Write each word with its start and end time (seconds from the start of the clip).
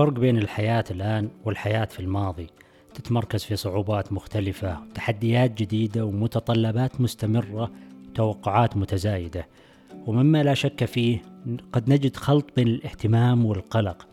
الفرق 0.00 0.18
بين 0.20 0.38
الحياة 0.38 0.84
الآن 0.90 1.28
والحياة 1.44 1.84
في 1.84 2.00
الماضي 2.00 2.46
تتمركز 2.94 3.44
في 3.44 3.56
صعوبات 3.56 4.12
مختلفة 4.12 4.78
تحديات 4.94 5.62
جديدة 5.62 6.04
ومتطلبات 6.04 7.00
مستمرة 7.00 7.70
وتوقعات 8.10 8.76
متزايدة. 8.76 9.46
ومما 10.06 10.42
لا 10.42 10.54
شك 10.54 10.84
فيه 10.84 11.22
قد 11.72 11.90
نجد 11.90 12.16
خلط 12.16 12.50
بين 12.56 12.68
الاهتمام 12.68 13.46
والقلق. 13.46 14.06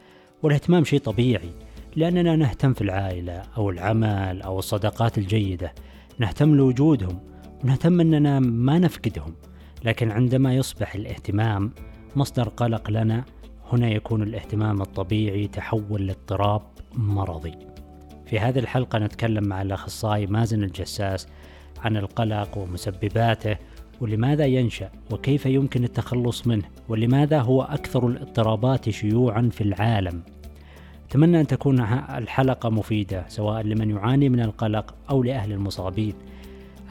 والاهتمام 0.43 0.83
شيء 0.83 0.99
طبيعي 0.99 1.51
لأننا 1.95 2.35
نهتم 2.35 2.73
في 2.73 2.81
العائلة 2.81 3.43
أو 3.57 3.69
العمل 3.69 4.41
أو 4.41 4.59
الصداقات 4.59 5.17
الجيدة. 5.17 5.73
نهتم 6.19 6.55
لوجودهم 6.55 7.19
ونهتم 7.63 7.99
أننا 7.99 8.39
ما 8.39 8.79
نفقدهم. 8.79 9.33
لكن 9.85 10.11
عندما 10.11 10.55
يصبح 10.55 10.95
الاهتمام 10.95 11.71
مصدر 12.15 12.49
قلق 12.49 12.89
لنا 12.89 13.25
هنا 13.71 13.89
يكون 13.89 14.23
الاهتمام 14.23 14.81
الطبيعي 14.81 15.47
تحول 15.47 16.07
لاضطراب 16.07 16.61
مرضي. 16.93 17.53
في 18.25 18.39
هذه 18.39 18.59
الحلقة 18.59 18.99
نتكلم 18.99 19.43
مع 19.43 19.61
الأخصائي 19.61 20.25
مازن 20.25 20.63
الجساس 20.63 21.27
عن 21.79 21.97
القلق 21.97 22.57
ومسبباته 22.57 23.57
ولماذا 24.01 24.45
ينشأ 24.45 24.89
وكيف 25.11 25.45
يمكن 25.45 25.83
التخلص 25.83 26.47
منه 26.47 26.63
ولماذا 26.89 27.41
هو 27.41 27.61
أكثر 27.61 28.07
الاضطرابات 28.07 28.89
شيوعا 28.89 29.49
في 29.51 29.61
العالم. 29.61 30.21
أتمنى 31.09 31.41
أن 31.41 31.47
تكون 31.47 31.79
الحلقة 32.15 32.69
مفيدة 32.69 33.25
سواء 33.27 33.61
لمن 33.61 33.89
يعاني 33.89 34.29
من 34.29 34.39
القلق 34.39 34.95
أو 35.09 35.23
لأهل 35.23 35.51
المصابين. 35.51 36.13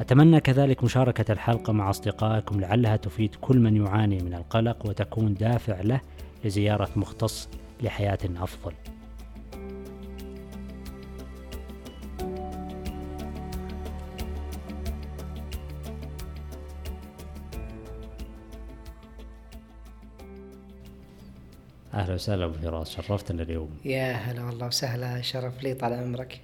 أتمنى 0.01 0.41
كذلك 0.41 0.85
مشاركة 0.85 1.33
الحلقة 1.33 1.73
مع 1.73 1.91
أصدقائكم 1.91 2.61
لعلها 2.61 2.97
تفيد 2.97 3.35
كل 3.41 3.59
من 3.59 3.77
يعاني 3.77 4.19
من 4.19 4.35
القلق 4.35 4.87
وتكون 4.87 5.35
دافع 5.35 5.80
له 5.80 6.01
لزيارة 6.47 6.89
مختص 6.97 7.49
لحياة 7.83 8.19
أفضل. 8.25 8.73
أهلا 21.95 22.15
وسهلا 22.15 22.45
أبو 22.45 22.53
فراس 22.55 22.91
شرفتنا 22.91 23.43
اليوم. 23.43 23.71
يا 23.85 24.13
هلا 24.13 24.45
والله 24.45 24.66
وسهلا 24.66 25.21
شرف 25.21 25.63
لي 25.63 25.75
طال 25.75 25.93
عمرك. 25.93 26.41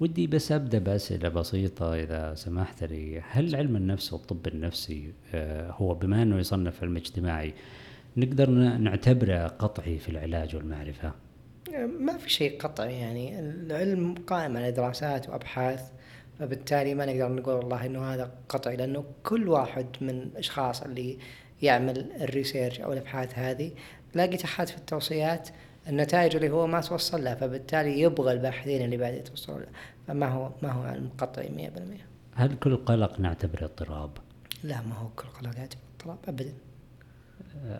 ودي 0.00 0.26
بس 0.26 0.52
أبدأ 0.52 0.78
باسئله 0.78 1.28
بسيطة 1.28 1.94
إذا 1.94 2.34
سمحت 2.34 2.84
لي. 2.84 3.22
هل 3.30 3.56
علم 3.56 3.76
النفس 3.76 4.12
والطب 4.12 4.46
النفسي 4.46 5.12
آه، 5.34 5.70
هو 5.70 5.94
بما 5.94 6.22
أنه 6.22 6.38
يصنف 6.38 6.82
علم 6.82 6.96
اجتماعي 6.96 7.54
نقدر 8.16 8.50
نعتبره 8.50 9.46
قطعي 9.46 9.98
في 9.98 10.08
العلاج 10.08 10.56
والمعرفة؟ 10.56 11.12
ما 12.00 12.18
في 12.18 12.30
شيء 12.30 12.60
قطعي 12.60 13.00
يعني. 13.00 13.40
العلم 13.40 14.14
قائم 14.26 14.56
على 14.56 14.72
دراسات 14.72 15.28
وأبحاث 15.28 15.90
فبالتالي 16.38 16.94
ما 16.94 17.06
نقدر 17.06 17.32
نقول 17.32 17.54
والله 17.54 17.86
إنه 17.86 18.14
هذا 18.14 18.30
قطعي 18.48 18.76
لأنه 18.76 19.04
كل 19.22 19.48
واحد 19.48 19.86
من 20.00 20.10
الأشخاص 20.10 20.82
اللي 20.82 21.18
يعمل 21.62 22.12
الريسيرش 22.20 22.80
أو 22.80 22.92
الأبحاث 22.92 23.38
هذه 23.38 23.70
تلاقي 24.12 24.36
تحت 24.36 24.68
في 24.68 24.76
التوصيات 24.76 25.48
النتائج 25.88 26.36
اللي 26.36 26.50
هو 26.50 26.66
ما 26.66 26.80
توصل 26.80 27.24
لها 27.24 27.34
فبالتالي 27.34 28.00
يبغى 28.00 28.32
الباحثين 28.32 28.84
اللي 28.84 28.96
بعد 28.96 29.14
يتوصلوا 29.14 29.58
لها. 29.58 29.68
فما 30.08 30.28
هو 30.28 30.50
ما 30.62 30.72
هو 30.72 30.82
علم 30.82 31.10
قطعي 31.18 31.70
100% 31.76 31.80
هل 32.34 32.56
كل 32.56 32.76
قلق 32.76 33.20
نعتبره 33.20 33.64
اضطراب؟ 33.64 34.10
لا 34.64 34.80
ما 34.80 34.94
هو 34.94 35.08
كل 35.08 35.28
قلق 35.28 35.58
يعتبر 35.58 35.80
اضطراب 35.94 36.18
ابدا. 36.28 36.52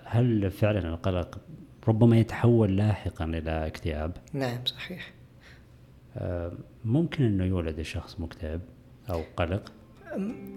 هل 0.04 0.50
فعلا 0.50 0.88
القلق 0.88 1.38
ربما 1.88 2.18
يتحول 2.18 2.76
لاحقا 2.76 3.24
إلى 3.24 3.66
اكتئاب؟ 3.66 4.12
نعم 4.32 4.58
صحيح 4.64 5.12
آه، 6.16 6.52
ممكن 6.84 7.24
إنه 7.24 7.44
يولد 7.44 7.78
الشخص 7.78 8.20
مكتئب 8.20 8.60
أو 9.10 9.22
قلق؟ 9.36 9.72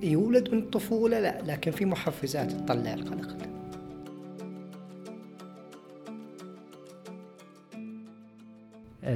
يولد 0.04 0.50
من 0.50 0.60
الطفولة 0.60 1.20
لا 1.20 1.42
لكن 1.42 1.72
في 1.72 1.86
محفزات 1.86 2.52
تطلع 2.52 2.94
القلق 2.94 3.38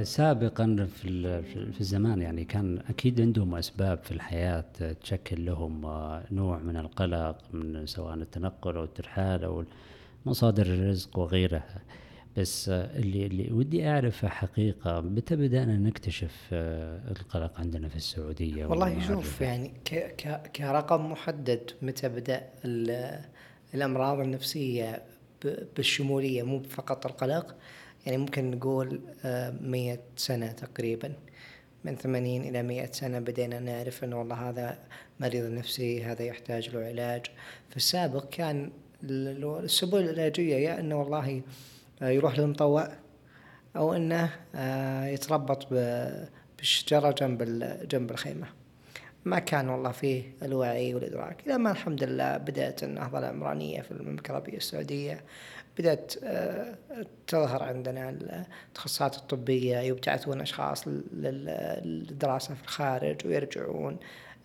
سابقا 0.02 0.88
في 1.02 1.42
في 1.72 1.80
الزمان 1.80 2.22
يعني 2.22 2.44
كان 2.44 2.78
أكيد 2.88 3.20
عندهم 3.20 3.54
أسباب 3.54 3.98
في 3.98 4.12
الحياة 4.12 4.64
تشكل 5.02 5.44
لهم 5.46 5.80
نوع 6.32 6.58
من 6.58 6.76
القلق 6.76 7.38
من 7.52 7.86
سواء 7.86 8.14
التنقل 8.14 8.76
أو 8.76 8.84
الترحال 8.84 9.44
أو 9.44 9.64
مصادر 10.26 10.66
الرزق 10.66 11.18
وغيرها. 11.18 11.82
بس 12.36 12.68
اللي 12.68 13.26
اللي 13.26 13.52
ودي 13.52 13.88
اعرفه 13.88 14.28
حقيقة 14.28 15.00
متى 15.00 15.36
بدأنا 15.36 15.76
نكتشف 15.76 16.48
القلق 17.10 17.60
عندنا 17.60 17.88
في 17.88 17.96
السعودية 17.96 18.66
والله 18.66 19.06
شوف 19.06 19.40
يعني 19.40 19.68
ك 19.84 19.94
ك 19.94 20.50
كرقم 20.56 21.12
محدد 21.12 21.70
متى 21.82 22.08
بدأ 22.08 22.48
الأمراض 23.74 24.20
النفسية 24.20 25.02
بالشمولية 25.76 26.42
مو 26.42 26.62
فقط 26.62 27.06
القلق. 27.06 27.56
يعني 28.06 28.18
ممكن 28.18 28.50
نقول 28.50 29.00
آه، 29.24 29.54
مية 29.60 30.00
سنة 30.16 30.52
تقريبا. 30.52 31.12
من 31.84 31.96
ثمانين 31.96 32.42
إلى 32.42 32.62
مئة 32.62 32.92
سنة 32.92 33.18
بدينا 33.18 33.60
نعرف 33.60 34.04
أنه 34.04 34.18
والله 34.18 34.48
هذا 34.48 34.78
مريض 35.20 35.50
نفسي 35.50 36.04
هذا 36.04 36.22
يحتاج 36.22 36.68
له 36.68 36.80
علاج. 36.80 37.26
في 37.70 37.76
السابق 37.76 38.28
كان 38.28 38.70
السبل 39.04 39.98
العلاجية 39.98 40.56
يا 40.56 40.80
أنه 40.80 41.00
والله 41.00 41.42
آه، 42.02 42.08
يروح 42.08 42.38
للمطوع 42.38 42.88
أو 43.76 43.92
أنه 43.92 44.30
آه، 44.54 45.06
يتربط 45.06 45.66
بالشجرة 46.58 47.10
جنب 47.10 47.42
جنب 47.88 48.10
الخيمة. 48.10 48.46
ما 49.24 49.38
كان 49.38 49.68
والله 49.68 49.90
فيه 49.90 50.22
الوعي 50.42 50.94
والإدراك. 50.94 51.42
لما 51.46 51.70
الحمد 51.70 52.04
لله 52.04 52.36
بدأت 52.36 52.82
النهضة 52.82 53.18
العمرانية 53.18 53.82
في 53.82 53.90
المملكة 53.90 54.30
العربية 54.30 54.56
السعودية. 54.56 55.24
بدأت 55.78 56.14
آه، 56.24 56.76
تظهر 57.26 57.62
عندنا 57.62 58.10
التخصصات 58.68 59.16
الطبية 59.16 59.78
يبتعثون 59.78 60.40
أشخاص 60.40 60.88
للدراسة 61.12 62.54
في 62.54 62.62
الخارج 62.62 63.26
ويرجعون 63.26 63.98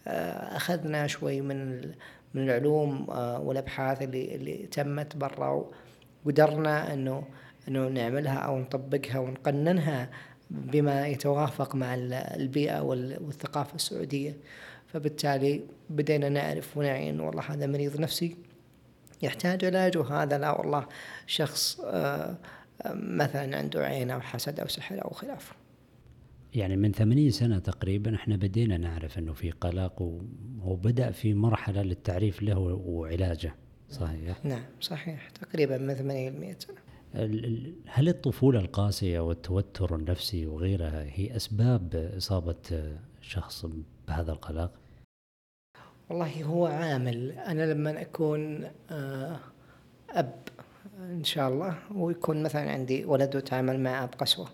أخذنا 0.08 1.08
شوي 1.08 1.42
من 1.42 1.92
من 2.38 2.44
العلوم 2.44 3.08
آه، 3.10 3.40
والأبحاث 3.40 4.02
اللي 4.02 4.36
اللي 4.36 4.58
تمت 4.58 5.16
برا 5.16 5.70
وقدرنا 6.26 6.94
إنه 6.94 7.24
إنه 7.68 7.88
نعملها 7.88 8.38
أو 8.38 8.60
نطبقها 8.60 9.20
ونقننها 9.20 10.10
بما 10.50 11.08
يتوافق 11.08 11.76
مع 11.76 11.96
البيئة 12.36 12.82
والثقافة 12.82 13.76
السعودية. 13.76 14.38
فبالتالي 14.88 15.62
بدينا 15.90 16.30
نعرف 16.30 16.78
ونعي 16.78 17.10
إنه 17.10 17.28
والله 17.28 17.44
هذا 17.44 17.68
مريض 17.68 18.00
نفسي 18.00 18.36
يحتاج 19.22 19.66
علاج 19.66 19.98
وهذا 19.98 20.38
لا 20.38 20.52
والله 20.52 20.88
شخص 21.28 21.80
آه، 21.80 22.36
آه، 22.82 22.94
مثلا 22.94 23.58
عنده 23.58 23.86
عين 23.86 24.12
أو 24.12 24.22
حسد 24.22 24.60
أو 24.60 24.68
سحر 24.68 25.06
أو 25.06 25.10
خلافه 25.10 25.56
يعني 26.56 26.78
من 26.78 26.92
ثمانين 26.92 27.32
سنة 27.32 27.60
تقريبا 27.60 28.16
إحنا 28.16 28.36
بدينا 28.36 28.78
نعرف 28.78 29.18
إنه 29.18 29.34
في 29.34 29.52
قلق 29.52 30.22
وبدأ 30.62 31.12
في 31.12 31.34
مرحلة 31.34 31.82
للتعريف 31.82 32.44
له 32.44 32.60
وعلاجه 32.86 33.56
صحيح؟ 33.90 34.46
نعم 34.46 34.64
صحيح 34.82 35.30
تقريبا 35.30 35.78
من 35.78 35.94
80 35.94 36.30
ل 36.30 36.40
100 36.40 36.56
سنة 36.60 36.78
هل 37.86 38.10
الطفولة 38.10 38.60
القاسية 38.60 39.20
والتوتر 39.20 39.96
النفسي 39.96 40.46
وغيرها 40.46 41.04
هي 41.04 41.36
أسباب 41.36 42.12
إصابة 42.18 42.96
شخص 43.22 43.66
بهذا 44.08 44.32
القلق؟ 44.32 44.72
والله 46.10 46.44
هو 46.44 46.66
عامل 46.66 47.32
أنا 47.32 47.74
لما 47.74 48.02
أكون 48.02 48.64
آه، 48.92 49.40
أب 50.10 50.36
إن 51.00 51.24
شاء 51.24 51.50
الله 51.50 51.78
ويكون 51.96 52.44
مثلا 52.44 52.72
عندي 52.72 53.06
ولد 53.06 53.36
وتعامل 53.36 53.80
معه 53.80 54.06
بقسوة 54.06 54.48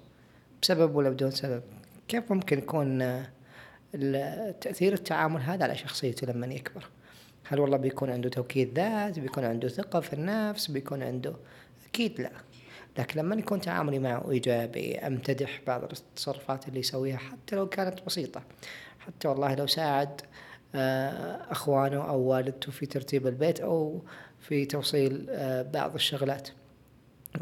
بسبب 0.61 0.95
ولا 0.95 1.09
بدون 1.09 1.31
سبب 1.31 1.63
كيف 2.07 2.31
ممكن 2.31 2.57
يكون 2.57 3.01
آه، 3.01 4.51
تأثير 4.61 4.93
التعامل 4.93 5.41
هذا 5.41 5.63
على 5.63 5.75
شخصيته 5.75 6.27
لما 6.27 6.47
يكبر؟ 6.47 6.89
هل 7.47 7.59
والله 7.59 7.77
بيكون 7.77 8.09
عنده 8.09 8.29
توكيد 8.29 8.79
ذات 8.79 9.19
بيكون 9.19 9.43
عنده 9.43 9.67
ثقة 9.67 9.99
في 9.99 10.13
النفس 10.13 10.71
بيكون 10.71 11.03
عنده 11.03 11.35
أكيد 11.87 12.21
لا. 12.21 12.31
لكن 12.97 13.19
لما 13.19 13.35
يكون 13.35 13.61
تعاملي 13.61 13.99
معه 13.99 14.31
إيجابي 14.31 14.99
أمتدح 14.99 15.61
بعض 15.67 15.83
التصرفات 15.83 16.67
اللي 16.67 16.79
يسويها 16.79 17.17
حتى 17.17 17.55
لو 17.55 17.69
كانت 17.69 18.05
بسيطة 18.05 18.43
حتى 18.99 19.27
والله 19.27 19.55
لو 19.55 19.67
ساعد 19.67 20.21
آه، 20.75 21.51
أخوانه 21.51 22.09
أو 22.09 22.19
والدته 22.19 22.71
في 22.71 22.85
ترتيب 22.85 23.27
البيت 23.27 23.59
أو 23.59 24.01
في 24.39 24.65
توصيل 24.65 25.27
آه، 25.29 25.61
بعض 25.61 25.95
الشغلات. 25.95 26.49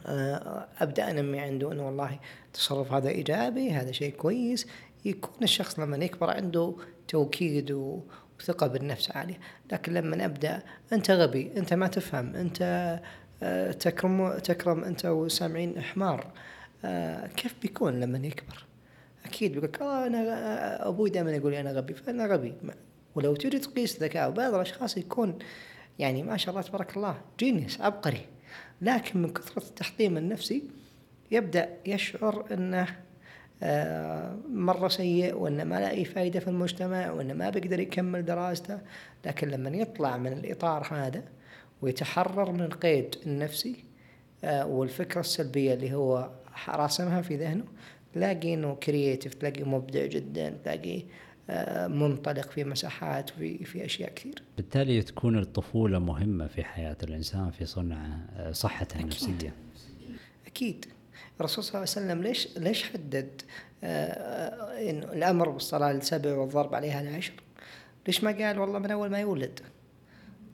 آه، 0.05 0.67
أبدأ 0.79 1.11
أنمي 1.11 1.39
عنده 1.39 1.71
أنه 1.71 1.85
والله 1.85 2.19
التصرف 2.47 2.91
هذا 2.93 3.09
إيجابي 3.09 3.71
هذا 3.71 3.91
شيء 3.91 4.13
كويس. 4.13 4.67
يكون 5.05 5.43
الشخص 5.43 5.79
لما 5.79 6.05
يكبر 6.05 6.29
عنده 6.29 6.75
توكيد 7.07 7.71
وثقة 7.71 8.67
بالنفس 8.67 9.11
عالية. 9.11 9.39
لكن 9.71 9.93
لما 9.93 10.25
أبدأ 10.25 10.63
أنت 10.93 11.11
غبي 11.11 11.51
أنت 11.57 11.73
ما 11.73 11.88
تفهم 11.88 12.35
أنت 12.35 12.99
تكرم 13.79 14.38
تكرم 14.38 14.83
أنت 14.83 15.05
وسامعين 15.05 15.81
حمار 15.81 16.31
آه 16.85 17.27
كيف 17.27 17.55
بيكون 17.61 17.99
لما 17.99 18.17
يكبر؟ 18.17 18.65
أكيد 19.25 19.51
بيقول 19.51 19.87
آه 19.87 20.07
أنا 20.07 20.87
أبوي 20.87 21.09
دائما 21.09 21.31
يقول 21.31 21.51
لي 21.51 21.59
أنا 21.59 21.71
غبي 21.71 21.94
فأنا 21.94 22.25
غبي. 22.25 22.53
ولو 23.15 23.35
تجي 23.35 23.59
تقيس 23.59 24.03
ذكاء 24.03 24.31
بعض 24.31 24.53
الأشخاص 24.53 24.97
يكون 24.97 25.39
يعني 25.99 26.23
ما 26.23 26.37
شاء 26.37 26.49
الله 26.49 26.61
تبارك 26.61 26.97
الله 26.97 27.21
جينيس 27.39 27.81
عبقري. 27.81 28.25
لكن 28.81 29.22
من 29.22 29.33
كثرة 29.33 29.63
التحطيم 29.63 30.18
النفسي 30.18 30.63
يبدأ 31.31 31.69
يشعر 31.86 32.45
أنه 32.54 32.88
آه، 33.63 34.38
مرة 34.50 34.88
سيء 34.88 35.36
وأنه 35.36 35.63
ما 35.63 35.80
لاقي 35.80 36.06
فايدة 36.06 36.39
في 36.39 36.48
المجتمع 36.48 37.12
وأنه 37.12 37.33
ما 37.33 37.50
بيقدر 37.50 37.80
يكمل 37.80 38.25
دراسته. 38.25 38.80
لكن 39.25 39.48
لما 39.48 39.69
يطلع 39.69 40.18
من 40.18 40.33
الإطار 40.33 40.88
هذا 40.92 41.24
ويتحرر 41.81 42.51
من 42.51 42.62
القيد 42.62 43.16
النفسي 43.25 43.75
آه، 44.44 44.66
والفكرة 44.66 45.19
السلبية 45.19 45.74
اللي 45.74 45.94
هو 45.94 46.30
راسمها 46.68 47.22
في 47.22 47.36
ذهنه 47.36 47.63
تلاقي 48.13 48.54
إنه 48.54 48.75
كرييتيف 48.75 49.33
تلاقي 49.33 49.63
مبدع 49.63 50.06
جدا 50.06 50.50
تلاقي 50.63 50.98
آه، 50.98 51.04
منطلق 51.88 52.50
في 52.51 52.63
مساحات 52.63 53.30
في 53.30 53.65
في 53.65 53.86
أشياء 53.86 54.13
كثير. 54.13 54.44
بالتالي 54.57 55.01
تكون 55.01 55.38
الطفولة 55.38 56.00
مهمة 56.00 56.48
في 56.48 56.63
حياة 56.63 56.98
الإنسان 57.03 57.51
في 57.51 57.65
صنع 57.65 58.19
آه، 58.36 58.51
صحته 58.51 59.00
النفسية. 59.00 59.53
أكيد 60.48 60.86
الرسول 61.39 61.63
صلى 61.63 61.69
الله 61.69 61.80
عليه 61.80 62.06
وسلم 62.06 62.24
ليش 62.24 62.57
ليش 62.57 62.83
حدد 62.83 63.42
آه، 63.83 64.89
انه 64.89 65.13
الأمر 65.13 65.50
بالصلاة 65.50 65.94
لسبع 65.94 66.33
والضرب 66.33 66.75
عليها 66.75 67.03
لعشر؟ 67.03 67.33
ليش 68.07 68.24
ما 68.24 68.31
قال 68.31 68.59
والله 68.59 68.80
من 68.80 68.92
أول 68.92 69.09
ما 69.09 69.19
يولد؟ 69.19 69.59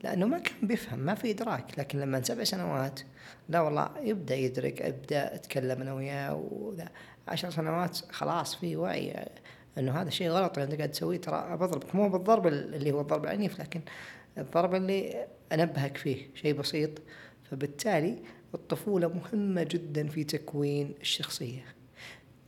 لأنه 0.04 0.26
ما 0.26 0.38
كان 0.38 0.68
بيفهم 0.68 0.98
ما 0.98 1.14
في 1.14 1.30
إدراك 1.30 1.78
لكن 1.78 2.00
لما 2.00 2.22
سبع 2.22 2.44
سنوات 2.44 3.00
لا 3.48 3.60
والله 3.60 3.90
يبدأ 4.02 4.34
يدرك 4.34 4.82
أبدأ 4.82 5.34
أتكلم 5.34 5.80
أنا 5.80 5.94
وياه 5.94 6.34
وذا 6.34 6.88
عشر 7.28 7.50
سنوات 7.50 7.98
خلاص 8.10 8.54
في 8.54 8.76
وعي 8.76 9.26
إنه 9.78 9.92
هذا 9.92 10.10
شيء 10.10 10.28
غلط 10.28 10.58
اللي 10.58 10.64
أنت 10.64 10.74
قاعد 10.74 10.90
تسويه. 10.90 11.20
ترى 11.20 11.56
بضربك. 11.56 11.94
مو 11.94 12.08
بالضرب 12.08 12.46
اللي 12.46 12.92
هو 12.92 13.00
الضرب 13.00 13.24
العنيف 13.24 13.60
لكن 13.60 13.80
الضرب 14.38 14.74
اللي 14.74 15.26
أنبهك 15.52 15.96
فيه 15.96 16.30
شيء 16.34 16.54
بسيط. 16.54 16.90
فبالتالي 17.50 18.18
الطفولة 18.54 19.08
مهمة 19.08 19.62
جدا 19.62 20.08
في 20.08 20.24
تكوين 20.24 20.94
الشخصية. 21.00 21.64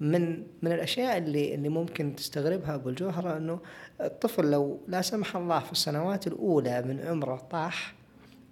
من 0.00 0.47
من 0.62 0.73
الأشياء 0.73 1.19
اللي 1.19 1.55
اللي 1.55 1.69
ممكن 1.69 2.17
تستغربها 2.17 2.75
أبو 2.75 2.88
الجوهرة 2.88 3.37
إنه 3.37 3.61
الطفل 4.00 4.50
لو 4.50 4.81
لا 4.88 5.03
سمح 5.03 5.37
الله 5.37 5.61
في 5.61 5.73
السنوات 5.73 6.27
الأولى 6.27 6.82
من 6.82 7.00
عمره 7.00 7.37
طاح 7.37 7.94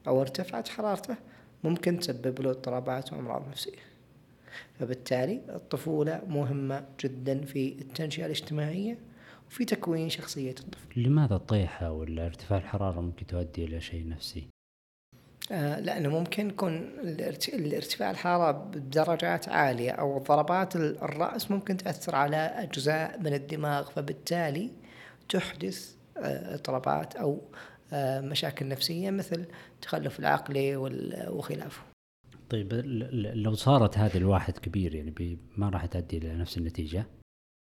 أو 0.07 0.21
ارتفعت 0.21 0.69
حرارته 0.69 1.17
ممكن 1.65 1.99
تسبب 1.99 2.41
له 2.41 2.51
اضطرابات 2.51 3.13
وأمراض 3.13 3.49
نفسية. 3.49 3.88
فبالتالي 4.81 5.41
الطفولة 5.49 6.23
مهمة 6.29 6.85
جدا 7.05 7.45
في 7.45 7.73
التنشئة 7.81 8.25
الاجتماعية 8.25 8.99
وفي 9.49 9.65
تكوين 9.65 10.09
شخصية 10.09 10.55
الطفل 10.61 11.03
لماذا 11.03 11.37
الطيحة 11.37 11.93
ولا 11.93 12.27
ارتفاع 12.27 12.59
الحرارة 12.59 13.01
ممكن 13.01 13.27
تؤدي 13.27 13.65
إلى 13.65 13.81
شيء 13.81 14.09
نفسي؟ 14.09 14.49
آه 15.53 15.81
لأنه 15.81 16.09
ممكن 16.09 16.49
يكون 16.49 16.91
الارتفاع 17.49 18.11
الحرارة 18.11 18.53
بدرجات 18.53 19.49
عالية 19.49 19.91
أو 19.91 20.19
ضربات 20.19 20.77
الرأس 20.77 21.51
ممكن 21.51 21.77
تأثر 21.77 22.15
على 22.15 22.37
أجزاء 22.37 23.19
من 23.21 23.35
الدماغ 23.35 23.91
فبالتالي 23.91 24.71
تحدث 25.29 25.95
آه، 26.17 26.55
اضطرابات 26.55 27.17
أو 27.17 27.41
آه 27.93 28.21
مشاكل 28.21 28.69
نفسية 28.69 29.11
مثل 29.11 29.45
التخلف 29.75 30.19
العقلي 30.19 30.77
وخلافه 31.29 31.88
طيب 32.51 32.73
لو 33.35 33.55
صارت 33.55 33.99
هذه 33.99 34.17
الواحد 34.17 34.59
كبير 34.59 34.95
يعني 34.95 35.39
ما 35.57 35.69
راح 35.69 35.87
تؤدي 35.87 36.19
إلى 36.19 36.35
نفس 36.35 36.59
النتيجة؟ 36.59 37.07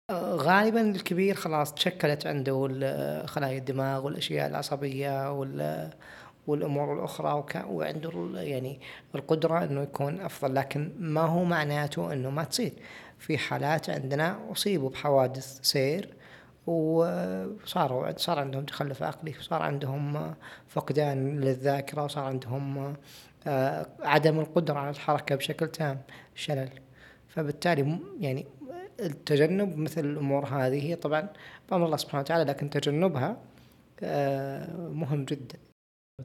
آه، 0.10 0.36
غالبا 0.36 0.82
الكبير 0.82 1.36
خلاص 1.36 1.74
تشكلت 1.74 2.28
عنده 2.28 2.68
خلايا 3.26 3.58
الدماغ 3.58 4.06
والأشياء 4.06 4.50
العصبية 4.50 5.32
والأمور 6.48 6.94
الأخرى 6.94 7.46
وعنده 7.70 8.30
يعني 8.34 8.80
القدرة 9.16 9.64
إنه 9.64 9.82
يكون 9.82 10.22
أفضل 10.22 10.56
لكن 10.56 10.92
ما 11.00 11.22
هو 11.22 11.44
معناته 11.44 12.14
إنه 12.14 12.30
ما 12.30 12.44
تصير 12.44 12.74
في 13.20 13.38
حالات 13.38 13.90
عندنا 13.90 14.52
أصيبوا 14.52 14.90
بحوادث 14.90 15.60
سير 15.62 16.14
وصاروا 16.68 18.18
صار 18.18 18.40
عندهم 18.40 18.66
تخلف 18.66 19.04
عقلي 19.04 19.34
صار 19.42 19.62
عندهم 19.62 20.36
فقدان 20.68 21.40
للذاكرة 21.42 22.04
وصار 22.04 22.24
عندهم 22.24 22.96
عدم 24.00 24.40
القدرة 24.40 24.80
على 24.80 24.90
الحركة 24.90 25.36
بشكل 25.36 25.68
تام 25.68 26.02
شلل 26.36 26.70
فبالتالي 27.28 28.00
يعني 28.20 28.46
التجنب 29.00 29.78
مثل 29.78 30.06
الأمور 30.06 30.46
هذه 30.46 30.84
هي 30.84 30.96
طبعا 30.96 31.30
بأمر 31.70 31.86
الله 31.86 31.98
سبحانه 31.98 32.22
وتعالى 32.22 32.44
لكن 32.44 32.70
تجنبها 32.70 33.38
آه، 34.04 34.88
مهم 34.88 35.26
جدا 35.26 35.58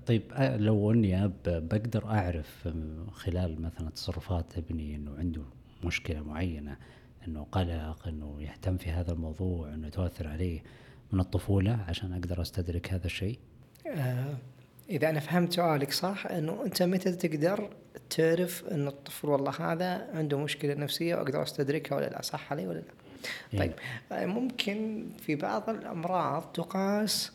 طيب 0.07 0.23
آه، 0.33 0.57
لو 0.57 0.93
أني 0.93 1.33
بقدر 1.47 2.07
أعرف 2.07 2.69
خلال 3.13 3.63
مثلا 3.63 3.91
تصرفات 3.91 4.59
ابني 4.59 4.97
إنه 4.97 5.17
عنده 5.19 5.43
مشكلة 5.85 6.23
معينة 6.23 6.77
إنه 7.29 7.47
قلق 7.53 8.09
إنه 8.09 8.43
يهتم 8.43 8.77
في 8.77 8.91
هذا 8.91 9.13
الموضوع 9.13 9.75
إنه 9.75 9.89
تؤثر 9.89 10.29
عليه 10.29 10.63
من 11.13 11.21
الطفولة 11.21 11.85
عشان 11.89 12.13
أقدر 12.13 12.43
أستدرك 12.43 12.93
هذا 12.93 13.07
الشيء؟ 13.07 13.39
إذا 14.91 15.11
أنا 15.11 15.21
فهمت 15.21 15.53
سؤالك 15.53 15.93
صح 15.93 16.27
أنه 16.27 16.63
أنت 16.65 16.83
متى 16.83 17.13
تقدر 17.13 17.71
تعرف 18.11 18.65
أن 18.71 18.89
الطفل 18.89 19.29
والله 19.29 19.73
هذا 19.73 20.09
عنده 20.15 20.39
مشكلة 20.39 20.75
نفسية 20.75 21.15
وأقدر 21.15 21.43
أستدركها 21.43 21.97
ولا 21.97 22.07
لا 22.07 22.23
صح 22.23 22.53
علي 22.53 22.67
ولا 22.67 22.79
لا؟ 22.79 22.85
إيه. 23.55 23.59
طيب 23.59 23.73
ممكن 24.29 25.07
في 25.27 25.35
بعض 25.35 25.71
الأمراض 25.71 26.43
تقاس 26.43 27.33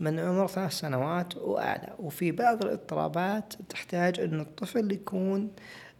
من 0.00 0.18
عمر 0.18 0.46
ثلاث 0.46 0.72
سنوات 0.72 1.36
وأعلى 1.36 1.94
وفي 1.98 2.32
بعض 2.32 2.64
الاضطرابات 2.64 3.54
تحتاج 3.68 4.20
أن 4.20 4.40
الطفل 4.40 4.92
يكون 4.92 5.50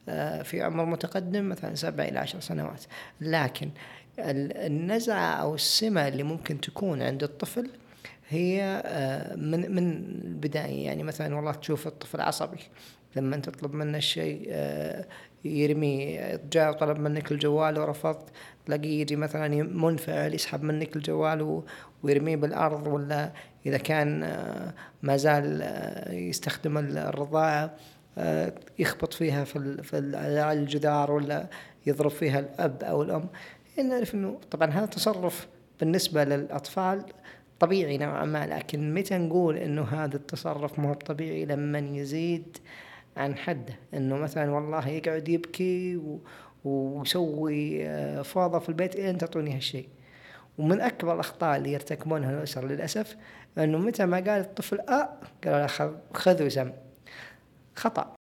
آه، 0.09 0.43
في 0.43 0.63
عمر 0.63 0.85
متقدم 0.85 1.49
مثلا 1.49 1.75
سبع 1.75 2.05
إلى 2.05 2.19
عشر 2.19 2.41
سنوات 2.41 2.85
لكن 3.21 3.71
النزعة 4.19 5.35
أو 5.35 5.55
السمة 5.55 6.09
اللي 6.09 6.23
ممكن 6.23 6.61
تكون 6.61 7.03
عند 7.03 7.23
الطفل 7.23 7.71
هي 8.33 8.83
آه، 8.87 9.37
من 9.37 9.75
من 9.75 9.93
البداية. 10.25 10.85
يعني 10.85 11.03
مثلا 11.03 11.37
والله 11.37 11.53
تشوف 11.53 11.87
الطفل 11.87 12.21
عصبي 12.21 12.61
لما 13.17 13.37
تطلب 13.37 13.75
منه 13.75 13.99
الشيء 13.99 14.47
آه، 14.51 15.07
يرمي 15.45 16.21
جاء 16.53 16.73
طلب 16.73 16.99
منك 16.99 17.33
الجوال 17.33 17.79
ورفضت 17.79 18.29
تلاقيه 18.67 19.01
يجي 19.01 19.17
مثلا 19.17 19.63
منفعل 19.63 20.35
يسحب 20.35 20.63
منك 20.63 20.97
الجوال 20.97 21.63
ويرميه 22.03 22.37
بالأرض 22.37 22.87
ولا 22.87 23.33
إذا 23.67 23.79
كان 23.79 24.23
آه، 24.23 24.75
ما 25.03 25.17
زال 25.17 25.63
يستخدم 26.11 26.79
الرضاعة 26.79 27.77
يخبط 28.79 29.15
فيها 29.15 29.45
في 29.45 29.83
في 29.83 29.99
الجدار 30.53 31.13
ولا 31.13 31.47
يضرب 31.87 32.11
فيها 32.11 32.39
الأب 32.39 32.83
أو 32.83 33.03
الأم. 33.03 33.29
نعرف 33.79 34.15
إنه 34.15 34.39
طبعا 34.51 34.71
هذا 34.71 34.87
تصرف 34.87 35.49
بالنسبة 35.81 36.25
للأطفال 36.25 37.05
طبيعي 37.63 37.99
نوعا 37.99 38.25
ما 38.25 38.47
لكن 38.47 38.95
متى 38.95 39.19
نقول 39.19 39.57
إنه 39.57 39.83
هذا 39.83 40.17
التصرف 40.17 40.79
مو 40.79 40.95
طبيعي 40.95 41.45
لما 41.45 41.79
يزيد 41.79 42.59
عن 43.17 43.37
حده؟ 43.37 43.75
إنه 43.95 44.17
مثلا 44.17 44.51
والله 44.51 44.89
يقعد 44.89 45.29
يبكي 45.29 46.01
ويسوي 46.65 47.87
آه، 47.87 48.23
فوضى 48.23 48.61
في 48.61 48.69
البيت 48.69 48.95
الين 48.95 49.19
تعطوني 49.19 49.57
هالشيء. 49.57 49.89
ومن 50.59 50.81
أكبر 50.81 51.15
الأخطاء 51.15 51.57
اللي 51.57 51.73
يرتكبونها 51.73 52.31
الأسر 52.31 52.67
للأسف 52.67 53.17
إنه 53.59 53.79
متى 53.79 54.07
ما 54.07 54.17
قال 54.17 54.41
الطفل 54.41 54.81
آه 54.81 55.09
قالوا 55.45 55.59
له 55.59 55.67
خذ 55.67 55.95
خذ 56.15 56.47
وسم 56.47 56.73
خطأ. 57.77 58.15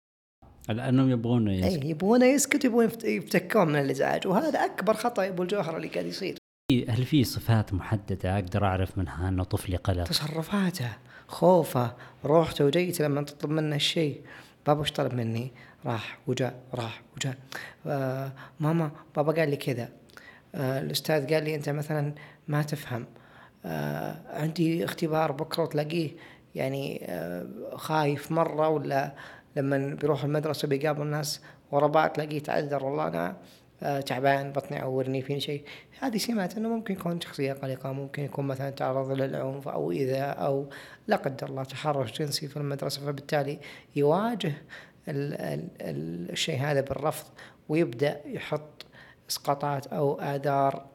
لأنهم 0.69 1.09
يبغون 1.09 1.47
يسكت 1.47 1.83
اي 1.83 1.89
يبغونه 1.89 2.25
يسكت 2.25 2.65
يبغون 2.65 2.89
يفتكون 3.03 3.67
من 3.67 3.79
الإزعاج. 3.79 4.27
وهذا 4.27 4.59
أكبر 4.59 4.93
خطأ 4.93 5.23
يا 5.23 5.29
أبو 5.29 5.43
الجوهر 5.43 5.77
اللي 5.77 5.87
قاعد 5.87 6.05
يصير. 6.05 6.37
هل 6.71 7.05
في 7.05 7.23
صفات 7.23 7.73
محددة 7.73 8.35
أقدر 8.35 8.65
أعرف 8.65 8.97
منها 8.97 9.29
أنه 9.29 9.43
طفلي 9.43 9.75
قلق؟ 9.75 10.03
تصرفاته 10.03 10.89
خوفه 11.27 11.93
روحته 12.25 12.65
وجيته 12.65 13.05
لما 13.05 13.21
تطلب 13.21 13.51
منه 13.51 13.75
الشيء 13.75 14.21
بابا 14.67 14.81
وش 14.81 14.91
طلب 14.91 15.13
مني؟ 15.13 15.51
راح 15.85 16.19
وجاء 16.27 16.59
راح 16.73 17.01
وجاء 17.15 17.35
آه 17.87 18.31
ماما 18.59 18.91
بابا 19.15 19.33
قال 19.33 19.49
لي 19.49 19.55
كذا. 19.55 19.89
آه 20.55 20.79
الأستاذ 20.81 21.33
قال 21.33 21.43
لي 21.43 21.55
أنت 21.55 21.69
مثلا 21.69 22.13
ما 22.47 22.61
تفهم. 22.61 23.05
آه 23.65 24.15
عندي 24.29 24.85
اختبار 24.85 25.31
بكرة 25.31 25.63
وتلاقيه 25.63 26.11
يعني 26.55 27.05
آه 27.05 27.47
خايف 27.75 28.31
مرة 28.31 28.69
ولا 28.69 29.15
لما 29.55 29.77
بيروح 30.01 30.23
المدرسة 30.23 30.67
بيقابل 30.67 31.01
الناس 31.01 31.41
ورا 31.71 31.87
بعض 31.87 32.09
تلاقيه 32.09 32.39
تعذر 32.39 32.85
والله 32.85 33.07
أنا 33.07 33.37
تعبان 33.81 34.51
بطني 34.51 34.77
عورني 34.77 35.21
فيني 35.21 35.39
شيء 35.39 35.63
هذه 35.99 36.17
سمات 36.17 36.57
إنه 36.57 36.69
ممكن 36.69 36.93
يكون 36.93 37.21
شخصية 37.21 37.53
قلقة 37.53 37.91
ممكن 37.91 38.23
يكون 38.23 38.45
مثلا 38.45 38.69
تعرض 38.69 39.11
للعنف 39.11 39.67
أو 39.67 39.91
ايذاء 39.91 40.45
أو 40.45 40.69
لا 41.07 41.15
قدر 41.15 41.49
الله 41.49 41.63
تحرش 41.63 42.19
جنسي 42.19 42.47
في 42.47 42.57
المدرسة 42.57 43.01
فبالتالي 43.01 43.59
يواجه 43.95 44.53
ال 45.07 45.33
ال 45.33 45.67
ال 45.81 46.31
الشيء 46.31 46.59
هذا 46.61 46.81
بالرفض 46.81 47.25
ويبدأ 47.69 48.21
يحط 48.25 48.85
إسقاطات 49.29 49.87
أو 49.87 50.21
اعذار 50.21 50.85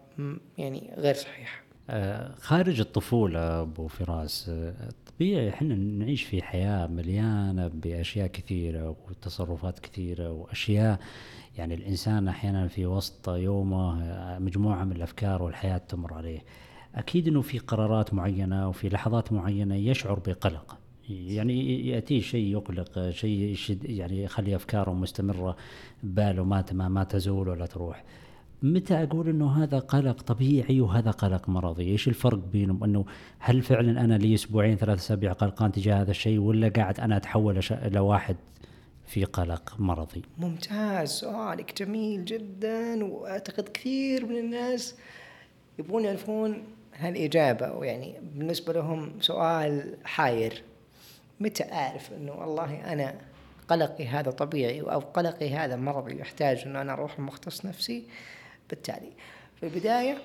يعني 0.59 0.91
غير 0.97 1.14
صحيحة. 1.14 1.64
آه، 1.91 2.35
خارج 2.41 2.81
الطفولة 2.81 3.61
أبو 3.61 3.88
فراس 3.88 4.49
آه، 4.49 4.75
طبيعي 5.16 5.49
إحنا 5.49 5.75
نعيش 5.75 6.23
في 6.23 6.42
حياة 6.42 6.87
مليانة 6.87 7.68
بأشياء 7.68 8.26
كثيرة 8.26 8.97
وتصرفات 9.09 9.78
كثيرة 9.78 10.33
وأشياء. 10.33 10.99
يعني 11.59 11.75
الإنسان 11.75 12.28
أحيانا 12.28 12.68
في 12.68 12.87
وسط 12.87 13.28
يومه 13.28 14.02
آه، 14.02 14.38
مجموعة 14.38 14.85
من 14.85 14.92
الأفكار 14.92 15.42
والحياة 15.42 15.78
تمر 15.78 16.14
عليه. 16.14 16.44
أكيد 16.94 17.28
إنه 17.28 17.42
في 17.42 17.59
قرارات 17.59 18.14
معينة 18.14 18.68
وفي 18.68 18.88
لحظات 18.88 19.33
معينة 19.33 19.75
يشعر 19.75 20.18
بقلق. 20.18 20.78
يعني 21.09 21.88
ياتيه 21.88 22.21
شيء 22.21 22.47
يقلق 22.47 23.11
شيء 23.11 23.38
يشد 23.38 23.85
يعني 23.85 24.23
يخلي 24.23 24.56
أفكاره 24.56 24.92
مستمرة 24.92 25.56
بباله 26.02 26.44
ما 26.44 26.88
ما 26.88 27.04
تزول 27.04 27.49
ولا 27.49 27.66
تروح. 27.66 28.04
متى 28.64 29.02
أقول 29.02 29.28
إنه 29.28 29.62
هذا 29.62 29.78
قلق 29.78 30.23
طبيعي 30.23 30.80
وهذا 30.80 31.11
قلق 31.11 31.49
مرضي؟ 31.49 31.90
إيش 31.90 32.09
الفرق 32.09 32.38
بينهم؟ 32.52 32.85
إنه 32.85 33.04
هل 33.38 33.62
فعلا 33.62 34.04
أنا 34.04 34.14
لي 34.14 34.35
أسبوعين 34.35 34.76
ثلاث 34.76 34.99
أسابيع 34.99 35.33
قلقان 35.33 35.73
تجاه 35.73 36.02
هذا 36.02 36.11
الشيء 36.11 36.38
ولا 36.38 36.68
قاعد 36.68 37.00
أنا 37.00 37.16
أتحول 37.16 37.61
إلى 37.71 38.00
واحد 38.00 38.37
في 39.06 39.25
قلق 39.25 39.75
مرضي؟ 39.78 40.23
ممتاز 40.38 41.09
سؤالك 41.09 41.83
جميل 41.83 42.25
جدا 42.25 43.04
وأعتقد 43.04 43.68
كثير 43.68 44.26
من 44.26 44.37
الناس 44.37 44.94
يبغون 45.78 46.04
يعرفون 46.04 46.62
هالإجابة 46.94 47.85
يعني 47.85 48.14
بالنسبة 48.35 48.73
لهم 48.73 49.12
سؤال 49.21 49.97
حاير 50.04 50.62
متى 51.40 51.73
أعرف 51.73 52.12
أنه 52.12 52.33
والله 52.33 52.92
أنا 52.92 53.14
قلقي 53.68 54.06
هذا 54.06 54.30
طبيعي 54.30 54.80
أو 54.80 54.99
قلقي 54.99 55.54
هذا 55.54 55.76
مرضي 55.76 56.21
يحتاج 56.21 56.62
أنه 56.66 56.80
أنا 56.80 56.92
أروح 56.92 57.21
لمختص 57.21 57.66
نفسي 57.66 58.04
بالتالي. 58.75 59.12
في 59.57 59.66
البداية 59.66 60.19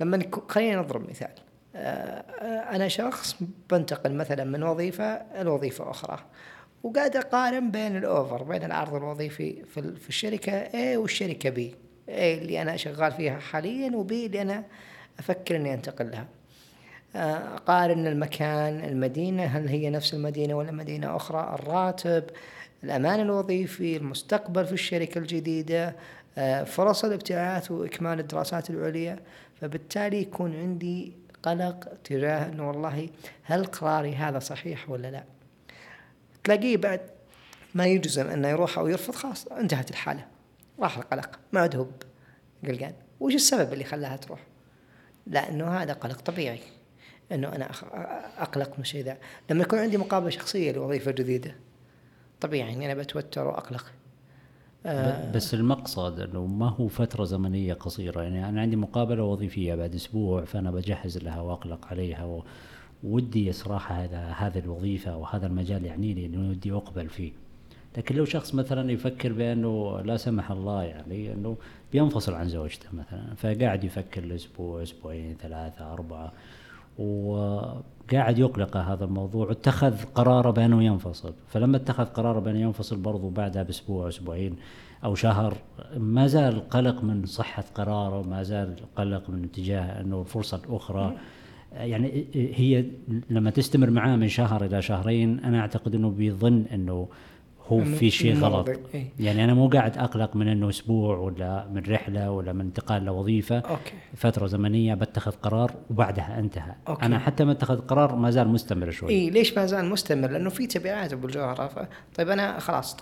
لما 0.00 0.22
خلينا 0.48 0.80
نضرب 0.80 1.10
مثال. 1.10 1.30
آه، 1.76 1.78
آه، 1.78 2.76
أنا 2.76 2.88
شخص 2.88 3.36
بنتقل 3.70 4.14
مثلا 4.14 4.44
من 4.44 4.62
وظيفة 4.62 5.42
لوظيفة 5.42 5.90
أخرى 5.90 6.18
وقاعد 6.82 7.16
أقارن 7.16 7.70
بين 7.70 7.96
الأوفر 7.96 8.42
بين 8.42 8.64
العرض 8.64 8.94
الوظيفي 8.94 9.64
في 9.74 10.08
الشركة 10.08 10.68
A 10.68 10.96
والشركة 10.96 11.50
B. 11.50 11.74
A 12.08 12.10
اللي 12.10 12.62
أنا 12.62 12.76
شغال 12.76 13.12
فيها 13.12 13.38
حاليا 13.38 13.96
و 13.96 14.06
B 14.08 14.12
اللي 14.12 14.42
أنا 14.42 14.64
أفكر 15.18 15.56
إني 15.56 15.74
أنتقل 15.74 16.10
لها. 16.10 16.26
آه، 17.16 17.54
أقارن 17.54 18.06
المكان 18.06 18.84
المدينة 18.84 19.44
هل 19.44 19.68
هي 19.68 19.90
نفس 19.90 20.14
المدينة 20.14 20.54
ولا 20.54 20.72
مدينة 20.72 21.16
أخرى 21.16 21.54
الراتب 21.54 22.24
الأمان 22.84 23.20
الوظيفي 23.20 23.96
المستقبل 23.96 24.66
في 24.66 24.72
الشركة 24.72 25.18
الجديدة 25.18 25.88
آه، 25.88 25.94
فرص 26.66 27.04
الابتعاث 27.04 27.70
وإكمال 27.70 28.20
الدراسات 28.20 28.70
العليا 28.70 29.18
فبالتالي 29.60 30.22
يكون 30.22 30.56
عندي 30.56 31.12
قلق 31.42 31.88
تجاه 32.04 32.48
أنه 32.48 32.68
والله 32.68 33.08
هل 33.42 33.64
قراري 33.64 34.14
هذا 34.14 34.38
صحيح 34.38 34.90
ولا 34.90 35.10
لا. 35.10 35.24
تلاقيه 36.44 36.76
بعد 36.76 37.00
ما 37.74 37.86
يجزم 37.86 38.26
أنه 38.26 38.48
يروح 38.48 38.78
أو 38.78 38.88
يرفض 38.88 39.14
خلاص 39.14 39.46
انتهت 39.46 39.90
الحالة. 39.90 40.26
راح 40.80 40.98
القلق 40.98 41.38
ما 41.52 41.60
عاد 41.60 41.76
هو 41.76 41.86
قلقان. 42.66 42.94
وش 43.20 43.34
السبب 43.34 43.72
اللي 43.72 43.84
خلاها 43.84 44.16
تروح؟ 44.16 44.40
لأنه 45.26 45.68
هذا 45.68 45.92
قلق 45.92 46.20
طبيعي. 46.20 46.60
أنه 47.32 47.48
أنا 47.56 47.70
أقلق 48.38 48.68
من 48.68 48.80
الشيء 48.80 49.04
ذا 49.04 49.18
لما 49.50 49.62
يكون 49.62 49.78
عندي 49.78 49.96
مقابلة 49.96 50.30
شخصية 50.30 50.72
لوظيفة 50.72 51.10
جديدة 51.10 51.54
طبيعي 52.40 52.72
أني 52.72 52.92
أنا 52.92 53.02
بتوتر 53.02 53.46
وأقلق. 53.46 53.84
آه 53.84 53.97
بس 55.34 55.54
المقصد 55.54 56.20
إنه 56.20 56.46
ما 56.46 56.68
هو 56.68 56.88
فترة 56.88 57.24
زمنية 57.24 57.74
قصيرة. 57.74 58.22
يعني 58.22 58.48
أنا 58.48 58.60
عندي 58.60 58.76
مقابلة 58.76 59.22
وظيفية 59.22 59.74
بعد 59.74 59.94
أسبوع 59.94 60.44
فأنا 60.44 60.70
بجهز 60.70 61.18
لها 61.18 61.40
وأقلق 61.40 61.86
عليها 61.86 62.42
ودي 63.04 63.52
صراحة 63.52 63.94
هذا 63.94 64.18
هذه 64.18 64.58
الوظيفة 64.58 65.16
وهذا 65.16 65.46
المجال 65.46 65.84
يعني 65.84 66.14
لي 66.14 66.26
إنه 66.26 66.50
ودي 66.50 66.72
أقبل 66.72 67.08
فيه. 67.08 67.32
لكن 67.96 68.16
لو 68.16 68.24
شخص 68.24 68.54
مثلا 68.54 68.92
يفكر 68.92 69.32
بأنه 69.32 70.00
لا 70.00 70.16
سمح 70.16 70.50
الله 70.50 70.82
يعني 70.82 71.32
إنه 71.32 71.56
بينفصل 71.92 72.34
عن 72.34 72.48
زوجته 72.48 72.88
مثلا 72.92 73.34
فقاعد 73.34 73.84
يفكر 73.84 74.24
لأسبوع 74.24 74.82
أسبوعين 74.82 75.36
ثلاثة 75.42 75.92
أربعة. 75.92 76.32
وقاعد 76.98 78.38
يقلق 78.38 78.76
هذا 78.76 79.04
الموضوع. 79.04 79.48
واتخذ 79.48 79.94
قراره 80.14 80.50
بأنه 80.50 80.84
ينفصل. 80.84 81.32
فلما 81.48 81.76
اتخذ 81.76 82.04
قراره 82.04 82.40
بأنه 82.40 82.60
ينفصل 82.60 82.96
برضو 82.96 83.28
بعدها 83.28 83.62
بأسبوع 83.62 84.08
أسبوعين 84.08 84.56
أو 85.04 85.14
شهر 85.14 85.56
ما 85.96 86.26
زال 86.26 86.68
قلق 86.68 87.04
من 87.04 87.26
صحة 87.26 87.64
قراره 87.74 88.22
ما 88.22 88.42
زال 88.42 88.74
قلق 88.96 89.30
من 89.30 89.44
اتجاه 89.44 90.00
أنه 90.00 90.20
الفرصه 90.20 90.60
الاخرى 90.68 91.16
يعني 91.72 92.24
هي 92.34 92.84
لما 93.30 93.50
تستمر 93.50 93.90
معاه 93.90 94.16
من 94.16 94.28
شهر 94.28 94.64
إلى 94.64 94.82
شهرين 94.82 95.40
أنا 95.40 95.60
أعتقد 95.60 95.94
أنه 95.94 96.10
بيظن 96.10 96.64
أنه 96.74 97.08
هو 97.68 97.84
في 97.84 98.10
شيء 98.10 98.38
غلط. 98.38 98.68
إيه؟ 98.94 99.06
يعني 99.20 99.44
أنا 99.44 99.54
مو 99.54 99.68
قاعد 99.68 99.98
أقلق 99.98 100.36
من 100.36 100.48
إنه 100.48 100.68
أسبوع 100.68 101.16
ولا 101.16 101.68
من 101.72 101.82
رحلة 101.88 102.30
ولا 102.30 102.52
من 102.52 102.60
انتقال 102.60 103.04
لوظيفة. 103.04 103.58
okay. 103.58 103.92
فترة 104.16 104.46
زمنية 104.46 104.94
بتخذ 104.94 105.32
قرار 105.32 105.74
وبعدها 105.90 106.38
انتهى. 106.38 106.74
okay. 106.88 107.06
أنا 107.06 107.18
حتى 107.18 107.44
ما 107.44 107.52
اتخذ 107.52 107.80
قرار 107.80 108.16
ما 108.16 108.30
زال 108.30 108.48
مستمر 108.48 108.90
شوي. 108.90 109.10
اي 109.10 109.30
ليش 109.30 109.58
ما 109.58 109.66
زال 109.66 109.84
مستمر؟ 109.84 110.30
لأنه 110.30 110.50
في 110.50 110.66
تبعات 110.66 111.12
أبو 111.12 111.26
الجوهرة. 111.26 111.88
طيب 112.14 112.28
أنا 112.28 112.58
خلاص 112.58 112.96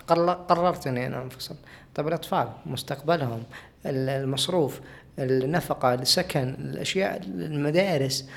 قررت 0.47 0.87
اني 0.87 1.07
أنا 1.07 1.23
أنفصل. 1.23 1.55
طيب 1.95 2.07
الأطفال 2.07 2.47
مستقبلهم 2.65 3.43
المصروف 3.85 4.81
النفقة 5.19 5.93
السكن 5.93 6.49
الأشياء 6.49 7.21
المدارس 7.25 8.29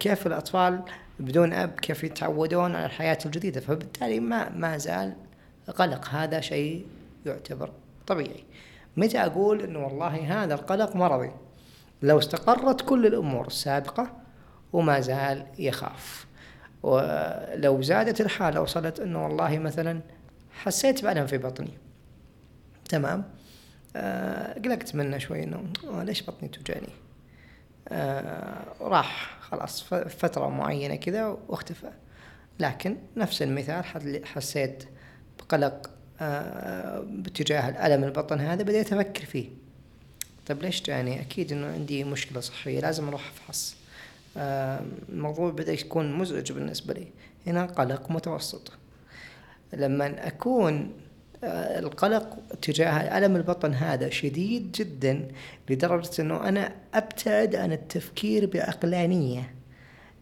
كيف 0.00 0.26
الأطفال 0.26 0.80
بدون 1.20 1.52
أب 1.52 1.70
كيف 1.70 2.04
يتعودون 2.04 2.74
على 2.76 2.86
الحياة 2.86 3.18
الجديدة. 3.26 3.60
فبالتالي 3.60 4.20
ما 4.20 4.48
ما 4.56 4.78
زال 4.78 5.12
قلق 5.70 6.08
هذا 6.08 6.40
شيء 6.40 6.86
يعتبر 7.26 7.70
طبيعي. 8.06 8.44
متى 8.96 9.18
أقول 9.18 9.62
أنه 9.62 9.84
والله 9.84 10.42
هذا 10.44 10.54
القلق 10.54 10.96
مرضي؟ 10.96 11.30
لو 12.02 12.18
استقرت 12.18 12.80
كل 12.80 13.06
الأمور 13.06 13.46
السابقة 13.46 14.16
وما 14.72 15.00
زال 15.00 15.46
يخاف. 15.58 16.26
ولو 16.82 17.82
زادت 17.82 18.20
الحالة 18.20 18.60
وصلت 18.60 19.00
أنه 19.00 19.24
والله 19.24 19.58
مثلا 19.58 20.00
حسيت 20.52 21.02
بألم 21.02 21.26
في 21.26 21.38
بطني. 21.38 21.78
تمام؟ 22.88 23.24
آه 23.96 24.58
قلقت 24.58 24.94
منه 24.94 25.18
شوي 25.18 25.44
إنه 25.44 25.64
آه 25.90 26.02
ليش 26.02 26.22
بطني 26.22 26.48
توجعني؟ 26.48 26.88
آه 27.88 28.64
راح 28.80 29.38
خلاص 29.40 29.82
فترة 29.94 30.48
معينة 30.48 30.94
كذا 30.94 31.36
واختفى. 31.48 31.90
لكن 32.60 32.96
نفس 33.16 33.42
المثال 33.42 33.84
حسيت 34.26 34.84
بقلق 35.38 35.90
آه، 36.20 37.04
باتجاه 37.08 37.68
الألم 37.68 38.04
البطن 38.04 38.40
هذا 38.40 38.62
بديت 38.62 38.92
أفكر 38.92 39.24
فيه. 39.24 39.48
طيب 40.46 40.62
ليش 40.62 40.82
جاني؟ 40.82 41.20
أكيد 41.20 41.52
إنه 41.52 41.66
عندي 41.66 42.04
مشكلة 42.04 42.40
صحية 42.40 42.80
لازم 42.80 43.08
أروح 43.08 43.30
أفحص. 43.30 43.76
آه، 44.36 44.80
الموضوع 45.08 45.50
بدأ 45.50 45.72
يكون 45.72 46.12
مزعج 46.12 46.52
بالنسبة 46.52 46.94
لي. 46.94 47.06
هنا 47.46 47.66
قلق 47.66 48.10
متوسط. 48.10 48.72
لما 49.72 50.26
أكون 50.26 50.92
آه، 51.44 51.78
القلق 51.78 52.38
تجاه 52.62 53.18
ألم 53.18 53.36
البطن 53.36 53.74
هذا 53.74 54.10
شديد 54.10 54.72
جدا 54.72 55.28
لدرجة 55.70 56.22
أنه 56.22 56.48
أنا 56.48 56.72
أبتعد 56.94 57.56
عن 57.56 57.72
التفكير 57.72 58.46
بعقلانية 58.46 59.54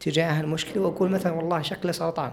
تجاه 0.01 0.41
المشكلة 0.41 0.83
وأقول 0.83 1.11
مثلا 1.11 1.33
والله 1.33 1.63
شكله 1.63 1.93
سرطان. 1.93 2.33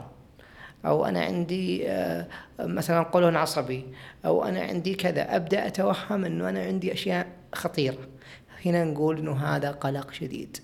أو 0.86 1.06
أنا 1.06 1.20
عندي 1.20 1.90
آه، 1.90 2.28
مثلا 2.60 3.04
قولون 3.04 3.36
عصبي 3.36 3.86
أو 4.26 4.44
أنا 4.44 4.60
عندي 4.60 4.96
كذا 4.96 5.36
أبدأ 5.36 5.68
أتوهم 5.68 6.26
أنه 6.26 6.50
أنا 6.50 6.60
عندي 6.60 6.94
أشياء 6.94 7.28
خطيرة 7.56 8.08
هنا 8.66 8.84
نقول 8.84 9.18
أنه 9.18 9.32
هذا 9.32 9.72
قلق 9.72 10.12
شديد 10.12 10.58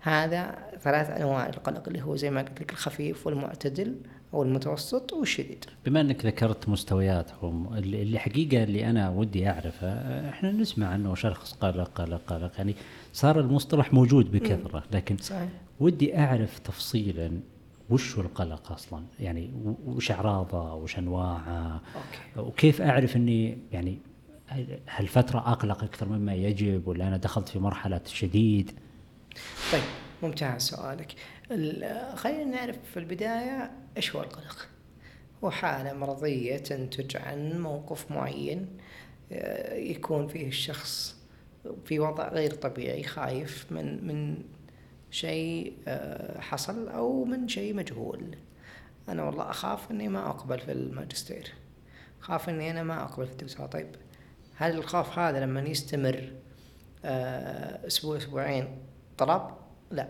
هذا 0.00 0.58
ثلاث 0.80 1.10
أنواع 1.10 1.46
القلق 1.46 1.88
اللي 1.88 2.02
هو 2.02 2.16
زي 2.16 2.30
ما 2.30 2.42
قلت 2.42 2.60
لك 2.60 2.72
الخفيف 2.72 3.26
والمعتدل 3.26 3.96
أو 4.34 4.42
المتوسط 4.42 5.12
والشديد. 5.12 5.64
بما 5.86 6.00
إنك 6.00 6.26
ذكرت 6.26 6.68
مستوياتهم 6.68 7.74
اللي 7.74 8.18
حقيقة 8.18 8.62
اللي 8.62 8.90
أنا 8.90 9.10
ودي 9.10 9.48
أعرفه 9.48 9.88
إحنا 10.28 10.52
نسمع 10.52 10.94
إنه 10.94 11.14
شخص 11.14 11.52
قلق 11.52 11.90
قلق 11.94 12.20
قلق 12.26 12.52
يعني 12.58 12.74
صار 13.12 13.40
المصطلح 13.40 13.92
موجود 13.92 14.32
بكثرة 14.32 14.84
لكن 14.92 15.16
صحيح. 15.16 15.48
ودي 15.80 16.18
أعرف 16.18 16.58
تفصيلا 16.58 17.40
وش 17.92 18.16
هو 18.16 18.22
القلق 18.22 18.72
أصلا؟ 18.72 19.04
يعني 19.20 19.52
وش 19.86 20.10
أعراضه؟ 20.10 20.74
وش 20.74 20.98
أنواعه؟ 20.98 21.80
وكيف 22.36 22.82
أعرف 22.82 23.16
إني 23.16 23.58
يعني 23.72 23.98
هالفترة 24.88 25.38
أقلق 25.38 25.84
أكثر 25.84 26.08
مما 26.08 26.34
يجب 26.34 26.88
ولا 26.88 27.08
أنا 27.08 27.16
دخلت 27.16 27.48
في 27.48 27.58
مرحلة 27.58 28.00
شديد؟ 28.06 28.70
طيب 29.72 29.82
ممتاز 30.22 30.62
سؤالك. 30.62 31.14
خلينا 32.14 32.44
نعرف 32.44 32.76
في 32.92 32.98
البداية 32.98 33.70
إيش 33.96 34.16
هو 34.16 34.22
القلق؟ 34.22 34.68
هو 35.44 35.50
حالة 35.50 35.92
مرضية 35.92 36.56
تنتج 36.56 37.16
عن 37.16 37.60
موقف 37.60 38.10
معين 38.10 38.66
آه، 39.32 39.74
يكون 39.74 40.28
فيه 40.28 40.46
الشخص 40.48 41.16
في 41.84 41.98
وضع 41.98 42.28
غير 42.28 42.50
طبيعي 42.50 43.02
خايف 43.02 43.66
من 43.70 44.06
من 44.06 44.38
شيء 45.12 45.78
آه، 45.88 46.40
حصل 46.40 46.88
أو 46.88 47.24
من 47.24 47.48
شيء 47.48 47.74
مجهول. 47.74 48.36
أنا 49.08 49.22
والله 49.22 49.50
أخاف 49.50 49.90
إني 49.90 50.08
ما 50.08 50.30
أقبل 50.30 50.58
في 50.58 50.72
الماجستير. 50.72 51.52
خاف 52.20 52.48
إني 52.48 52.70
أنا 52.70 52.82
ما 52.82 53.02
أقبل 53.02 53.26
في 53.26 53.32
الدكتوراه 53.32 53.66
طيب 53.66 53.88
هل 54.56 54.76
الخوف 54.78 55.18
هذا 55.18 55.40
لما 55.40 55.60
يستمر 55.60 56.32
آه، 57.04 57.86
أسبوع 57.86 58.16
أسبوعين 58.16 58.78
طلب؟ 59.18 59.42
لا. 59.90 60.08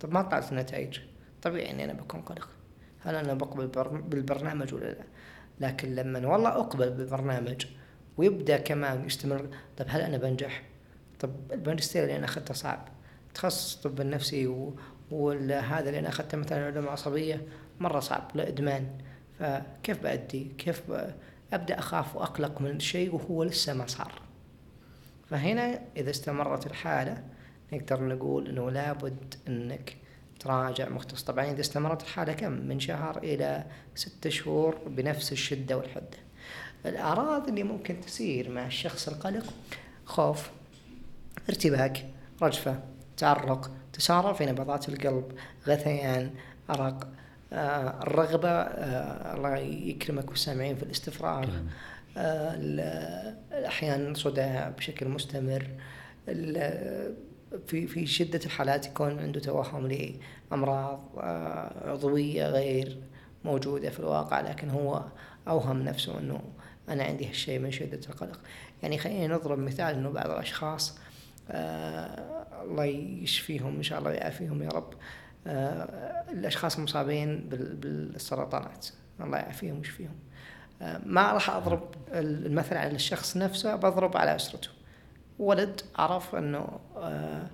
طب 0.00 0.12
ما 0.12 0.22
طلعت 0.22 0.52
النتائج؟ 0.52 1.00
طبيعي 1.42 1.70
إني 1.70 1.84
أنا 1.84 1.92
بكون 1.92 2.20
قلق. 2.20 2.48
هل 3.00 3.14
أنا 3.14 3.34
بقبل 3.34 3.66
بالبرنامج 4.00 4.74
ولا 4.74 4.84
لا؟ 4.84 5.04
لكن 5.60 5.94
لما 5.94 6.26
والله 6.28 6.50
أقبل 6.50 6.90
بالبرنامج 6.90 7.66
ويبدأ 8.16 8.56
كمان 8.56 9.04
يستمر 9.04 9.48
طب 9.76 9.86
هل 9.88 10.00
أنا 10.00 10.16
بنجح؟ 10.16 10.62
طب 11.20 11.30
الماجستير 11.52 12.02
اللي 12.02 12.16
أنا 12.16 12.24
أخذته 12.24 12.54
صعب. 12.54 12.88
تخصص 13.34 13.76
الطب 13.76 14.00
النفسي 14.00 14.70
وهذا 15.10 15.88
اللي 15.88 15.98
أنا 15.98 16.08
أخذته 16.08 16.38
مثلا 16.38 16.66
علوم 16.66 16.88
عصبية 16.88 17.46
مرة 17.80 18.00
صعب 18.00 18.30
له 18.34 18.48
ادمان 18.48 18.86
فكيف 19.38 20.02
بأدي؟ 20.02 20.52
كيف 20.58 20.82
أبدأ 21.52 21.78
أخاف 21.78 22.16
وأقلق 22.16 22.60
من 22.60 22.80
شيء 22.80 23.14
وهو 23.14 23.44
لسه 23.44 23.74
ما 23.74 23.86
صار. 23.86 24.12
فهنا 25.30 25.80
إذا 25.96 26.10
استمرت 26.10 26.66
الحالة 26.66 27.24
نقدر 27.72 28.02
نقول 28.02 28.48
إنه 28.48 28.70
لابد 28.70 29.34
إنك 29.48 29.96
تراجع 30.40 30.88
مختص. 30.88 31.22
طبعا 31.22 31.44
إذا 31.44 31.60
استمرت 31.60 32.02
الحالة 32.02 32.32
كم؟ 32.32 32.52
من 32.52 32.80
شهر 32.80 33.18
إلى 33.18 33.64
ستة 33.94 34.30
شهور 34.30 34.78
بنفس 34.86 35.32
الشدة 35.32 35.76
والحدة. 35.76 36.18
الأعراض 36.86 37.48
اللي 37.48 37.62
ممكن 37.62 38.00
تصير 38.00 38.50
مع 38.50 38.66
الشخص 38.66 39.08
القلق 39.08 39.44
خوف 40.04 40.50
ارتباك 41.48 42.06
رجفة. 42.42 42.80
تعرق 43.16 43.70
تسارع 43.92 44.32
في 44.32 44.46
نبضات 44.46 44.88
القلب 44.88 45.32
غثيان 45.66 46.30
أرق 46.70 47.08
آه 47.52 48.02
الرغبة 48.02 48.48
آه 48.48 49.36
الله 49.36 49.56
يكرمك 49.58 50.30
والسامعين 50.30 50.76
في 50.76 50.82
الاستفراغ 50.82 51.48
آه 52.16 53.34
أحيانا 53.66 54.14
صداع 54.14 54.68
بشكل 54.68 55.08
مستمر 55.08 55.66
في 57.66 57.86
في 57.86 58.06
شدة 58.06 58.40
الحالات 58.44 58.86
يكون 58.86 59.18
عنده 59.18 59.40
توهم 59.40 59.88
لأمراض 60.50 61.00
آه 61.18 61.90
عضوية 61.90 62.46
غير 62.46 62.98
موجودة 63.44 63.90
في 63.90 64.00
الواقع 64.00 64.40
لكن 64.40 64.70
هو 64.70 65.04
أوهم 65.48 65.82
نفسه 65.82 66.18
أنه 66.18 66.40
أنا 66.88 67.04
عندي 67.04 67.28
هالشيء 67.28 67.58
من 67.58 67.70
شدة 67.70 68.00
القلق. 68.08 68.40
يعني 68.82 68.98
خلينا 68.98 69.34
نضرب 69.34 69.58
مثال 69.58 69.94
أنه 69.94 70.10
بعض 70.10 70.30
الأشخاص 70.30 70.90
آه 70.90 71.11
الله 71.50 72.84
يشفيهم 73.22 73.76
إن 73.76 73.82
شاء 73.82 73.98
الله 73.98 74.10
ويعافيهم 74.10 74.62
يا 74.62 74.68
رب 74.68 74.94
آه 75.46 76.24
الأشخاص 76.32 76.76
المصابين 76.76 77.48
بالسرطانات 77.48 78.86
الله 79.20 79.38
يعافيهم 79.38 79.78
ويشفيهم 79.78 80.14
آه 80.82 81.00
ما 81.06 81.32
راح 81.32 81.50
أضرب 81.50 81.94
المثل 82.12 82.76
على 82.76 82.94
الشخص 82.94 83.36
نفسه 83.36 83.76
بضرب 83.76 84.16
على 84.16 84.36
أسرته 84.36 84.68
ولد 85.38 85.80
عرف 85.96 86.34
أنه 86.34 86.80
آه 86.96 87.50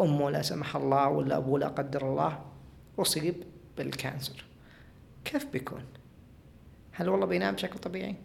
أمه 0.00 0.30
لا 0.30 0.42
سمح 0.42 0.76
الله 0.76 1.08
ولا 1.08 1.36
أبوه 1.36 1.58
لا 1.58 1.68
قدر 1.68 2.08
الله 2.08 2.40
أصيب 2.98 3.34
بالكانسر 3.76 4.44
كيف 5.24 5.46
بيكون؟ 5.52 5.84
هل 6.92 7.08
والله 7.08 7.26
بينام 7.26 7.54
بشكل 7.54 7.78
طبيعي؟ 7.78 8.16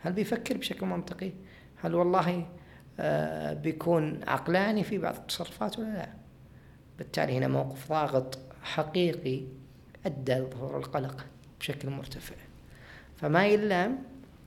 هل 0.00 0.12
بيفكر 0.12 0.56
بشكل 0.56 0.86
منطقي؟ 0.86 1.32
هل 1.76 1.94
والله 1.94 2.30
آه 2.30 2.46
بيكون 3.62 4.20
عقلاني 4.26 4.84
في 4.84 4.98
بعض 4.98 5.14
التصرفات 5.14 5.78
ولا 5.78 5.86
لا؟ 5.86 6.08
بالتالي 6.98 7.38
هنا 7.38 7.48
موقف 7.48 7.88
ضاغط 7.88 8.38
حقيقي 8.62 9.40
أدى 10.06 10.34
لظهور 10.34 10.78
القلق 10.78 11.26
بشكل 11.60 11.90
مرتفع 11.90 12.34
فما 13.16 13.46
يلام 13.46 13.98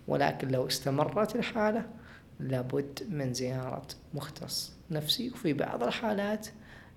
ولكن 0.07 0.47
لو 0.47 0.67
استمرت 0.67 1.35
الحالة 1.35 1.85
لابد 2.39 2.99
من 3.09 3.33
زيارة 3.33 3.87
مختص 4.13 4.73
نفسي 4.91 5.29
وفي 5.29 5.53
بعض 5.53 5.83
الحالات 5.83 6.47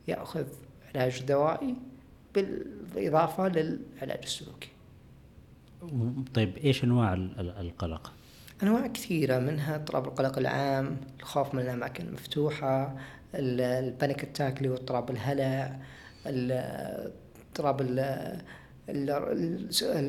يأخذ 0.09 0.47
علاج 0.95 1.23
دوائي 1.23 1.77
بالإضافة 2.35 3.49
للعلاج 3.49 4.21
السلوكي 4.23 4.69
طيب 6.35 6.57
إيش 6.57 6.85
أنواع 6.85 7.15
القلق؟ 7.15 8.13
أنواع 8.63 8.87
كثيرة 8.87 9.39
منها 9.39 9.77
اضطراب 9.77 10.07
القلق 10.07 10.39
العام 10.39 10.97
الخوف 11.21 11.55
من 11.55 11.61
الأماكن 11.61 12.07
المفتوحة 12.07 12.97
البانيك 13.35 14.23
أتاك 14.23 14.59
اللي 14.59 14.69
هو 14.69 14.75
اضطراب 14.75 15.11
الهلع 15.11 15.79
اضطراب 16.27 17.81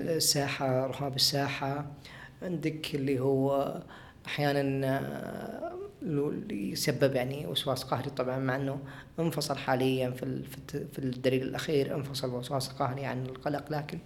الساحة 0.10 0.88
رهاب 0.88 1.16
الساحة. 1.16 1.86
عندك 2.42 2.96
اللي 2.96 3.20
هو 3.20 3.74
أحيانا 4.26 5.02
يسبب 6.52 7.16
يعني 7.16 7.48
وسواس 7.48 7.84
قهري 7.84 8.10
طبعا 8.10 8.40
مع 8.40 8.56
إنه 8.56 8.80
انفصل 9.20 9.58
حاليا 9.58 10.10
في 10.10 10.44
في 10.68 11.00
الدليل 11.00 11.42
الأخير 11.44 11.96
انفصل 11.96 12.30
الوسواس 12.30 12.72
القهري 12.72 13.06
عن 13.06 13.26
القلق. 13.26 13.72
لكن 13.72 14.00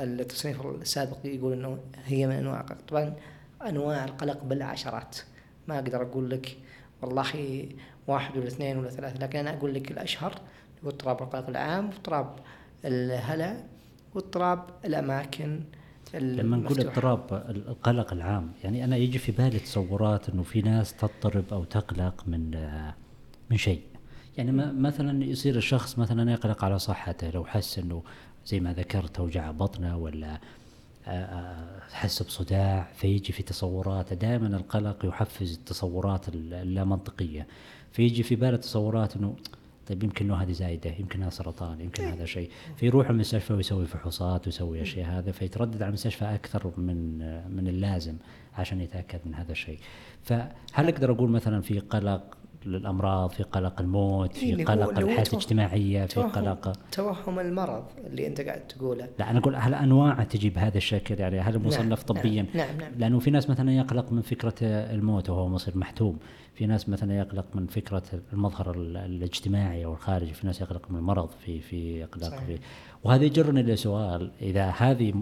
التصنيف 0.00 0.66
السابق 0.66 1.18
يقول 1.24 1.52
إنه 1.52 1.78
هي 2.04 2.26
من 2.26 2.34
أنواع 2.34 2.60
القلق. 2.60 2.80
طبعا 2.88 3.14
أنواع 3.68 4.04
القلق 4.04 4.44
بالعشرات. 4.44 5.16
ما 5.68 5.74
أقدر 5.74 6.02
أقول 6.02 6.30
لك 6.30 6.56
والله 7.02 7.68
واحد 8.06 8.36
ولا 8.36 8.46
اثنين 8.46 8.78
ولا 8.78 8.90
ثلاثة 8.90 9.18
لكن 9.18 9.38
أنا 9.38 9.58
أقول 9.58 9.74
لك 9.74 9.90
الأشهر 9.90 10.40
هو 10.84 10.88
اضطراب 10.88 11.22
القلق 11.22 11.48
العام 11.48 11.86
واضطراب 11.86 12.36
الهلع 12.84 13.56
واضطراب 14.14 14.64
الأماكن 14.84 15.60
لما 16.14 16.56
نقول 16.56 16.80
اضطراب 16.80 17.44
القلق 17.48 18.12
العام 18.12 18.52
يعني 18.64 18.84
أنا 18.84 18.96
يجي 18.96 19.18
في 19.18 19.32
بالي 19.32 19.58
تصورات 19.58 20.28
إنه 20.28 20.42
في 20.42 20.62
ناس 20.62 20.94
تضطرب 20.96 21.44
أو 21.52 21.64
تقلق 21.64 22.24
من 22.26 22.50
من 23.50 23.56
شيء. 23.56 23.82
يعني 24.36 24.52
مثلا 24.72 25.24
يصير 25.24 25.56
الشخص 25.56 25.98
مثلا 25.98 26.32
يقلق 26.32 26.64
على 26.64 26.78
صحته 26.78 27.30
لو 27.30 27.44
حس 27.44 27.78
إنه 27.78 28.02
زي 28.46 28.60
ما 28.60 28.72
ذكرت 28.72 29.18
اوجع 29.18 29.50
بطنه 29.50 29.96
ولا 29.96 30.38
آه، 31.06 31.10
آه، 31.10 31.80
حس 31.92 32.22
بصداع 32.22 32.88
فيجي 32.96 33.32
في 33.32 33.42
تصوراته 33.42 34.14
دائما 34.14 34.46
القلق 34.46 35.06
يحفز 35.06 35.52
التصورات 35.52 36.28
اللامنطقية. 36.28 37.46
فيجي 37.92 38.22
في 38.22 38.36
باله 38.36 38.56
تصورات 38.56 39.16
إنه 39.16 39.36
طيب 39.86 40.02
يمكن 40.02 40.24
إنه 40.24 40.34
هذه 40.34 40.52
زايدة 40.52 40.90
يمكن 40.90 41.22
هذا 41.22 41.30
سرطان 41.30 41.80
يمكن 41.80 42.04
إيه. 42.04 42.12
هذا 42.12 42.24
شيء. 42.24 42.50
فيروح 42.76 43.10
المستشفى 43.10 43.52
ويسوي 43.52 43.86
فحوصات 43.86 44.46
ويسوي 44.46 44.82
أشياء 44.82 45.10
هذا 45.10 45.32
فيتردد 45.32 45.82
على 45.82 45.88
المستشفى 45.88 46.24
أكثر 46.24 46.72
من 46.76 47.18
من 47.56 47.68
اللازم 47.68 48.16
عشان 48.54 48.80
يتأكد 48.80 49.20
من 49.24 49.34
هذا 49.34 49.52
الشيء. 49.52 49.78
فهل 50.22 50.88
أقدر 50.88 51.12
أقول 51.12 51.30
مثلا 51.30 51.60
في 51.60 51.78
قلق 51.78 52.36
للأمراض 52.66 53.30
في 53.30 53.42
قلق 53.42 53.80
الموت 53.80 54.32
في 54.32 54.46
إيه 54.46 54.64
قلق 54.64 54.98
الحياة 54.98 55.24
الاجتماعية 55.32 56.06
في 56.06 56.20
قلق 56.20 56.72
توهم 56.92 57.38
المرض 57.38 57.84
اللي 58.06 58.26
أنت 58.26 58.40
قاعد 58.40 58.66
تقوله. 58.66 59.08
لا 59.18 59.30
أنا 59.30 59.38
أقول 59.38 59.56
هل 59.56 59.74
انواع 59.74 60.24
تجي 60.24 60.50
بهذا 60.50 60.76
الشكل؟ 60.76 61.20
يعني 61.20 61.40
هل 61.40 61.58
مصنف 61.58 61.82
نعم, 61.82 62.20
طبيا؟ 62.20 62.42
نعم, 62.42 62.66
نعم, 62.66 62.80
نعم. 62.80 62.92
لأنه 62.98 63.18
في 63.18 63.30
ناس 63.30 63.50
مثلا 63.50 63.72
يقلق 63.72 64.12
من 64.12 64.22
فكرة 64.22 64.54
الموت 64.62 65.30
وهو 65.30 65.48
مصير 65.48 65.78
محتوم. 65.78 66.18
في 66.54 66.66
ناس 66.66 66.88
مثلا 66.88 67.18
يقلق 67.18 67.46
من 67.54 67.66
فكرة 67.66 68.02
المظهر 68.32 68.74
الاجتماعي 68.80 69.84
أو 69.84 69.92
الخارجي. 69.92 70.34
في 70.34 70.46
ناس 70.46 70.60
يقلق 70.60 70.90
من 70.90 70.98
المرض 70.98 71.28
في 71.44 71.60
في 71.60 72.00
يقلق 72.00 72.38
في 72.38 72.58
وهذا 73.04 73.24
يجرني 73.24 73.62
لسؤال. 73.62 74.30
إذا 74.42 74.66
هذه 74.66 75.14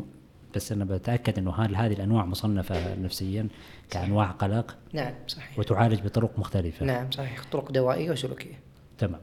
بس 0.54 0.72
أنا 0.72 0.84
بتأكد 0.84 1.38
إنه 1.38 1.54
هل 1.54 1.76
هذه 1.76 1.92
الأنواع 1.92 2.26
مصنفة 2.26 2.94
نفسيا 2.94 3.48
كأنواع 3.90 4.30
قلق. 4.30 4.76
نعم 4.92 5.14
صحيح. 5.26 5.58
وتعالج 5.58 6.00
بطرق 6.00 6.38
مختلفة. 6.38 6.86
نعم 6.86 7.10
صحيح. 7.10 7.44
طرق 7.52 7.72
دوائية 7.72 8.10
وسلوكية. 8.10 8.58
تمام. 8.98 9.20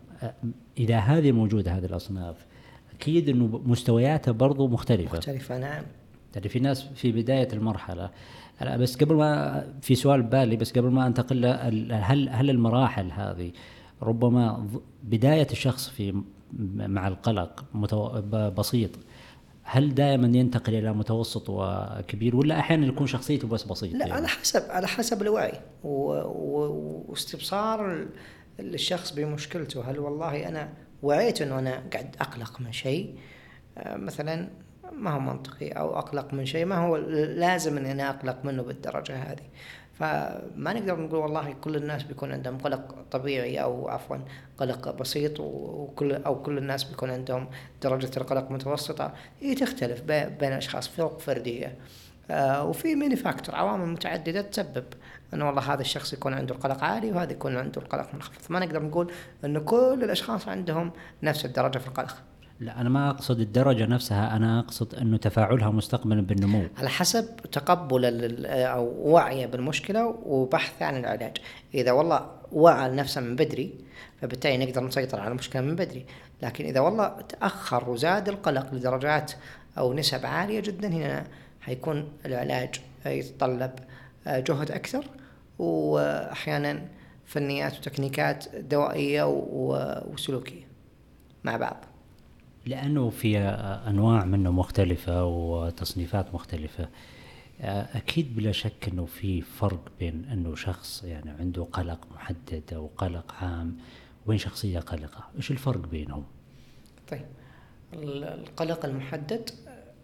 إذا 0.78 0.98
هذه 0.98 1.32
موجودة 1.32 1.72
هذه 1.72 1.86
الأصناف 1.86 2.46
أكيد 2.96 3.30
إنه 3.30 3.62
مستوياتها 3.66 4.32
برضو 4.32 4.68
مختلفة. 4.68 5.18
مختلفة 5.18 5.58
نعم. 5.58 5.84
يعني 6.36 6.50
في 6.50 6.60
ناس 6.60 6.84
في 6.96 7.12
بداية 7.12 7.48
المرحلة 7.54 8.10
بس 8.62 8.96
قبل 8.96 9.16
ما 9.16 9.64
في 9.82 9.96
سؤال 9.96 10.22
بالي 10.22 10.56
بس 10.56 10.72
قبل 10.72 10.90
ما 10.90 11.08
أنتقل 11.08 11.46
هل 11.92 12.30
هل 12.30 12.50
المراحل 12.50 13.12
هذه 13.12 13.52
ربما 14.02 14.68
بداية 15.04 15.48
الشخص 15.52 15.90
في 15.90 16.22
مع 16.70 17.08
القلق 17.08 17.66
بسيط 18.58 18.90
هل 19.72 19.96
دائما 19.96 20.38
ينتقل 20.38 20.76
إلى 20.76 20.94
متوسط 20.94 21.50
وكبير 21.50 22.36
ولا 22.36 22.60
أحيانا 22.60 22.88
يكون 22.88 23.08
شخصيته 23.08 23.48
بس 23.48 23.64
بسيط 23.64 23.94
لا 23.94 24.00
يعني؟ 24.00 24.12
على 24.12 24.28
حسب 24.28 24.64
على 24.70 24.88
حسب 24.88 25.22
الوعي 25.22 25.52
واستبصار 27.04 28.08
الشخص 28.60 29.12
بمشكلته. 29.12 29.92
هل 29.92 30.00
والله 30.00 30.48
أنا 30.48 30.74
وعيت 31.02 31.42
إنه 31.42 31.60
أنا 31.60 31.84
قاعد 31.94 32.16
أقلق 32.22 32.62
من 32.62 32.72
شيء؟ 32.72 33.16
آه، 33.78 33.98
مثلا 33.98 34.50
ما 34.92 35.12
هو 35.12 35.20
منطقي 35.20 35.70
أو 35.70 36.00
أقلق 36.00 36.34
من 36.34 36.46
شيء 36.46 36.66
ما 36.66 36.78
هو 36.78 36.98
لازم 36.98 37.78
إني 37.78 37.92
أنا 37.92 38.10
أقلق 38.10 38.46
منه 38.46 38.64
بالدرجة 38.64 39.16
هذه. 39.16 39.48
فما 40.00 40.74
نقدر 40.74 41.00
نقول 41.00 41.20
والله 41.20 41.56
كل 41.62 41.76
الناس 41.76 42.04
بيكون 42.04 42.32
عندهم 42.32 42.58
قلق 42.58 42.96
طبيعي 43.12 43.64
أو 43.64 43.90
عفوا 43.90 44.18
قلق 44.58 44.90
بسيط 44.90 45.40
وكل 45.40 46.14
أو 46.14 46.42
كل 46.42 46.58
الناس 46.58 46.84
بيكون 46.84 47.10
عندهم 47.10 47.48
درجة 47.82 48.12
القلق 48.18 48.52
متوسطة. 48.52 49.14
هي 49.40 49.56
تختلف 49.56 50.02
بين 50.40 50.54
أشخاص 50.54 50.88
فرق 50.88 51.20
فردية. 51.20 51.76
آه، 52.32 52.64
وفي 52.64 52.96
many 52.96 53.16
factor 53.16 53.56
عوامل 53.56 53.86
متعددة 53.86 54.42
تسبب 54.42 54.86
إنه 55.34 55.48
والله 55.48 55.74
هذا 55.74 55.82
الشخص 55.82 56.14
يكون 56.14 56.34
عنده 56.34 56.56
القلق 56.56 56.84
عالي 56.84 57.12
وهذا 57.12 57.32
يكون 57.32 57.58
عنده 57.58 57.82
القلق 57.82 58.14
منخفض. 58.14 58.52
ما 58.52 58.60
نقدر 58.60 58.84
نقول 58.84 59.12
إنه 59.46 59.60
كل 59.60 60.00
الأشخاص 60.04 60.48
عندهم 60.48 60.92
نفس 61.24 61.46
الدرجة 61.46 61.78
في 61.78 61.88
القلق. 61.88 62.16
لا 62.60 62.82
أنا 62.82 62.90
ما 62.90 63.10
أقصد 63.10 63.40
الدرجة 63.40 63.86
نفسها 63.86 64.36
أنا 64.36 64.60
أقصد 64.60 64.96
أنه 64.96 65.18
تفاعلها 65.18 65.70
مستقبلا 65.70 66.22
بالنمو. 66.22 66.64
على 66.78 66.90
حسب 66.90 67.38
تقبل 67.52 68.46
أو 68.46 68.94
وعيه 69.12 69.46
بالمشكلة 69.46 70.06
وبحث 70.26 70.82
عن 70.82 70.98
العلاج. 70.98 71.38
إذا 71.74 71.92
والله 71.92 72.32
وعى 72.52 72.92
نفسه 72.92 73.22
من 73.22 73.36
بدري 73.36 73.74
فبالتالي 74.22 74.66
نقدر 74.66 74.84
نسيطر 74.84 75.20
على 75.20 75.32
المشكلة 75.32 75.62
من 75.62 75.76
بدري. 75.76 76.06
لكن 76.42 76.66
إذا 76.66 76.80
والله 76.80 77.22
تأخر 77.22 77.90
وزاد 77.90 78.30
القلق 78.30 78.74
لدرجات 78.74 79.32
أو 79.78 79.94
نسب 79.94 80.26
عالية 80.26 80.60
جدا 80.60 80.88
هنا 80.88 81.28
حيكون 81.62 82.12
العلاج 82.26 82.76
يتطلب 83.06 83.72
جهد 84.28 84.72
أكثر. 84.72 85.06
واحيانا 85.60 86.82
فنيات 87.26 87.78
وتكنيكات 87.78 88.56
دوائية 88.56 89.24
وسلوكية 90.12 90.68
مع 91.44 91.58
بعض. 91.58 91.86
لأنه 92.66 93.10
في 93.10 93.38
أنواع 93.88 94.26
منه 94.26 94.52
مختلفة 94.52 95.26
وتصنيفات 95.26 96.34
مختلفة. 96.34 96.90
أكيد 97.62 98.36
بلا 98.36 98.52
شك 98.52 98.88
إنه 98.88 99.06
في 99.06 99.42
فرق 99.42 99.92
بين 100.00 100.26
إنه 100.26 100.56
شخص 100.56 101.04
يعني 101.04 101.30
عنده 101.30 101.64
قلق 101.64 102.08
محدد 102.16 102.64
أو 102.74 102.90
قلق 102.98 103.34
عام 103.42 103.78
وبين 104.26 104.38
شخصية 104.38 104.80
قلقة. 104.80 105.30
إيش 105.38 105.52
الفرق 105.52 105.88
بينهم؟ 105.88 106.24
طيب 107.12 107.26
القلق 107.94 108.86
المحدد 108.86 109.50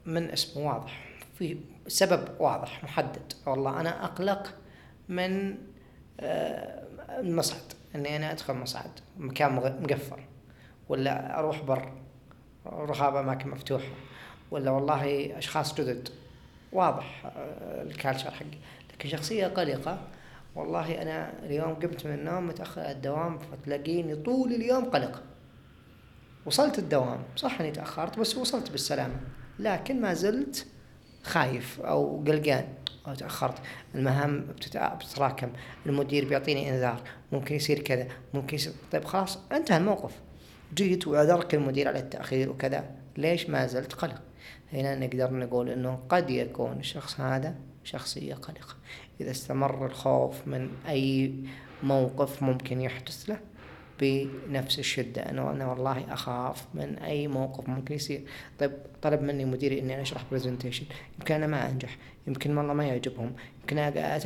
من 0.06 0.24
اسمه 0.24 0.68
واضح 0.68 1.06
في 1.38 1.58
سبب 1.88 2.28
واضح 2.40 2.84
محدد. 2.84 3.34
والله 3.48 3.82
أنا 3.82 4.06
أقلق 4.06 4.54
من 5.10 5.58
المصعد 7.20 7.74
إني 7.96 8.16
أنا 8.16 8.32
أدخل 8.32 8.54
مصعد 8.54 8.92
مكان 9.18 9.56
مقفل 9.56 10.20
ولا 10.90 11.40
أروح 11.40 11.64
بر. 11.64 12.05
رغاب 12.66 13.16
اماكن 13.16 13.50
مفتوحه 13.50 13.94
ولا 14.52 14.72
والله 14.72 15.32
أشخاص 15.38 15.76
جدد. 15.76 16.10
واضح 16.72 17.26
آه، 17.26 17.82
الكالتشر 17.82 18.32
حقي 18.32 18.58
لكن 18.94 19.10
شخصية 19.10 19.48
قلقة. 19.48 20.00
والله 20.56 21.02
أنا 21.02 21.34
اليوم 21.44 21.74
قمت 21.74 22.08
من 22.08 22.14
النوم 22.14 22.48
متأخر 22.48 22.82
الدوام 22.82 23.38
فتلاقيني 23.38 24.16
طول 24.16 24.54
اليوم 24.54 24.86
قلق. 24.86 25.24
وصلت 26.46 26.80
الدوام. 26.80 27.24
صح 27.36 27.62
أني 27.62 27.72
تأخرت 27.72 28.20
بس 28.20 28.38
وصلت 28.38 28.72
بالسلامة. 28.72 29.16
لكن 29.60 30.02
ما 30.02 30.14
زلت 30.14 30.68
خايف 31.24 31.82
أو 31.82 32.24
قلقان. 32.28 32.68
أو 33.08 33.14
تأخرت. 33.14 33.58
المهام 33.96 34.48
بتتراكم. 35.00 35.50
المدير 35.86 36.30
بيعطيني 36.30 36.70
إنذار. 36.70 37.02
ممكن 37.32 37.56
يصير 37.56 37.80
كذا. 37.80 38.08
ممكن 38.34 38.56
يصير 38.56 38.74
طيب 38.92 39.06
خلاص 39.06 39.40
انتهى 39.52 39.78
الموقف. 39.78 40.12
جيت 40.74 41.08
وعذرك 41.08 41.56
المدير 41.56 41.88
على 41.88 42.00
التأخير 42.00 42.50
وكذا. 42.50 42.86
ليش 43.18 43.50
ما 43.50 43.68
زلت 43.68 43.94
قلق؟ 43.94 44.22
هنا 44.74 44.96
نقدر 44.96 45.34
نقول 45.34 45.70
إنه 45.70 46.00
قد 46.10 46.30
يكون 46.30 46.80
الشخص 46.80 47.20
هذا 47.20 47.56
شخصية 47.84 48.34
قلقة. 48.34 48.76
إذا 49.22 49.32
استمر 49.32 49.86
الخوف 49.86 50.48
من 50.48 50.70
أي 50.88 51.34
موقف 51.84 52.44
ممكن 52.44 52.82
يحدث 52.82 53.30
له 53.30 53.40
بنفس 54.00 54.80
الشدة. 54.80 55.22
أنا 55.22 55.52
أنا 55.52 55.68
والله 55.68 56.14
أخاف 56.14 56.66
من 56.74 56.98
أي 56.98 57.28
موقف 57.28 57.70
ممكن 57.70 57.96
يصير. 57.96 58.22
طيب 58.60 58.72
طلب 59.02 59.22
مني 59.22 59.46
مديري 59.46 59.80
إني 59.80 59.94
أنا 59.94 60.02
أشرح 60.02 60.24
برزنتيشن 60.32 60.86
يمكن 61.20 61.36
أنا 61.36 61.48
ما 61.48 61.70
أنجح. 61.70 61.98
يمكن 62.28 62.58
والله 62.58 62.74
ما 62.74 62.86
يعجبهم. 62.86 63.36
يمكن 63.62 63.78
أنا 63.78 64.20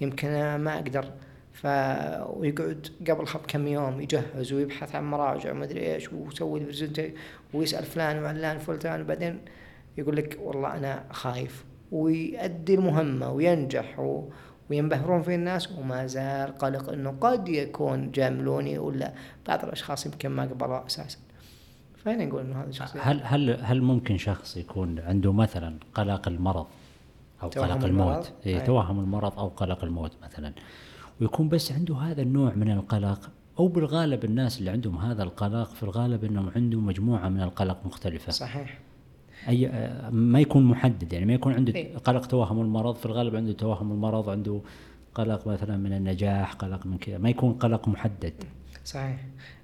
يمكن 0.00 0.28
أنا 0.28 0.56
ما 0.56 0.74
أقدر 0.74 1.12
ف 1.52 1.66
ويقعد 2.26 2.88
قبلها 3.00 3.38
بكم 3.38 3.66
يوم 3.66 4.00
يجهز 4.00 4.52
ويبحث 4.52 4.94
عن 4.94 5.10
مراجع 5.10 5.50
وما 5.50 5.64
أدري 5.64 5.94
إيش 5.94 6.12
ويسوي 6.12 7.14
ويسأل 7.54 7.84
فلان 7.84 8.22
وعلان 8.22 8.58
فلان 8.58 9.00
وبعدين 9.00 9.40
يقول 9.98 10.16
لك 10.16 10.38
والله 10.42 10.76
أنا 10.76 11.04
خايف. 11.10 11.64
ويؤدي 11.92 12.74
المهمة 12.74 13.32
وينجح 13.32 13.98
و... 13.98 14.28
وينبهرون 14.70 15.22
فيه 15.22 15.34
الناس 15.34 15.72
وما 15.72 16.06
زال 16.06 16.58
قلق 16.58 16.92
إنه 16.92 17.10
قد 17.20 17.48
يكون 17.48 18.10
جاملوني 18.10 18.78
ولا 18.78 19.12
بعض 19.48 19.64
الأشخاص 19.64 20.06
يمكن 20.06 20.28
ما 20.28 20.42
قبلوا 20.42 20.86
أساسا. 20.86 21.18
فهنا 22.04 22.24
نقول 22.24 22.40
إنه 22.40 22.62
هذا 22.62 22.70
شخص 22.70 22.96
هل 23.00 23.20
هل 23.24 23.60
هل 23.62 23.82
ممكن 23.82 24.18
شخص 24.18 24.56
يكون 24.56 24.98
عنده 24.98 25.32
مثلا 25.32 25.78
قلق 25.94 26.28
المرض 26.28 26.66
أو 27.42 27.48
قلق 27.48 27.84
الموت؟ 27.84 28.32
إيه 28.46 28.58
توهم 28.58 29.00
المرض 29.00 29.38
أو 29.38 29.48
قلق 29.48 29.84
الموت 29.84 30.12
مثلا. 30.22 30.52
ويكون 31.20 31.48
بس 31.48 31.72
عنده 31.72 31.96
هذا 31.96 32.22
النوع 32.22 32.54
من 32.54 32.70
القلق 32.70 33.30
أو 33.58 33.68
بالغالب 33.68 34.24
الناس 34.24 34.58
اللي 34.58 34.70
عندهم 34.70 34.96
هذا 34.96 35.22
القلق 35.22 35.74
في 35.74 35.82
الغالب 35.82 36.24
إنهم 36.24 36.50
عندهم 36.56 36.86
مجموعة 36.86 37.28
من 37.28 37.42
القلق 37.42 37.86
مختلفة. 37.86 38.32
صحيح. 38.32 38.78
أي 39.48 39.68
ما 40.10 40.40
يكون 40.40 40.64
محدد 40.64 41.12
يعني 41.12 41.26
ما 41.26 41.32
يكون 41.32 41.52
عنده 41.52 41.74
إيه؟ 41.74 41.96
قلق 41.96 42.26
توهم 42.26 42.60
المرض 42.60 42.94
في 42.94 43.06
الغالب 43.06 43.36
عنده 43.36 43.52
توهم 43.52 43.92
المرض 43.92 44.28
عنده 44.30 44.60
قلق 45.14 45.46
مثلا 45.46 45.76
من 45.76 45.92
النجاح 45.92 46.52
قلق 46.52 46.86
من 46.86 46.98
كذا 46.98 47.18
ما 47.18 47.30
يكون 47.30 47.52
قلق 47.52 47.88
محدد. 47.88 48.34
صحيح. 48.84 49.20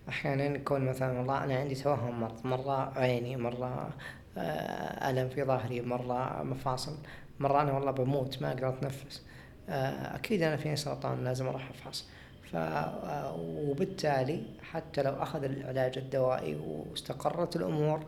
أحيانا 0.09 0.45
يكون 0.45 0.85
مثلا 0.85 1.19
والله 1.19 1.45
أنا 1.45 1.55
عندي 1.57 1.75
توهم 1.75 2.21
مرض 2.21 2.47
مرة 2.47 2.99
عيني 2.99 3.37
مرة 3.37 3.91
آه، 4.39 5.11
ألم 5.11 5.29
في 5.29 5.45
ظهري 5.45 5.81
مرة 5.81 6.43
مفاصل 6.43 6.93
مرة 7.41 7.63
أنا 7.63 7.73
والله 7.73 7.91
بموت 7.91 8.43
ما 8.43 8.49
أقدر 8.49 8.69
أتنفس. 8.69 9.23
آه، 9.23 9.36
أكيد 9.69 10.43
أنا 10.43 10.57
فيني 10.57 10.77
سرطان 10.77 11.25
لازم 11.25 11.47
أروح 11.47 11.71
أفحص. 11.71 12.05
ف 12.53 12.57
آه، 12.57 13.35
وبالتالي 13.41 14.43
حتى 14.63 15.03
لو 15.03 15.13
أخذ 15.13 15.45
العلاج 15.45 15.99
الدوائي 15.99 16.55
واستقرت 16.55 17.57
الأمور 17.57 18.07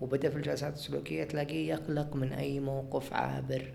وبدأ 0.00 0.30
في 0.30 0.36
الجلسات 0.36 0.74
السلوكية 0.74 1.24
تلاقيه 1.24 1.68
يقلق 1.68 2.16
من 2.16 2.32
أي 2.32 2.60
موقف 2.60 3.12
عابر 3.12 3.72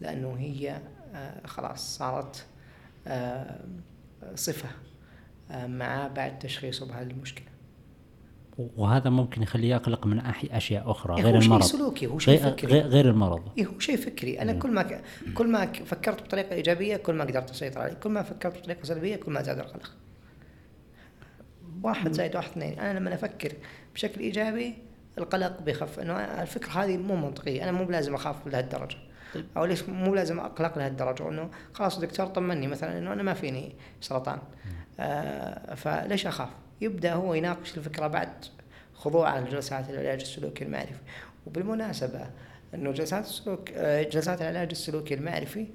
لأنه 0.00 0.36
هي 0.38 0.80
آه، 1.14 1.46
خلاص 1.46 1.98
صارت 1.98 2.46
صفة 4.34 4.68
مع 5.50 6.08
بعد 6.08 6.38
تشخيصه 6.38 6.86
بهذه 6.86 7.10
المشكلة. 7.10 7.46
وهذا 8.58 9.10
ممكن 9.10 9.42
يخليه 9.42 9.70
يقلق 9.70 10.06
من 10.06 10.20
أشياء 10.50 10.90
أخرى 10.90 11.22
غير 11.22 11.38
المرض 11.38 11.62
شيء 11.62 11.78
سلوكي 11.78 12.06
هو 12.06 12.18
شيء 12.18 12.38
فكري. 12.38 12.80
غير 12.80 13.08
المرض. 13.08 13.42
إيه 13.58 13.66
هو 13.66 13.78
شيء 13.78 13.96
فكري. 13.96 14.42
أنا 14.42 14.52
كل 14.52 14.70
ما 14.70 15.00
كل 15.34 15.48
ما 15.48 15.66
فكرت 15.66 16.22
بطريقة 16.22 16.54
إيجابية 16.54 16.96
كل 16.96 17.14
ما 17.14 17.24
قدرت 17.24 17.50
أسيطر 17.50 17.80
عليه. 17.80 17.94
كل 17.94 18.10
ما 18.10 18.22
فكرت 18.22 18.58
بطريقة 18.58 18.84
سلبية 18.84 19.16
كل 19.16 19.32
ما 19.32 19.42
زاد 19.42 19.58
القلق. 19.58 19.92
واحد 21.82 22.12
زائد 22.12 22.36
واحد 22.36 22.50
اثنين. 22.50 22.78
أنا 22.78 22.98
لما 22.98 23.14
أفكر 23.14 23.52
بشكل 23.94 24.20
إيجابي 24.20 24.74
القلق 25.18 25.62
بيخف. 25.62 26.00
إنه 26.00 26.12
الفكرة 26.12 26.70
هذه 26.70 26.96
مو 26.96 27.16
منطقية. 27.16 27.62
أنا 27.62 27.72
مو 27.72 27.84
بلازم 27.84 28.14
أخاف 28.14 28.46
لهالدرجة. 28.46 28.96
أو 29.56 29.64
ليش 29.64 29.88
مو 29.88 30.14
لازم 30.14 30.40
أقلق 30.40 30.78
لهالدرجة؟ 30.78 31.28
إنه 31.28 31.50
خلاص 31.72 31.96
الدكتور 31.96 32.26
طمني 32.26 32.66
مثلا 32.66 32.98
إنه 32.98 33.12
أنا 33.12 33.22
ما 33.22 33.34
فيني 33.34 33.74
سرطان. 34.00 34.38
آه 35.00 35.74
فليش 35.74 36.26
أخاف؟ 36.26 36.48
يبدأ 36.80 37.12
هو 37.12 37.34
يناقش 37.34 37.78
الفكرة 37.78 38.06
بعد 38.06 38.44
خضوع 38.94 39.38
لجلسات 39.38 39.90
العلاج 39.90 40.20
السلوكي 40.20 40.64
المعرفي. 40.64 41.00
وبالمناسبة 41.46 42.30
إنه 42.74 42.92
جلسات 42.92 43.24
السلوك 43.24 43.70
جلسات 44.12 44.42
العلاج 44.42 44.68
السلوكي 44.70 45.14
المعرفي 45.14 45.66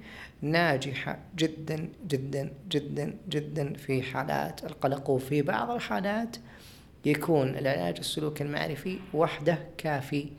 ناجحة 0.42 1.20
جدا 1.36 1.90
جدا 2.08 2.54
جدا 2.70 3.16
جدا 3.30 3.74
في 3.74 4.02
حالات 4.02 4.64
القلق 4.64 5.10
وفي 5.10 5.42
بعض 5.42 5.72
الحالات 5.72 6.38
يكون 7.06 7.50
العلاج 7.50 7.98
السلوكي 7.98 8.44
المعرفي 8.44 9.00
وحده 9.14 9.58
كافي 9.78 10.30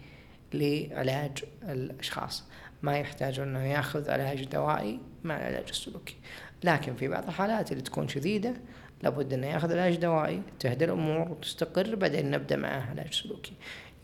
لعلاج 0.55 1.45
الأشخاص. 1.63 2.45
ما 2.83 2.99
يحتاج 2.99 3.41
إنه 3.41 3.65
يأخذ 3.65 4.11
علاج 4.11 4.45
دوائي 4.45 5.01
مع 5.25 5.37
العلاج 5.37 5.69
السلوكي. 5.69 6.17
لكن 6.65 6.95
في 6.95 7.09
بعض 7.09 7.27
الحالات 7.27 7.73
اللي 7.73 7.83
تكون 7.83 8.09
شديدة 8.09 8.55
لابد 9.03 9.33
انه 9.33 9.47
يأخذ 9.47 9.73
علاج 9.73 9.97
دوائي 9.97 10.43
تهدى 10.59 10.85
الأمور 10.85 11.31
وتستقر 11.31 11.95
بعدين 11.95 12.31
نبدأ 12.31 12.57
معاه 12.57 12.91
علاج 12.91 13.13
سلوكي. 13.13 13.53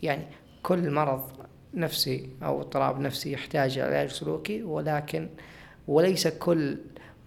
يعني 0.03 0.23
كل 0.63 0.91
مرض 0.91 1.31
نفسي 1.73 2.29
أو 2.43 2.61
اضطراب 2.61 2.99
نفسي 2.99 3.31
يحتاج 3.31 3.79
علاج 3.79 4.09
سلوكي 4.09 4.63
ولكن 4.63 5.29
وليس 5.87 6.27
كل 6.27 6.77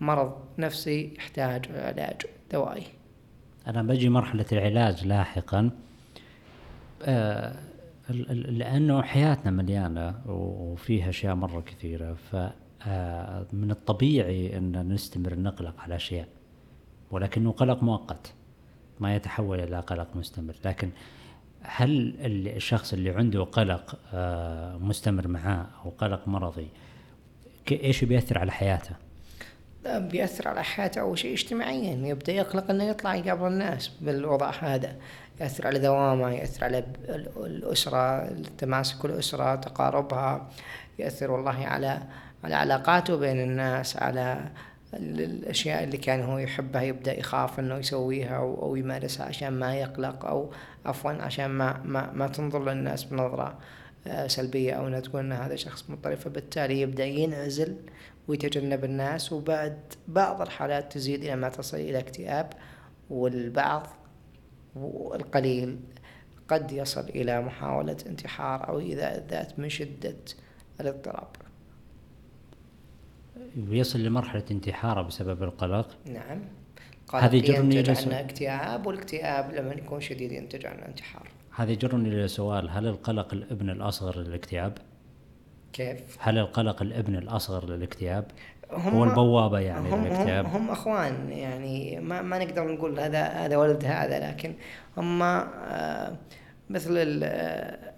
مرض 0.00 0.32
نفسي 0.58 1.14
يحتاج 1.18 1.68
علاج 1.74 2.22
دوائي. 2.52 2.86
أنا 3.66 3.82
بجي 3.82 4.08
مرحلة 4.08 4.46
العلاج 4.52 5.06
لاحقا. 5.06 5.70
آه 7.04 7.54
لأنه 8.08 9.02
حياتنا 9.02 9.50
مليانة 9.50 10.14
وفيها 10.26 11.08
أشياء 11.08 11.34
مرة 11.34 11.60
كثيرة 11.60 12.14
ف 12.14 12.36
آه، 12.86 13.46
من 13.52 13.70
الطبيعي 13.70 14.58
أن 14.58 14.88
نستمر 14.92 15.34
نقلق 15.34 15.80
على 15.80 15.96
أشياء. 15.96 16.28
ولكنه 17.12 17.52
قلق 17.52 17.82
مؤقت. 17.82 18.32
ما 19.00 19.16
يتحول 19.16 19.60
إلى 19.60 19.80
قلق 19.80 20.08
مستمر. 20.14 20.54
لكن 20.64 20.90
هل 21.62 22.14
الشخص 22.46 22.92
اللي 22.92 23.10
عنده 23.10 23.44
قلق 23.44 23.98
آه، 24.14 24.76
مستمر 24.76 25.28
معاه 25.28 25.66
أو 25.84 25.90
قلق 25.90 26.28
مرضي 26.28 26.68
إيش 27.72 28.04
بيأثر 28.04 28.38
على 28.38 28.52
حياته؟ 28.52 28.94
بيأثر 29.86 30.48
على 30.48 30.64
حياته 30.64 31.00
أول 31.00 31.18
شيء 31.18 31.32
اجتماعيا. 31.32 32.08
يبدأ 32.08 32.32
يقلق 32.32 32.70
أنه 32.70 32.84
يطلع 32.84 33.14
يقابل 33.14 33.46
الناس 33.46 33.88
بالوضع 34.00 34.50
هذا. 34.50 34.96
يأثر 35.40 35.66
على 35.66 35.78
دوامه 35.78 36.30
يأثر 36.30 36.64
على 36.64 36.84
الأسرة 37.36 38.32
تماسك 38.58 39.04
الأسرة 39.04 39.54
تقاربها. 39.54 40.48
يأثر 40.98 41.30
والله 41.30 41.66
على 41.66 42.02
على 42.44 42.54
علاقاته 42.54 43.16
بين 43.16 43.40
الناس 43.40 43.96
على 43.96 44.50
الأشياء 44.94 45.84
اللي 45.84 45.96
كان 45.96 46.22
هو 46.22 46.38
يحبها 46.38 46.82
يبدأ 46.82 47.18
يخاف 47.18 47.60
إنه 47.60 47.76
يسويها 47.76 48.36
أو, 48.36 48.76
يمارسها 48.76 49.26
عشان 49.26 49.48
ما 49.48 49.76
يقلق 49.76 50.24
أو 50.24 50.50
عفوا 50.86 51.10
عشان 51.10 51.46
ما 51.46 51.80
ما 51.84 52.12
ما 52.12 52.26
تنظر 52.28 52.64
للناس 52.64 53.04
بنظرة 53.04 53.58
آه، 54.06 54.26
سلبية 54.26 54.72
أو 54.72 54.88
إنها 54.88 55.00
تقول 55.00 55.20
إن 55.20 55.32
هذا 55.32 55.56
شخص 55.56 55.90
مضطرب. 55.90 56.14
فبالتالي 56.14 56.80
يبدأ 56.80 57.04
ينعزل 57.04 57.76
ويتجنب 58.28 58.84
الناس 58.84 59.32
وبعد 59.32 59.78
بعض 60.08 60.40
الحالات 60.40 60.92
تزيد 60.92 61.24
إلى 61.24 61.36
ما 61.36 61.48
تصل 61.48 61.76
إلى 61.76 61.98
اكتئاب 61.98 62.52
والبعض 63.10 63.86
والقليل 64.76 65.78
قد 66.48 66.72
يصل 66.72 67.08
إلى 67.08 67.40
محاولة 67.40 67.96
انتحار 68.06 68.68
أو 68.68 68.78
إيذاء 68.78 69.18
الذات 69.18 69.58
من 69.58 69.68
شدة 69.68 70.16
الاضطراب. 70.80 71.28
ويصل 73.70 74.00
لمرحلة 74.00 74.44
انتحاره 74.50 75.02
بسبب 75.02 75.42
القلق؟ 75.42 75.96
نعم. 76.06 76.40
هذه 77.14 77.36
يجرني 77.36 77.80
إلى 77.80 77.94
عنه 78.06 78.20
اكتئاب 78.20 78.86
والاكتئاب 78.86 79.52
لما 79.52 79.72
يكون 79.72 80.00
شديد 80.00 80.32
ينتج 80.32 80.66
عنه 80.66 80.86
انتحار. 80.86 81.28
هذا 81.56 81.70
يجرني 81.70 82.08
إلى 82.08 82.28
سؤال. 82.28 82.70
هل 82.70 82.86
القلق 82.86 83.34
الابن 83.34 83.70
الأصغر 83.70 84.18
للاكتئاب؟ 84.18 84.78
كيف؟ 85.72 86.16
هل 86.18 86.38
القلق 86.38 86.82
الابن 86.82 87.16
الأصغر 87.16 87.70
للاكتئاب؟ 87.70 88.24
هم 88.72 88.94
هو 88.94 89.04
البوابة 89.04 89.60
يعني 89.60 89.90
هم 89.90 90.04
للاكتئاب. 90.04 90.46
هم, 90.46 90.56
هم 90.56 90.70
أخوان 90.70 91.32
يعني 91.32 92.00
ما, 92.00 92.22
ما 92.22 92.38
نقدر 92.38 92.72
نقول 92.72 93.00
هذا 93.00 93.22
هذا 93.22 93.56
ولد 93.56 93.84
هذا 93.84 94.30
لكن 94.30 94.54
هم 94.96 95.22
آه 95.22 96.16
مثل 96.70 96.90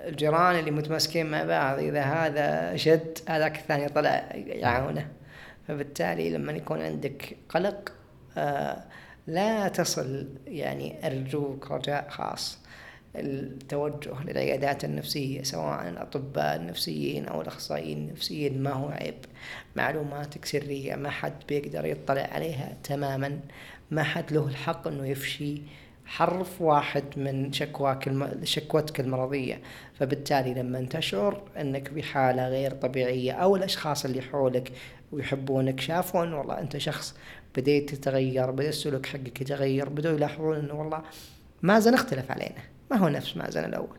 الجيران 0.08 0.58
اللي 0.58 0.70
متمسكين 0.70 1.26
مع 1.26 1.44
بعض 1.44 1.78
إذا 1.78 2.02
هذا 2.02 2.76
شد 2.76 3.18
هذاك 3.28 3.58
الثاني 3.58 3.88
طلع 3.88 4.28
يعاونه. 4.34 5.08
فبالتالي 5.68 6.30
لما 6.30 6.52
يكون 6.52 6.82
عندك 6.82 7.36
قلق 7.48 7.92
آه 8.36 8.84
لا 9.26 9.68
تصل 9.68 10.28
يعني 10.46 11.06
أرجوك 11.06 11.70
رجاء 11.70 12.08
خاص. 12.10 12.58
التوجه 13.16 14.22
للعيادات 14.24 14.84
النفسية 14.84 15.42
سواء 15.42 15.88
الأطباء 15.88 16.56
النفسيين 16.56 17.24
أو 17.26 17.40
الأخصائيين 17.40 17.98
النفسيين 17.98 18.62
ما 18.62 18.72
هو 18.72 18.88
عيب. 18.88 19.14
معلوماتك 19.76 20.44
سرية 20.44 20.94
ما 20.94 21.10
حد 21.10 21.32
بيقدر 21.48 21.84
يطلع 21.86 22.28
عليها 22.32 22.76
تماما. 22.84 23.40
ما 23.90 24.02
حد 24.02 24.32
له 24.32 24.46
الحق 24.48 24.88
أنه 24.88 25.06
يفشي 25.06 25.62
حرف 26.06 26.62
واحد 26.62 27.04
من 27.16 27.52
شكواك 27.52 28.08
الم... 28.08 28.40
شكوتك 28.44 29.00
المرضية. 29.00 29.60
فبالتالي 29.98 30.54
لما 30.54 30.86
تشعر 30.90 31.42
أنك 31.60 31.90
بحالة 31.90 32.48
غير 32.48 32.70
طبيعية 32.70 33.32
أو 33.32 33.56
الأشخاص 33.56 34.04
اللي 34.04 34.22
حولك 34.22 34.72
ويحبونك. 35.14 35.80
شافوا 35.80 36.24
أنه 36.24 36.38
والله 36.38 36.60
أنت 36.60 36.76
شخص 36.76 37.14
بديت 37.56 37.94
تتغير 37.94 38.50
بدأ 38.50 38.68
السلوك 38.68 39.06
حقك 39.06 39.40
يتغير 39.40 39.88
بدأوا 39.88 40.16
يلاحظون 40.16 40.56
أنه 40.56 40.74
والله 40.74 41.02
مازن 41.62 41.94
اختلف 41.94 42.30
علينا. 42.30 42.62
ما 42.90 42.96
هو 42.96 43.08
نفس 43.08 43.36
مازن 43.36 43.64
الأول. 43.64 43.98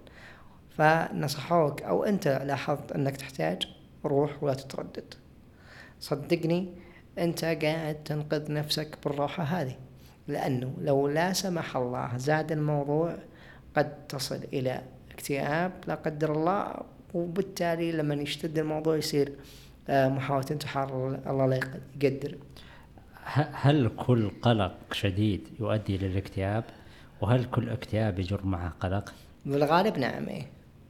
فنصحوك 0.77 1.81
أو 1.81 2.03
أنت 2.03 2.27
لاحظت 2.27 2.91
أنك 2.91 3.17
تحتاج 3.17 3.67
روح 4.05 4.43
ولا 4.43 4.53
تتردد. 4.53 5.13
صدقني 5.99 6.69
أنت 7.17 7.45
قاعد 7.45 8.03
تنقذ 8.03 8.51
نفسك 8.51 8.97
بالروحة 9.05 9.43
هذه. 9.43 9.75
لأنه 10.27 10.73
لو 10.81 11.07
لا 11.07 11.33
سمح 11.33 11.77
الله 11.77 12.17
زاد 12.17 12.51
الموضوع 12.51 13.15
قد 13.75 14.07
تصل 14.07 14.39
إلى 14.53 14.81
اكتئاب 15.11 15.71
لا 15.87 15.95
قدر 15.95 16.35
الله 16.35 16.75
وبالتالي 17.13 17.91
لما 17.91 18.15
يشتد 18.15 18.57
الموضوع 18.59 18.97
يصير 18.97 19.33
محاولة 19.89 20.45
انتحار 20.51 21.19
الله 21.27 21.45
لا 21.45 21.59
يقدر. 22.01 22.37
هل 23.53 23.91
كل 23.97 24.29
قلق 24.41 24.75
شديد 24.91 25.47
يؤدي 25.59 25.97
للاكتئاب 25.97 26.63
وهل 27.21 27.45
كل 27.45 27.69
اكتئاب 27.69 28.19
يجر 28.19 28.45
معه 28.45 28.73
قلق؟ 28.79 29.13
بالغالب 29.45 29.97
نعم 29.97 30.27
إيه. 30.27 30.47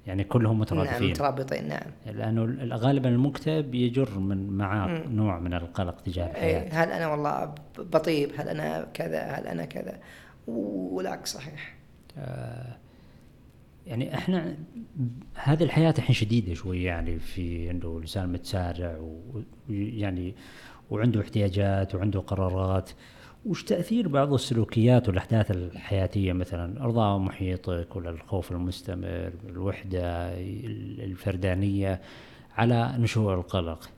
يعني 0.08 0.23
كلهم 0.23 0.60
مترابطين. 0.60 0.93
نعم 0.93 1.10
مترابطين 1.10 1.67
نعم. 1.67 1.91
لأنه 2.05 2.75
غالبا 2.75 3.10
المكتئب 3.10 3.75
يجر 3.75 4.19
من 4.19 4.47
معه 4.49 5.08
نوع 5.08 5.39
من 5.39 5.53
القلق 5.53 6.01
تجاه 6.01 6.31
الحياة. 6.31 6.63
إيه 6.63 6.84
هل 6.84 6.91
أنا 6.91 7.08
والله 7.08 7.55
بطيب؟ 7.77 8.31
هل 8.38 8.49
أنا 8.49 8.88
كذا؟ 8.93 9.21
هل 9.21 9.47
أنا 9.47 9.65
كذا؟ 9.65 9.99
والعكس 10.47 11.34
صحيح. 11.34 11.75
آه 12.17 12.77
يعني 13.88 14.15
إحنا 14.15 14.56
هذه 15.36 15.63
الحياة 15.63 15.93
الحين 15.98 16.15
شديدة 16.15 16.54
شوي 16.54 16.84
يعني 16.84 17.19
في 17.19 17.71
انه 17.71 17.98
الانسان 17.98 18.32
متسارع 18.32 18.98
ويعني 19.69 20.36
وعنده 20.89 21.21
احتياجات 21.21 21.95
وعنده 21.95 22.19
قرارات. 22.19 22.89
وش 23.45 23.63
تأثير 23.63 24.08
بعض 24.08 24.34
السلوكيات 24.34 25.08
والأحداث 25.08 25.52
الحياتية 25.52 26.34
مثلا؟ 26.34 26.84
إرضاء 26.84 27.17
محيطك 27.17 27.95
ولا 27.95 28.10
الخوف 28.10 28.52
المستمر 28.52 29.32
الوحدة 29.50 30.34
الفردانية 31.04 32.02
على 32.58 32.95
نشوء 32.98 33.34
القلق؟ 33.34 33.89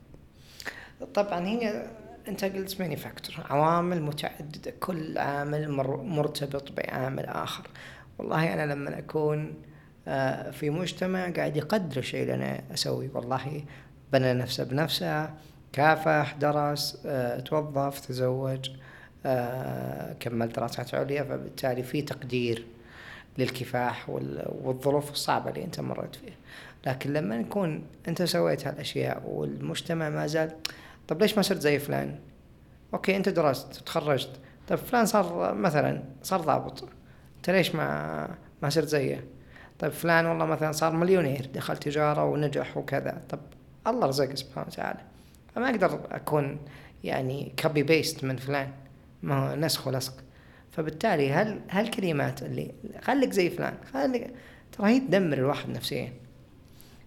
طبعا 1.14 1.46
هي 1.46 1.86
أنت 2.28 2.44
قلت 2.44 2.80
ماني 2.80 2.96
فاكتور. 2.96 3.44
عوامل 3.50 4.02
متعددة 4.02 4.74
كل 4.80 5.18
عامل 5.18 5.70
مرتبط 6.04 6.72
بعامل 6.72 7.24
آخر. 7.24 7.66
والله 8.18 8.54
أنا 8.54 8.72
لما 8.72 8.98
أكون 8.98 9.40
آه، 9.40 9.68
في 10.52 10.70
مجتمع 10.70 11.30
قاعد 11.30 11.56
يقدر 11.56 11.96
الشيء 11.96 12.22
اللي 12.22 12.34
أنا 12.34 12.60
أسويه. 12.74 13.10
والله 13.14 13.64
بنى 14.12 14.32
نفسه 14.32 14.64
بنفسه 14.64 15.30
كافح 15.72 16.34
درس 16.40 17.02
آه، 17.06 17.40
توظف 17.40 18.00
تزوج 18.00 18.70
آه، 19.26 20.12
كمل 20.20 20.48
دراسات 20.48 20.94
عليا. 20.94 21.22
فبالتالي 21.22 21.82
في 21.82 22.02
تقدير 22.02 22.64
للكفاح 23.38 24.10
والظروف 24.10 25.10
الصعبة 25.10 25.50
اللي 25.50 25.64
أنت 25.64 25.80
مريت 25.80 26.14
فيها. 26.14 26.34
لكن 26.86 27.12
لما 27.12 27.38
نكون 27.38 27.84
أنت 28.08 28.22
سويت 28.22 28.66
هالأشياء 28.66 29.22
والمجتمع 29.26 30.08
ما 30.08 30.26
زال 30.26 30.50
طب 31.08 31.22
ليش 31.22 31.36
ما 31.36 31.42
صرت 31.42 31.60
زي 31.60 31.78
فلان؟ 31.78 32.18
okay 32.94 33.16
أنت 33.16 33.28
درست 33.28 33.72
تخرجت. 33.86 34.30
طب 34.68 34.76
فلان 34.76 35.06
صار 35.06 35.54
مثلا 35.54 36.02
صار 36.22 36.40
ضابط. 36.40 36.88
أنت 37.36 37.50
ليش 37.50 37.74
ما 37.74 38.28
ما 38.62 38.70
صرت 38.70 38.88
زيه؟ 38.88 39.24
طيب 39.78 39.92
فلان 39.92 40.26
والله 40.26 40.46
مثلا 40.46 40.72
صار 40.72 40.92
مليونير 40.92 41.46
دخل 41.54 41.76
تجارة 41.76 42.24
ونجح 42.24 42.76
وكذا. 42.76 43.22
طب 43.28 43.38
الله 43.86 44.06
رزقه 44.06 44.34
سبحانه 44.34 44.66
وتعالى. 44.66 45.00
فما 45.54 45.70
أقدر 45.70 46.00
أكون 46.10 46.58
يعني 47.04 47.52
copy 47.62 47.82
paste 47.82 48.24
من 48.24 48.36
فلان. 48.36 48.70
ما 49.22 49.50
هو 49.50 49.56
نسخ 49.56 49.86
ولصق. 49.86 50.14
فبالتالي 50.72 51.32
هل 51.32 51.60
هالكلمات 51.70 52.42
اللي 52.42 52.70
خليك 53.02 53.32
زي 53.32 53.50
فلان 53.50 53.74
خليك 53.92 54.30
ترى 54.72 54.90
هي 54.90 55.00
تدمر 55.00 55.38
الواحد 55.38 55.68
نفسيا. 55.68 56.12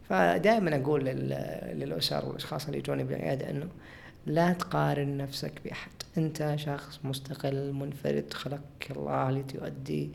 فدائما 0.10 0.76
أقول 0.76 1.06
للأسر 1.06 2.26
والأشخاص 2.26 2.66
اللي 2.66 2.78
يجوني 2.78 3.04
بالعياده 3.04 3.50
إنه 3.50 3.68
لا 4.26 4.54
تقارن 4.54 5.18
نفسك 5.18 5.54
بأحد. 5.66 5.92
أنت 6.18 6.54
شخص 6.56 7.00
مستقل 7.04 7.74
منفرد 7.74 8.34
خلقك 8.34 8.92
الله 8.92 9.32
لتؤدي 9.32 10.12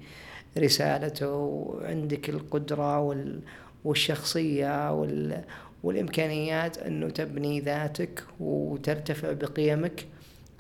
رسالته 0.58 1.28
وعندك 1.30 2.28
القدرة 2.28 3.00
وال 3.00 3.40
والشخصية 3.84 4.92
وال 4.92 5.44
والإمكانيات 5.82 6.78
أنه 6.78 7.08
تبني 7.10 7.60
ذاتك 7.60 8.24
وترتفع 8.40 9.32
بقيمك 9.32 10.06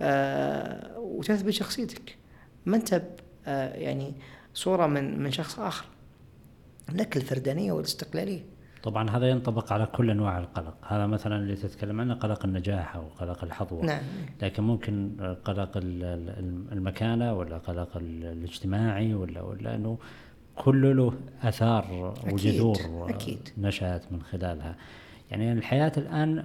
آه 0.00 0.98
وتثبت 0.98 1.50
شخصيتك. 1.52 2.16
ما 2.66 2.76
أنت 2.76 3.02
آه 3.46 3.74
يعني 3.74 4.14
صورة 4.54 4.86
من 4.86 5.22
من 5.22 5.30
شخص 5.30 5.58
آخر. 5.58 5.84
لك 6.94 7.16
الفردانية 7.16 7.72
والاستقلالية. 7.72 8.55
طبعا 8.86 9.10
هذا 9.10 9.28
ينطبق 9.30 9.72
على 9.72 9.86
كل 9.86 10.10
أنواع 10.10 10.38
القلق. 10.38 10.74
هذا 10.82 11.06
مثلا 11.06 11.36
اللي 11.36 11.56
تتكلم 11.56 12.00
عنه 12.00 12.14
قلق 12.14 12.44
النجاح 12.44 12.96
أو 12.96 13.02
قلق 13.20 13.44
الحظوة. 13.44 13.84
نعم. 13.84 14.02
لكن 14.42 14.62
ممكن 14.62 15.10
قلق 15.44 15.70
المكانة 16.72 17.34
ولا 17.34 17.58
قلق 17.58 17.96
الاجتماعي 17.96 19.14
ولا 19.14 19.42
ولا 19.42 19.74
إنه 19.74 19.98
كل 20.56 20.96
له 20.96 21.14
آثار 21.42 22.14
وجذور 22.32 23.06
أكيد. 23.08 23.48
نشأت 23.58 24.12
من 24.12 24.22
خلالها. 24.22 24.76
يعني 25.30 25.52
الحياة 25.52 25.92
الآن 25.96 26.44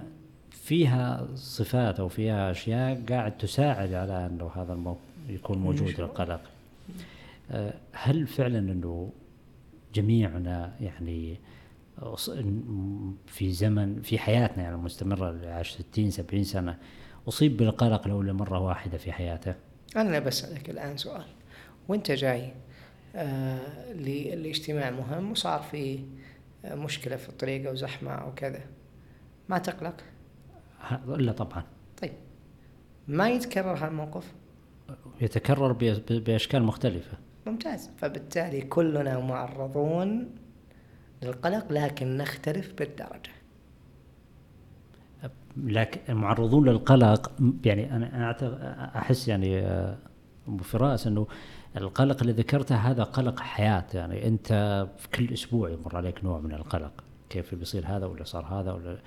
فيها 0.50 1.26
صفات 1.34 2.00
أو 2.00 2.08
فيها 2.08 2.50
أشياء 2.50 3.02
قاعد 3.08 3.38
تساعد 3.38 3.92
على 3.92 4.26
إنه 4.26 4.50
هذا 4.56 4.72
المو 4.72 4.96
يكون 5.28 5.58
موجود 5.58 6.00
القلق. 6.00 6.40
آه، 7.50 7.74
هل 7.92 8.26
فعلا 8.26 8.58
إنه 8.58 9.10
جميعنا 9.94 10.72
يعني 10.80 11.36
في 13.26 13.52
زمن 13.52 14.02
في 14.02 14.18
حياتنا 14.18 14.62
يعني 14.62 14.74
المستمرة 14.74 15.48
عاش 15.48 15.72
60 15.72 16.10
70 16.10 16.44
سنة 16.44 16.78
أصيب 17.28 17.56
بالقلق 17.56 18.08
لو 18.08 18.22
لمرة 18.22 18.58
واحدة 18.58 18.98
في 18.98 19.12
حياته؟ 19.12 19.54
أنا 19.96 20.18
بسالك 20.18 20.70
الآن 20.70 20.96
سؤال 20.96 21.24
وأنت 21.88 22.10
جاي 22.12 22.52
آه 23.16 23.92
لاجتماع 24.34 24.90
مهم 24.90 25.30
وصار 25.30 25.62
في 25.62 26.00
مشكلة 26.64 27.16
في 27.16 27.28
الطريق 27.28 27.68
أو 27.68 27.74
زحمه 27.74 28.10
أو 28.10 28.34
كذا 28.34 28.60
ما 29.48 29.58
تقلق؟ 29.58 29.96
لا 31.06 31.32
طبعا 31.32 31.64
طيب 32.02 32.12
ما 33.08 33.30
يتكرر 33.30 33.74
هالموقف؟ 33.86 34.32
يتكرر 35.20 35.72
بأشكال 36.10 36.62
مختلفة 36.62 37.18
ممتاز 37.46 37.90
فبالتالي 37.98 38.60
كلنا 38.60 39.20
معرضون 39.20 40.30
للقلق 41.24 41.72
لكن 41.72 42.16
نختلف 42.16 42.72
بالدرجة. 42.78 43.32
لكن 45.56 46.14
معرضون 46.14 46.68
للقلق 46.68 47.32
يعني 47.64 47.96
أنا 47.96 48.30
أحس 48.98 49.28
يعني 49.28 49.58
أبو 49.58 50.58
آه، 50.58 50.62
فراس 50.62 51.06
أنه 51.06 51.26
القلق 51.76 52.20
اللي 52.20 52.32
ذكرته 52.32 52.76
هذا 52.76 53.02
قلق 53.02 53.40
حياة. 53.40 53.84
يعني 53.94 54.28
أنت 54.28 54.48
في 54.98 55.08
كل 55.08 55.32
أسبوع 55.32 55.70
يمر 55.70 55.96
عليك 55.96 56.24
نوع 56.24 56.40
من 56.40 56.52
القلق. 56.52 56.92
كيف 57.30 57.54
بيصير 57.54 57.86
هذا 57.86 58.06
ولا 58.06 58.24
صار 58.24 58.44
هذا 58.44 58.72
ولا 58.72 58.98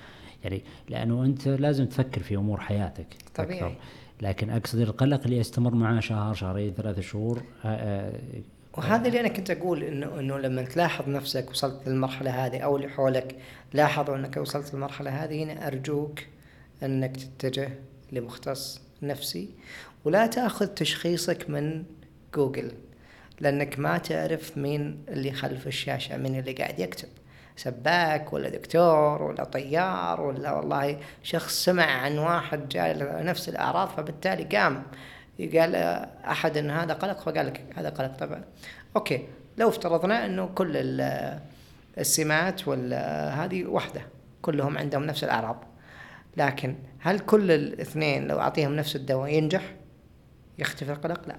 يعني 0.43 0.63
لأنه 0.89 1.23
أنت 1.23 1.47
لازم 1.47 1.85
تفكر 1.85 2.21
في 2.21 2.35
أمور 2.35 2.59
حياتك 2.59 3.07
طبيعي. 3.35 3.59
أكثر. 3.59 3.75
لكن 4.21 4.49
أقصد 4.49 4.79
القلق 4.79 5.23
اللي 5.23 5.37
يستمر 5.37 5.75
معاه 5.75 5.99
شهر 5.99 6.33
شهرين 6.33 6.73
ثلاثة 6.73 7.01
شهور 7.01 7.43
آه، 7.65 7.67
آه، 7.67 8.19
وهذا 8.77 9.07
اللي 9.07 9.19
أنا 9.19 9.27
كنت 9.27 9.51
أقول 9.51 9.83
انه 9.83 10.19
إنه 10.19 10.37
لما 10.37 10.61
تلاحظ 10.61 11.09
نفسك 11.09 11.49
وصلت 11.49 11.87
للمرحلة 11.87 12.45
هذه 12.45 12.59
أو 12.59 12.77
اللي 12.77 12.89
حولك 12.89 13.35
لاحظوا 13.73 14.15
إنك 14.15 14.37
وصلت 14.37 14.73
للمرحلة 14.73 15.23
هذه 15.23 15.43
هنا 15.43 15.67
أرجوك 15.67 16.19
إنك 16.83 17.17
تتجه 17.17 17.69
لمختص 18.11 18.81
نفسي 19.01 19.49
ولا 20.05 20.27
تأخذ 20.27 20.67
تشخيصك 20.67 21.49
من 21.49 21.83
جوجل 22.35 22.71
لأنك 23.39 23.79
ما 23.79 23.97
تعرف 23.97 24.57
مين 24.57 25.05
اللي 25.09 25.31
خلف 25.31 25.67
الشاشة 25.67 26.17
مين 26.17 26.39
اللي 26.39 26.53
قاعد 26.53 26.79
يكتب. 26.79 27.07
سباك 27.57 28.33
ولا 28.33 28.49
دكتور 28.49 29.23
ولا 29.23 29.43
طيار 29.43 30.21
ولا 30.21 30.51
والله 30.51 30.99
شخص 31.23 31.65
سمع 31.65 31.85
عن 31.85 32.17
واحد 32.17 32.69
جاء 32.69 33.23
نفس 33.23 33.49
الأعراض 33.49 33.87
فبالتالي 33.87 34.57
قام. 34.57 34.83
قال 35.39 35.75
أحد 36.25 36.57
إن 36.57 36.71
هذا 36.71 36.93
قلق 36.93 37.19
فقال 37.19 37.47
لك 37.47 37.65
هذا 37.75 37.89
قلق. 37.89 38.17
طبعا. 38.17 38.43
okay. 38.95 39.27
لو 39.57 39.69
افترضنا 39.69 40.25
إنه 40.25 40.45
كل 40.55 40.71
السمات 41.97 42.67
هذه 42.67 43.65
واحدة 43.65 44.01
كلهم 44.41 44.77
عندهم 44.77 45.03
نفس 45.03 45.23
الأعراض. 45.23 45.63
لكن 46.37 46.75
هل 46.99 47.19
كل 47.19 47.51
الاثنين 47.51 48.27
لو 48.27 48.39
أعطيهم 48.39 48.75
نفس 48.75 48.95
الدواء 48.95 49.33
ينجح؟ 49.33 49.73
يختفي 50.59 50.91
القلق؟ 50.91 51.27
لا. 51.27 51.35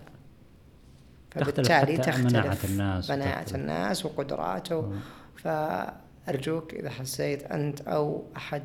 فبالتالي 1.31 1.97
تختلف 1.97 2.19
مناعة 2.19 2.59
الناس 2.65 3.11
مناعة 3.11 3.47
الناس 3.55 4.07
وقدراته. 4.07 4.93
فأرجوك 5.37 6.75
إذا 6.75 6.91
حسيت 6.91 7.43
أنت 7.43 7.81
أو 7.81 8.25
أحد 8.37 8.63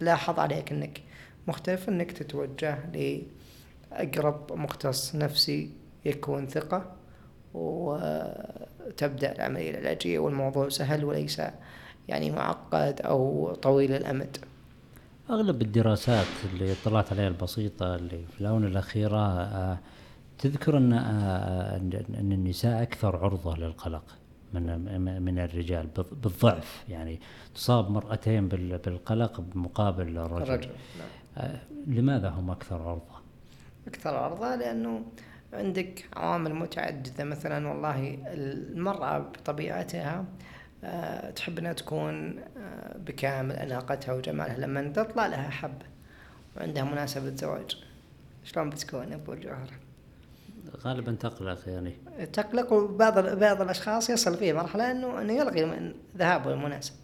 لاحظ 0.00 0.38
عليك 0.38 0.72
أنك 0.72 1.00
مختلف 1.48 1.88
أنك 1.88 2.12
تتوجه 2.12 2.78
أقرب 3.96 4.52
مختص 4.52 5.14
نفسي 5.14 5.70
يكون 6.04 6.46
ثقة 6.46 6.92
وتبدأ 7.54 9.32
العملية 9.32 9.70
العلاجية 9.70 10.18
والموضوع 10.18 10.68
سهل 10.68 11.04
وليس 11.04 11.42
يعني 12.08 12.30
معقد 12.30 13.00
أو 13.00 13.52
طويل 13.54 13.92
الأمد 13.92 14.36
أغلب 15.30 15.62
الدراسات 15.62 16.26
اللي 16.52 16.72
اطلعت 16.72 17.12
عليها 17.12 17.28
البسيطة 17.28 17.94
اللي 17.94 18.24
في 18.34 18.40
الآونة 18.40 18.66
الأخيرة 18.66 19.40
آه، 19.40 19.78
تذكر 20.38 20.76
أن 20.76 20.92
آه، 20.92 21.76
أن 22.20 22.32
النساء 22.32 22.82
أكثر 22.82 23.16
عرضة 23.16 23.56
للقلق 23.56 24.04
من 24.54 25.22
من 25.22 25.38
الرجال 25.38 25.86
بالضعف 26.22 26.84
يعني 26.88 27.20
تصاب 27.54 27.90
مرأتين 27.90 28.48
بالقلق 28.48 29.40
بمقابل 29.40 30.18
الرجل, 30.18 30.42
الرجل. 30.42 30.70
نعم. 30.98 31.08
آه، 31.36 31.60
لماذا 31.86 32.28
هم 32.28 32.50
أكثر 32.50 32.82
عرضة؟ 32.82 33.21
أكثر 33.86 34.16
عرضة 34.16 34.54
لأنه 34.54 35.02
عندك 35.52 36.04
عوامل 36.16 36.54
متعددة. 36.54 37.24
مثلا 37.24 37.68
والله 37.68 38.18
المرأة 38.26 39.18
بطبيعتها 39.18 40.24
آه، 40.84 41.30
تحب 41.30 41.58
أنها 41.58 41.72
تكون 41.72 42.38
آه، 42.38 42.96
بكامل 42.98 43.54
أناقتها 43.54 44.12
وجمالها. 44.12 44.58
لما 44.58 44.88
تطلع 44.88 45.26
لها 45.26 45.50
حبة 45.50 45.86
وعندها 46.56 46.84
مناسبة 46.84 47.36
زواج 47.36 47.76
شلون 48.44 48.70
بتكون 48.70 49.12
أبو 49.12 49.32
الجوهر؟ 49.32 49.70
غالبا 50.80 51.12
تقلق 51.12 51.68
يعني. 51.68 51.94
تقلق 52.32 52.72
وبعض 52.72 53.18
بعض 53.18 53.60
الأشخاص 53.62 54.10
يصل 54.10 54.36
فيه 54.36 54.52
مرحلة 54.52 54.90
إنه 54.90 55.20
إنه 55.20 55.32
يلغي 55.32 55.94
ذهابه 56.16 56.52
المناسب. 56.52 56.94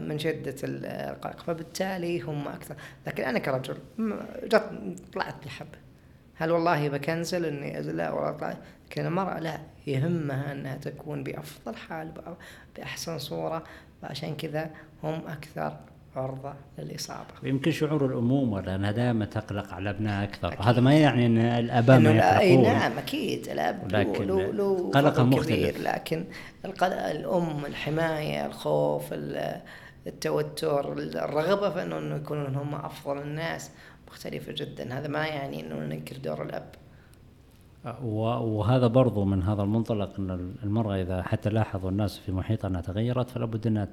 من 0.00 0.18
شدة 0.18 0.54
القلق 0.64 1.40
فبالتالي 1.42 2.20
هم 2.20 2.48
أكثر. 2.48 2.74
لكن 3.06 3.24
أنا 3.24 3.38
كرجل 3.38 3.78
جت 4.44 4.70
طلعت 5.12 5.34
بالحبة 5.42 5.78
هل 6.36 6.50
والله 6.50 6.88
بكنسل 6.88 7.44
إني 7.44 7.80
لا 7.80 8.10
ولا 8.10 8.32
طلعت 8.32 8.56
لكن 8.90 9.06
المرأة 9.06 9.38
لا. 9.38 9.58
يهمها 9.86 10.52
أنها 10.52 10.76
تكون 10.76 11.24
بأفضل 11.24 11.76
حال 11.76 12.12
بأحسن 12.76 13.18
صورة 13.18 13.64
فعشان 14.02 14.36
كذا. 14.36 14.70
هم 15.02 15.22
أكثر 15.28 15.76
عرضة 16.16 16.54
للإصابة. 16.78 17.28
ويمكن 17.42 17.70
شعور 17.70 18.06
الأمومة 18.06 18.60
لأنها 18.60 18.92
دائما 18.92 19.24
تقلق 19.24 19.74
على 19.74 19.90
أبناء 19.90 20.24
أكثر 20.24 20.48
أكيد. 20.48 20.66
هذا 20.66 20.80
ما 20.80 20.94
يعني 20.94 21.26
أن 21.26 21.38
الآباء 21.38 21.98
ما 21.98 22.10
يقلقون 22.10 22.38
أي 22.38 22.56
نعم 22.56 22.98
أكيد. 22.98 23.48
الأب 23.48 23.92
لكن 23.92 24.26
له 24.26 24.52
له 24.52 24.90
قلقة 24.90 25.22
مختلف 25.22 25.80
لكن 25.80 26.24
الأم 26.82 27.64
الحماية 27.66 28.46
الخوف 28.46 29.04
التوتر 30.06 30.92
الرغبة 30.98 31.70
في 31.70 31.82
أنه 31.82 32.16
يكونون 32.16 32.54
هم 32.54 32.74
أفضل 32.74 33.18
الناس 33.18 33.70
مختلفة 34.08 34.52
جدا. 34.52 34.98
هذا 34.98 35.08
ما 35.08 35.26
يعني 35.26 35.60
أنه 35.60 35.74
ننكر 35.74 36.16
دور 36.16 36.42
الأب. 36.42 36.74
وهذا 38.02 38.86
برضو 38.86 39.24
من 39.24 39.42
هذا 39.42 39.62
المنطلق 39.62 40.12
أن 40.18 40.54
المرأة 40.62 41.02
إذا 41.02 41.22
حتى 41.22 41.50
لاحظوا 41.50 41.90
الناس 41.90 42.18
في 42.18 42.32
محيطها 42.32 42.68
أنها 42.68 42.80
تغيرت 42.80 43.30
فلا 43.30 43.46
بد 43.46 43.66
أنها 43.66 43.88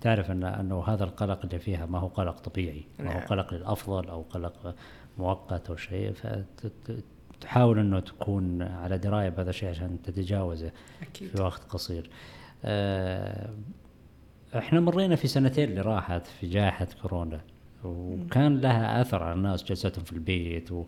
تعرف 0.00 0.30
أن 0.30 0.44
أنه 0.44 0.84
هذا 0.84 1.04
القلق 1.04 1.40
اللي 1.44 1.58
فيها 1.58 1.86
ما 1.86 1.98
هو 1.98 2.06
قلق 2.06 2.38
طبيعي 2.38 2.84
ما 2.98 3.10
هو 3.10 3.18
نعم. 3.18 3.26
قلق 3.26 3.54
للأفضل 3.54 4.08
أو 4.08 4.22
قلق 4.22 4.74
مؤقت 5.18 5.70
أو 5.70 5.76
شيء 5.76 6.12
فتحاول 6.12 7.78
أنه 7.78 8.00
تكون 8.00 8.62
على 8.62 8.98
دراية 8.98 9.28
بهذا 9.28 9.50
الشيء 9.50 9.68
عشان 9.68 10.02
تتجاوزه 10.02 10.72
أكيد. 11.02 11.28
في 11.28 11.42
وقت 11.42 11.62
قصير 11.70 12.10
آه، 12.64 13.50
إحنا 14.56 14.80
مرينا 14.80 15.16
في 15.16 15.28
سنتين 15.28 15.68
اللي 15.68 15.80
راحت 15.80 16.26
في 16.26 16.48
جائحة 16.48 16.88
كورونا 17.02 17.40
وكان 17.84 18.60
لها 18.60 19.00
أثر 19.00 19.22
على 19.22 19.32
الناس 19.32 19.64
جلستهم 19.64 20.04
في 20.04 20.12
البيت 20.12 20.72
و 20.72 20.84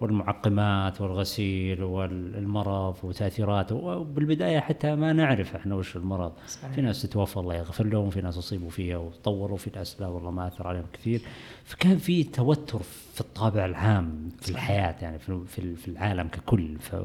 والمعقمات 0.00 1.00
والغسيل 1.00 1.82
والمرض 1.82 2.96
وتاثيراته 3.02 3.74
وبالبداية 3.74 4.60
حتى 4.60 4.94
ما 4.94 5.12
نعرف 5.12 5.56
إحنا 5.56 5.74
وش 5.74 5.96
المرض 5.96 6.32
صحيح. 6.48 6.72
في 6.72 6.80
ناس 6.80 7.02
تتوفى 7.02 7.36
الله 7.36 7.54
يغفر 7.54 7.86
لهم 7.86 8.10
في 8.10 8.20
ناس 8.20 8.38
اصيبوا 8.38 8.70
فيها 8.70 8.96
وتطوروا 8.96 9.56
في 9.56 9.70
ناس 9.76 10.00
لا 10.00 10.06
والله 10.06 10.30
ما 10.30 10.46
أثر 10.46 10.66
عليهم 10.66 10.86
كثير 10.92 11.20
فكان 11.64 11.98
في 11.98 12.24
توتر 12.24 12.82
في 13.14 13.20
الطابع 13.20 13.64
العام 13.64 14.28
في 14.40 14.52
صحيح. 14.52 14.56
الحياة 14.56 14.94
يعني 15.02 15.18
في 15.18 15.76
في 15.76 15.88
العالم 15.88 16.28
ككل 16.28 16.78
ف 16.78 16.96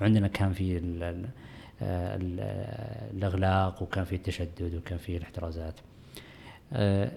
وعندنا 0.00 0.28
كان 0.28 0.52
في 0.52 0.80
الأغلاق 3.14 3.82
وكان 3.82 4.04
في 4.04 4.14
التشدد 4.14 4.74
وكان 4.74 4.98
في 4.98 5.16
الاحترازات 5.16 5.74
آه، 6.72 7.12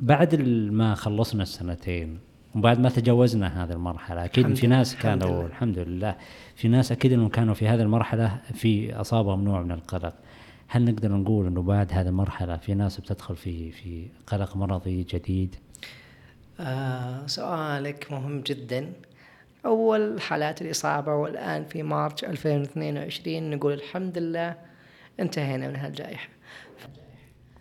بعد 0.00 0.34
ما 0.72 0.94
خلصنا 0.94 1.42
السنتين 1.42 2.18
وبعد 2.54 2.80
ما 2.80 2.88
تجاوزنا 2.88 3.64
هذه 3.64 3.72
المرحلة 3.72 4.24
أكيد 4.24 4.54
في 4.54 4.66
ناس 4.66 4.96
كانوا 4.96 5.46
الحمد, 5.46 5.78
الحمد 5.78 5.78
لله. 5.78 6.16
في 6.56 6.68
ناس 6.68 6.92
أكيد 6.92 7.12
أنهم 7.12 7.28
كانوا 7.28 7.54
في 7.54 7.68
هذه 7.68 7.82
المرحلة 7.82 8.38
في 8.54 8.94
أصابهم 8.94 9.44
نوع 9.44 9.62
من 9.62 9.72
القلق. 9.72 10.14
هل 10.68 10.84
نقدر 10.84 11.12
نقول 11.12 11.46
أنه 11.46 11.62
بعد 11.62 11.92
هذه 11.92 12.08
المرحلة 12.08 12.56
في 12.56 12.74
ناس 12.74 13.00
بتدخل 13.00 13.36
في 13.36 13.70
في 13.70 14.06
قلق 14.26 14.56
مرضي 14.56 15.02
جديد؟ 15.02 15.56
آه 16.60 17.26
سؤالك 17.26 18.12
مهم 18.12 18.40
جدا. 18.40 18.92
أول 19.66 20.20
حالات 20.20 20.62
الإصابة 20.62 21.14
والآن 21.14 21.64
في 21.64 21.82
مارس 21.82 22.24
2022 22.24 23.50
نقول 23.50 23.72
الحمد 23.72 24.18
لله 24.18 24.54
انتهينا 25.20 25.68
من 25.68 25.76
هالجائحة. 25.76 26.28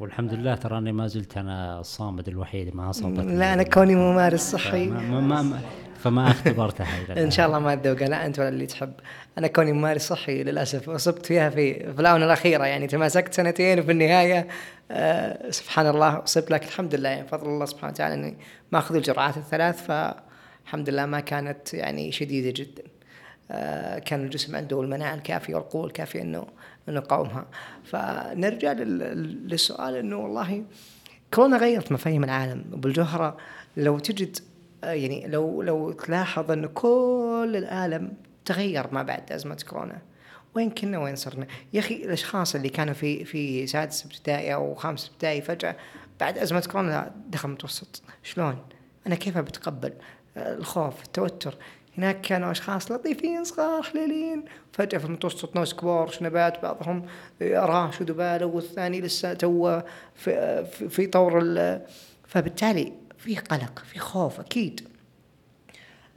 والحمد 0.02 0.34
لله 0.34 0.56
تراني 0.56 0.92
ما 0.92 1.08
زلت 1.08 1.38
أنا 1.38 1.80
الصامد 1.80 2.28
الوحيد 2.28 2.76
ما 2.76 2.90
اصابت 2.90 3.20
لا 3.20 3.54
أنا 3.54 3.64
كوني 3.64 3.96
ممارس 3.96 4.52
صحي. 4.52 4.88
ما 4.88 5.20
ما 5.20 5.42
ما 5.42 5.60
فما 6.04 6.32
اختبرتها 6.32 6.88
إن 7.24 7.32
شاء 7.32 7.48
الله 7.48 7.60
ما 7.60 7.76
تذوقها 7.76 8.08
لا 8.08 8.26
أنت 8.26 8.40
ولا 8.40 8.50
اللي 8.50 8.66
تحب. 8.66 8.94
أنا 9.38 9.48
كوني 9.48 9.72
ممارس 9.72 10.08
صحي 10.08 10.44
للأسف 10.44 10.90
اصبت 10.90 11.26
فيها 11.26 11.50
في 11.50 11.94
في 11.94 12.02
الآونة 12.02 12.26
الأخيرة 12.26 12.66
يعني 12.66 12.88
تماسكت 12.88 13.34
سنتين 13.34 13.80
وفي 13.80 13.92
النهاية 13.92 14.48
آه 14.92 15.52
سبحان 15.52 15.88
الله 15.88 16.24
اصبت 16.24 16.52
لكن 16.52 16.68
الحمد 16.68 16.96
لله 16.96 17.10
يعني 17.10 17.28
فضل 17.28 17.48
الله 17.50 17.66
سبحانه 17.66 17.94
وتعالى 17.94 18.14
إني 18.14 18.38
ما 18.72 18.80
أخذ 18.80 18.96
الجرعات 18.96 19.38
الثلاث 19.38 19.84
فالحمد 19.86 20.90
لله 20.90 21.06
ما 21.06 21.20
كانت 21.20 21.74
يعني 21.74 22.12
شديدة 22.12 22.64
جدا. 22.64 22.84
كان 24.06 24.24
الجسم 24.24 24.56
عنده 24.56 24.82
المناعة 24.82 25.14
الكافية 25.14 25.56
والقوة 25.56 25.86
الكافية 25.86 26.22
انه 26.22 26.48
نقاومها 26.88 27.46
فنرجع 27.84 28.72
للسؤال 28.72 29.96
إنه 29.96 30.18
والله 30.18 30.64
كورونا 31.34 31.58
غيرت 31.58 31.92
مفاهيم 31.92 32.24
العالم 32.24 32.66
وبالجوهره 32.74 33.38
لو 33.78 34.00
تجد 34.00 34.38
يعني 34.84 35.28
لو 35.28 35.62
لو 35.62 35.92
تلاحظ 35.92 36.52
انه 36.52 36.68
كل 36.68 37.54
العالم 37.56 38.14
تغير 38.46 38.94
ما 38.94 39.04
بعد 39.04 39.32
أزمة 39.32 39.64
كورونا 39.70 40.02
وين 40.56 40.70
كنا 40.70 41.00
وين 41.00 41.16
صرنا؟ 41.16 41.48
يا 41.74 41.80
أخي 41.80 41.96
الأشخاص 41.96 42.56
اللي 42.56 42.70
كانوا 42.70 42.94
في 42.94 43.26
في 43.26 43.68
سادس 43.68 44.06
ابتدائي 44.06 44.54
أو 44.54 44.76
خامس 44.76 45.10
ابتدائي 45.10 45.42
فجأة 45.42 45.76
بعد 46.20 46.38
أزمة 46.38 46.68
كورونا 46.72 47.12
دخل 47.28 47.50
متوسط. 47.50 48.02
شلون؟ 48.24 48.58
أنا 49.08 49.16
كيف 49.16 49.38
بتقبل؟ 49.38 49.94
الخوف 50.38 51.04
التوتر. 51.04 51.56
هناك 51.98 52.22
كانوا 52.22 52.52
أشخاص 52.52 52.92
لطيفين 52.92 53.44
صغار 53.44 53.84
حليلين. 53.84 54.46
فجأة 54.74 54.98
في 54.98 55.06
المتوسط 55.06 55.56
ناس 55.56 55.74
كبار 55.76 56.08
شنبات 56.08 56.64
بعضهم 56.64 57.06
راش 57.42 58.02
ودبالة 58.02 58.46
والثاني 58.46 59.02
لسه 59.02 59.34
تو 59.34 59.82
في, 60.16 60.66
في 60.90 61.08
طور 61.08 61.42
فبالتالي 62.28 62.94
في 63.18 63.36
قلق 63.36 63.84
في 63.86 64.00
خوف 64.00 64.40
أكيد. 64.40 64.88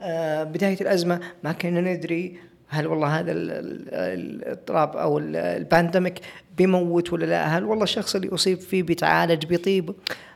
آه 0.01 0.43
بداية 0.43 0.81
الأزمة 0.81 1.19
ما 1.43 1.51
كنا 1.51 1.81
ندري 1.81 2.39
هل 2.67 2.87
والله 2.87 3.19
هذا 3.19 3.31
الاضطراب 3.31 4.97
أو 4.97 5.19
ال 5.19 5.30
pandemic 5.30 6.19
بيموت 6.57 7.13
ولا 7.13 7.25
لا. 7.25 7.57
هل 7.57 7.63
والله 7.63 7.83
الشخص 7.83 8.15
اللي 8.15 8.33
أصيب 8.33 8.59
فيه 8.59 8.83
بيتعالج 8.83 9.45
بيطيب؟ 9.45 9.95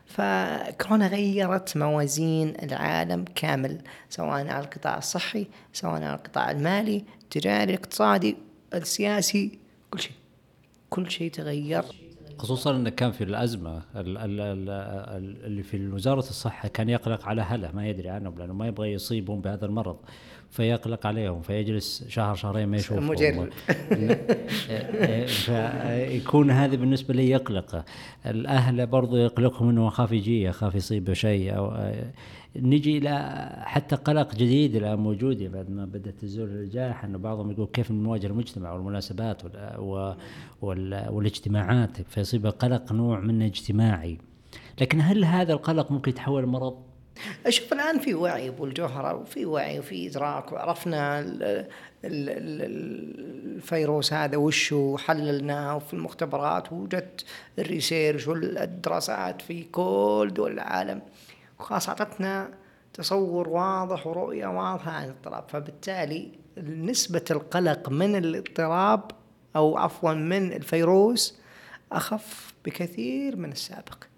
فكورونا 0.09 1.07
غيرت 1.07 1.77
موازين 1.77 2.53
العالم 2.63 3.25
كامل 3.35 3.81
سواء 4.09 4.29
على 4.29 4.59
القطاع 4.59 4.97
الصحي 4.97 5.47
سواء 5.73 5.93
على 5.93 6.15
القطاع 6.15 6.51
المالي 6.51 7.03
التجاري 7.23 7.73
الاقتصادي 7.73 8.37
السياسي 8.73 9.59
كل 9.91 9.99
شيء. 9.99 10.11
كل 10.89 11.11
شيء 11.11 11.31
تغير. 11.31 11.83
خصوصا 12.37 12.75
انه 12.75 12.89
كان 12.89 13.11
في 13.11 13.23
الأزمة 13.23 13.81
اللي 13.95 15.63
في 15.63 15.87
وزارة 15.87 16.19
الصحة 16.19 16.67
كان 16.67 16.89
يقلق 16.89 17.27
على 17.27 17.41
اهله 17.41 17.71
ما 17.71 17.87
يدري 17.87 18.09
عنهم 18.09 18.39
لأنه 18.39 18.53
ما 18.53 18.67
يبغى 18.67 18.93
يصيبهم 18.93 19.41
بهذا 19.41 19.65
المرض. 19.65 19.97
فيقلق 20.51 21.07
عليهم 21.07 21.41
فيجلس 21.41 22.05
شهر 22.07 22.35
شهرين 22.35 22.67
ما 22.67 22.77
يشوفهم. 22.77 23.07
مجرد. 23.07 23.49
فيكون 25.45 26.51
هذا 26.51 26.75
بالنسبة 26.75 27.13
لي 27.13 27.29
يقلقه 27.29 27.85
الأهل 28.25 28.87
برضو 28.87 29.17
يقلقهم 29.17 29.69
إنه 29.69 29.87
أخاف 29.87 30.11
يجي 30.11 30.49
أخاف 30.49 30.75
يصيبه 30.75 31.13
شيء 31.13 31.57
أو 31.57 31.73
نجي 32.55 32.97
إلى 32.97 33.49
حتى 33.65 33.95
قلق 33.95 34.35
جديد 34.35 34.75
الآن 34.75 34.99
موجود 34.99 35.43
بعد 35.43 35.69
ما 35.69 35.85
بدأت 35.85 36.13
تزول 36.21 36.49
الجائحة 36.49 37.07
إنه 37.07 37.17
بعضهم 37.17 37.51
يقول 37.51 37.67
كيف 37.73 37.91
نواجه 37.91 38.27
المجتمع 38.27 38.73
والمناسبات 38.73 39.41
والاجتماعات 40.61 42.01
فيصيب 42.01 42.47
قلق 42.47 42.91
نوع 42.91 43.19
منه 43.19 43.45
اجتماعي. 43.45 44.17
لكن 44.81 45.01
هل 45.01 45.25
هذا 45.25 45.53
القلق 45.53 45.91
ممكن 45.91 46.11
يتحول 46.11 46.45
مرض؟ 46.45 46.88
أشوف 47.45 47.73
الآن 47.73 47.99
في 47.99 48.13
وعي 48.13 48.49
أبو 48.49 48.65
الجوهرة 48.65 49.13
وفي 49.15 49.45
وعي 49.45 49.79
وفي 49.79 50.07
إدراك 50.07 50.51
وعرفنا 50.51 51.25
الفيروس 53.59 54.13
هذا 54.13 54.37
وش 54.37 54.71
وحللناه 54.71 55.75
وفي 55.75 55.93
المختبرات 55.93 56.71
ووجدت 56.71 57.25
الريسيرش 57.59 58.27
والدراسات 58.27 59.41
في 59.41 59.63
كل 59.63 60.31
دول 60.33 60.51
العالم. 60.51 61.01
وخلاص 61.59 61.89
اعطتنا 61.89 62.51
تصور 62.93 63.49
واضح 63.49 64.07
ورؤية 64.07 64.47
واضحة 64.47 64.91
عن 64.91 65.03
الاضطراب. 65.03 65.43
فبالتالي 65.49 66.31
نسبة 66.57 67.25
القلق 67.31 67.89
من 67.89 68.15
الاضطراب 68.15 69.11
أو 69.55 69.77
عفوا 69.77 70.13
من 70.13 70.53
الفيروس 70.53 71.39
أخف 71.91 72.53
بكثير 72.65 73.35
من 73.35 73.51
السابق. 73.51 74.08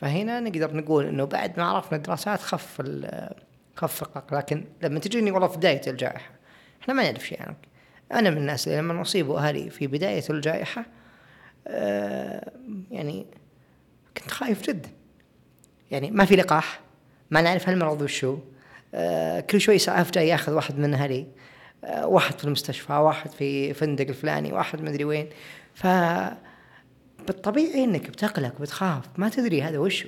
فهنا 0.00 0.40
نقدر 0.40 0.76
نقول 0.76 1.06
إنه 1.06 1.24
بعد 1.24 1.58
ما 1.58 1.64
عرفنا 1.64 1.96
الدراسات 1.96 2.40
خف 2.40 2.82
خف 3.76 4.02
القلق 4.02 4.34
لكن 4.34 4.64
لما 4.82 5.00
تجيني 5.00 5.30
والله 5.30 5.48
في 5.48 5.56
بداية 5.56 5.80
الجائحة 5.86 6.30
إحنا 6.82 6.94
ما 6.94 7.02
نعرف 7.02 7.26
شيء 7.26 7.42
عنك. 7.42 7.56
أنا 8.12 8.30
من 8.30 8.36
الناس 8.36 8.68
اللي 8.68 8.78
لما 8.78 9.02
اصيبوا 9.02 9.38
أهلي 9.38 9.70
في 9.70 9.86
بداية 9.86 10.24
الجائحة 10.30 10.86
آه 11.66 12.52
يعني 12.90 13.26
كنت 14.16 14.30
خايف 14.30 14.62
جدا. 14.62 14.88
يعني 15.90 16.10
ما 16.10 16.24
في 16.24 16.36
لقاح 16.36 16.80
ما 17.30 17.40
نعرف 17.40 17.68
هالمرض 17.68 18.02
وشو. 18.02 18.38
آه 18.94 19.40
كل 19.40 19.60
شوي 19.60 19.78
سعاف 19.78 20.10
جاي 20.10 20.28
يأخذ 20.28 20.52
واحد 20.52 20.78
من 20.78 20.94
أهلي. 20.94 21.26
آه 21.84 22.06
واحد 22.06 22.38
في 22.38 22.44
المستشفى 22.44 22.92
واحد 22.92 23.30
في 23.30 23.74
فندق 23.74 24.08
الفلاني 24.08 24.52
واحد 24.52 24.82
مدري 24.82 25.04
وين. 25.04 25.28
ف 25.74 25.86
بالطبيعي 27.28 27.84
إنك 27.84 28.10
بتقلق 28.10 28.60
بتخاف 28.60 29.04
ما 29.18 29.28
تدري 29.28 29.62
هذا 29.62 29.78
وش. 29.78 30.06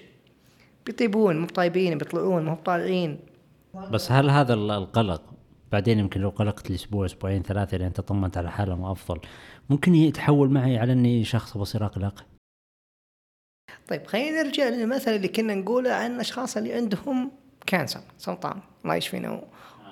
بيطيبون 0.87 1.39
مو 1.39 1.47
طايبين 1.47 1.99
بيطلعون 1.99 2.45
مو 2.45 2.55
طالعين 2.55 3.19
بس 3.91 4.13
هل 4.13 4.31
هذا 4.31 4.55
القلق 4.55 5.23
بعدين 5.73 5.99
يمكن 5.99 6.21
لو 6.21 6.29
قلقت 6.29 6.71
لأسبوع 6.71 7.07
أسبوعين 7.07 7.43
ثلاثة 7.43 7.77
لين 7.77 7.93
تطمنت 7.93 8.37
على 8.39 8.51
حالهم 8.51 8.85
أفضل 8.85 9.21
ممكن 9.71 9.95
يتحول 9.95 10.51
معي 10.51 10.79
على 10.79 10.93
إني 10.93 11.25
شخص 11.25 11.57
بصير 11.57 11.85
أقلق؟ 11.85 12.25
طيب 13.89 14.07
خلينا 14.07 14.43
نرجع 14.43 14.69
للمثل 14.69 15.11
اللي 15.11 15.29
كنا 15.29 15.55
نقوله 15.55 15.93
عن 15.93 16.15
الأشخاص 16.15 16.57
اللي 16.57 16.75
عندهم 16.75 17.31
كانسر 17.67 18.01
سرطان. 18.19 18.61
الله 18.85 18.95
يشفينا 18.95 19.43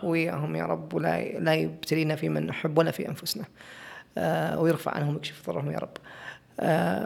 وياهم 0.02 0.56
يا 0.56 0.64
رب 0.64 0.94
ولا 0.94 1.38
لا 1.38 1.54
يبتلينا 1.54 2.16
في 2.16 2.28
من 2.28 2.46
نحب 2.46 2.78
ولا 2.78 2.90
في 2.90 3.08
أنفسنا. 3.08 3.44
آه 4.18 4.60
ويرفع 4.60 4.90
عنهم 4.94 5.14
ويكشف 5.14 5.50
ضرهم 5.50 5.70
يا 5.70 5.78
رب. 5.78 5.96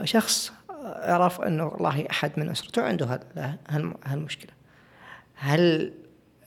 شخص 0.05 0.53
عرف 0.85 1.41
أنه 1.41 1.67
والله 1.67 2.07
أحد 2.11 2.33
من 2.37 2.49
أسرته 2.49 2.83
عنده 2.83 3.21
هالمشكله 4.07 4.51
هل 5.35 5.93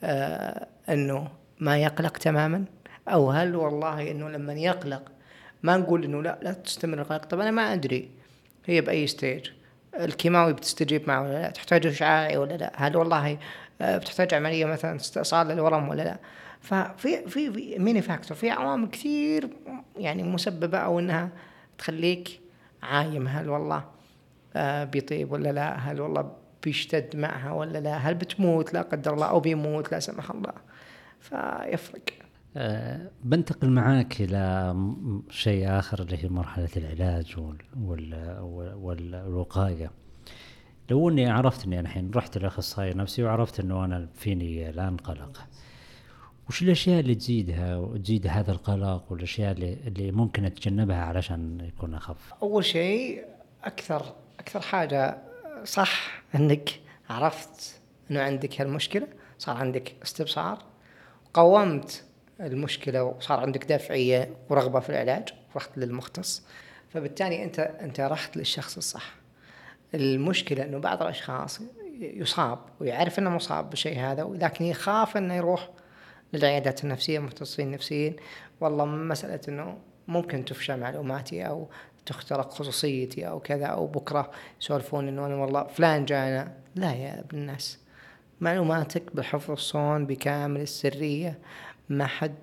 آه 0.04 0.68
أنه 0.90 1.28
ما 1.60 1.78
يقلق 1.78 2.18
تماما؟ 2.18 2.66
أو 3.08 3.32
هل 3.32 3.56
والله 3.56 4.12
أنه 4.12 4.30
لما 4.30 4.54
يقلق 4.54 5.12
ما 5.64 5.78
نقول 5.78 6.04
أنه 6.04 6.24
لا 6.24 6.40
لا 6.42 6.54
تستمر 6.54 7.02
القلق؟ 7.02 7.26
طب 7.26 7.40
أنا 7.40 7.52
ما 7.52 7.74
أدري. 7.74 8.10
هي 8.66 8.82
بأي 8.82 9.08
stage 9.08 9.50
الكيماوي 10.00 10.54
بتستجيب 10.54 11.08
معه 11.08 11.22
ولا 11.22 11.42
لا؟ 11.42 11.50
تحتاج 11.50 11.88
إشعاعي 11.88 12.38
ولا 12.38 12.54
لا؟ 12.54 12.72
هل 12.76 12.98
والله 12.98 13.38
آه، 13.82 13.98
بتحتاج 13.98 14.34
عملية 14.34 14.66
مثلا 14.66 14.96
استئصال 14.96 15.48
للورم 15.48 15.90
ولا 15.90 16.04
لا؟ 16.04 16.18
ففي 16.62 17.30
في, 17.30 17.52
في 17.52 17.80
many 17.80 18.02
factor 18.02 18.38
في 18.38 18.50
عوامل 18.50 18.90
كثير 18.90 19.50
يعني 19.98 20.24
مسببة 20.24 20.78
أو 20.78 21.00
إنها 21.00 21.30
تخليك 21.78 22.40
عايم 22.86 23.28
هل 23.28 23.50
والله 23.50 23.86
آه 24.56 24.84
بيطيب 24.84 25.32
ولا 25.32 25.52
لا؟ 25.52 25.76
هل 25.78 26.02
والله 26.02 26.32
بيشتد 26.64 27.16
معها 27.16 27.52
ولا 27.52 27.78
لا؟ 27.78 27.98
هل 27.98 28.14
بتموت؟ 28.14 28.74
لا 28.74 28.82
قدر 28.82 29.14
الله 29.14 29.26
أو 29.26 29.40
بيموت؟ 29.40 29.92
لا 29.92 30.00
سمح 30.00 30.32
الله. 30.32 30.54
فيفرق. 31.20 32.02
أه 32.58 33.12
بنتقل 33.24 33.70
معاك 33.70 34.22
إلى 34.22 34.76
شيء 35.30 35.80
آخر 35.80 36.02
اللي 36.02 36.24
هي 36.24 36.30
مرحلة 36.30 36.70
العلاج 36.78 37.36
وال 37.38 38.40
والوقاية 38.76 39.92
لو 40.90 41.10
أني 41.10 41.30
عرفت 41.30 41.66
إني 41.66 41.80
الحين 41.80 42.12
رحت 42.16 42.38
لأخصائي 42.38 42.94
نفسي 42.94 43.24
وعرفت 43.24 43.60
إنه 43.60 43.86
أنا 43.86 44.08
فيني 44.14 44.70
الان 44.70 44.98
قلق 44.98 45.48
وش 46.50 46.62
الأشياء 46.62 47.00
اللي 47.00 47.16
تزيدها 47.16 47.78
وتزيد 47.78 48.28
هذا 48.28 48.52
القلق 48.52 49.04
والأشياء 49.10 49.52
اللي 49.52 49.78
اللي 49.88 50.12
ممكن 50.12 50.46
أتجنبها 50.46 51.02
علشان 51.02 51.60
يكون 51.60 51.94
أخف؟ 51.94 52.34
أول 52.42 52.66
شيء 52.66 53.24
أكثر 53.64 54.16
أكثر 54.40 54.62
حاجة 54.62 55.18
صح 55.64 56.24
إنك 56.36 56.70
عرفت 57.10 57.82
إنه 58.12 58.22
عندك 58.22 58.62
هالمشكلة 58.62 59.08
صار 59.38 59.58
عندك 59.58 59.96
استبصار 60.04 60.64
قومت 61.34 62.04
المشكلة 62.42 63.04
وصار 63.04 63.40
عندك 63.40 63.66
دافعية 63.66 64.30
ورغبة 64.50 64.80
في 64.80 64.90
العلاج 64.90 65.30
رحت 65.56 65.78
للمختص 65.78 66.44
فبالتالي 66.90 67.44
أنت 67.44 67.60
أنت 67.60 68.00
رحت 68.00 68.38
للشخص 68.38 68.78
الصح 68.78 69.16
المشكلة 69.96 70.64
إنه 70.64 70.78
بعض 70.78 71.02
الأشخاص 71.02 71.60
يصاب 72.00 72.60
ويعرف 72.80 73.20
إنه 73.20 73.30
مصاب 73.30 73.70
بالشيء 73.70 74.00
هذا 74.00 74.24
ولكن 74.24 74.66
يخاف 74.66 75.18
إنه 75.18 75.34
يروح 75.34 75.70
للعيادات 76.34 76.84
النفسية 76.84 77.20
مختصين 77.20 77.72
نفسيين 77.72 78.16
والله 78.62 78.86
مسألة 78.86 79.40
أنه 79.50 79.78
ممكن 80.08 80.46
تفشى 80.46 80.76
معلوماتي 80.76 81.48
أو 81.48 81.68
تخترق 82.06 82.52
خصوصيتي 82.52 83.28
أو 83.28 83.40
كذا 83.40 83.66
أو 83.66 83.88
بكرة 83.88 84.32
يسولفون 84.62 85.08
إنه 85.08 85.26
أنا 85.26 85.36
والله 85.36 85.64
فلان 85.64 86.06
جانا. 86.06 86.54
لا 86.76 86.94
يا 86.94 87.20
ابن 87.20 87.38
الناس. 87.38 87.80
معلوماتك 88.42 89.16
بالحفظ 89.16 89.50
والصون 89.50 90.06
بكامل 90.06 90.62
السرية. 90.62 91.40
ما 91.90 92.06
حد 92.06 92.36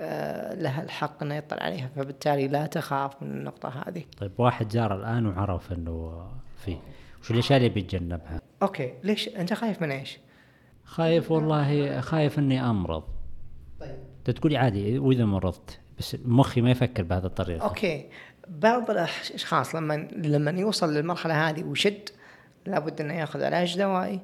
آه، 0.00 0.54
له 0.54 0.82
الحق 0.82 1.22
إنه 1.22 1.34
يطلع 1.34 1.62
عليها. 1.62 1.90
فبالتالي 1.96 2.48
لا 2.48 2.66
تخاف 2.66 3.22
من 3.22 3.30
النقطة 3.30 3.68
هذه. 3.68 4.04
طيب 4.18 4.32
واحد 4.38 4.72
زار 4.72 4.96
الآن 4.96 5.26
وعرف 5.26 5.72
إنه 5.72 6.26
فيه 6.64 6.76
وش 7.22 7.30
الأشياء 7.30 7.58
اللي 7.58 7.68
بيتجنبها؟ 7.68 8.40
okay. 8.62 8.92
ليش 9.04 9.28
أنت 9.28 9.54
خايف 9.54 9.82
من 9.82 9.90
إيش؟ 9.90 10.18
خايف 10.90 11.30
والله 11.30 12.00
خايف 12.00 12.38
إني 12.38 12.70
أمرض. 12.70 13.02
طيب 13.80 13.96
تقولي 14.24 14.56
عادي 14.56 14.98
وإذا 14.98 15.24
مرضت 15.24 15.78
بس 15.98 16.16
مخي 16.24 16.60
ما 16.60 16.70
يفكر 16.70 17.02
بهذه 17.02 17.24
الطريقة. 17.24 17.64
okay 17.64 18.06
بعض 18.48 18.90
الأشخاص 18.90 19.74
لما 19.74 20.08
لما 20.16 20.50
يوصل 20.50 20.94
للمرحلة 20.94 21.48
هذه 21.48 21.64
ويشد 21.64 22.08
لابد 22.66 23.00
إنه 23.00 23.14
يأخذ 23.14 23.42
علاج 23.42 23.78
دوائي 23.78 24.20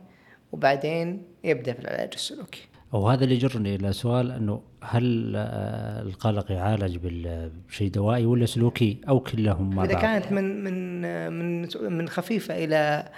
وبعدين 0.52 1.22
يبدأ 1.44 1.72
في 1.72 1.80
العلاج 1.80 2.10
السلوكي. 2.14 2.68
وهذا 2.92 3.24
اللي 3.24 3.34
يجرني 3.34 3.74
إلى 3.74 3.92
سؤال 3.92 4.30
إنه 4.30 4.62
هل 4.82 5.32
آه، 5.36 6.02
القلق 6.02 6.52
يعالج 6.52 6.98
بشيء 7.02 7.90
دوائي 7.90 8.26
ولا 8.26 8.46
سلوكي 8.46 9.00
أو 9.08 9.20
كلهم 9.20 9.74
مع 9.74 9.84
إذا 9.84 9.92
بعض؟ 9.92 10.02
كانت 10.02 10.32
من 10.32 10.64
من 10.64 11.02
من 11.32 11.68
من 11.82 12.08
خفيفة 12.08 12.64
إلى 12.64 13.08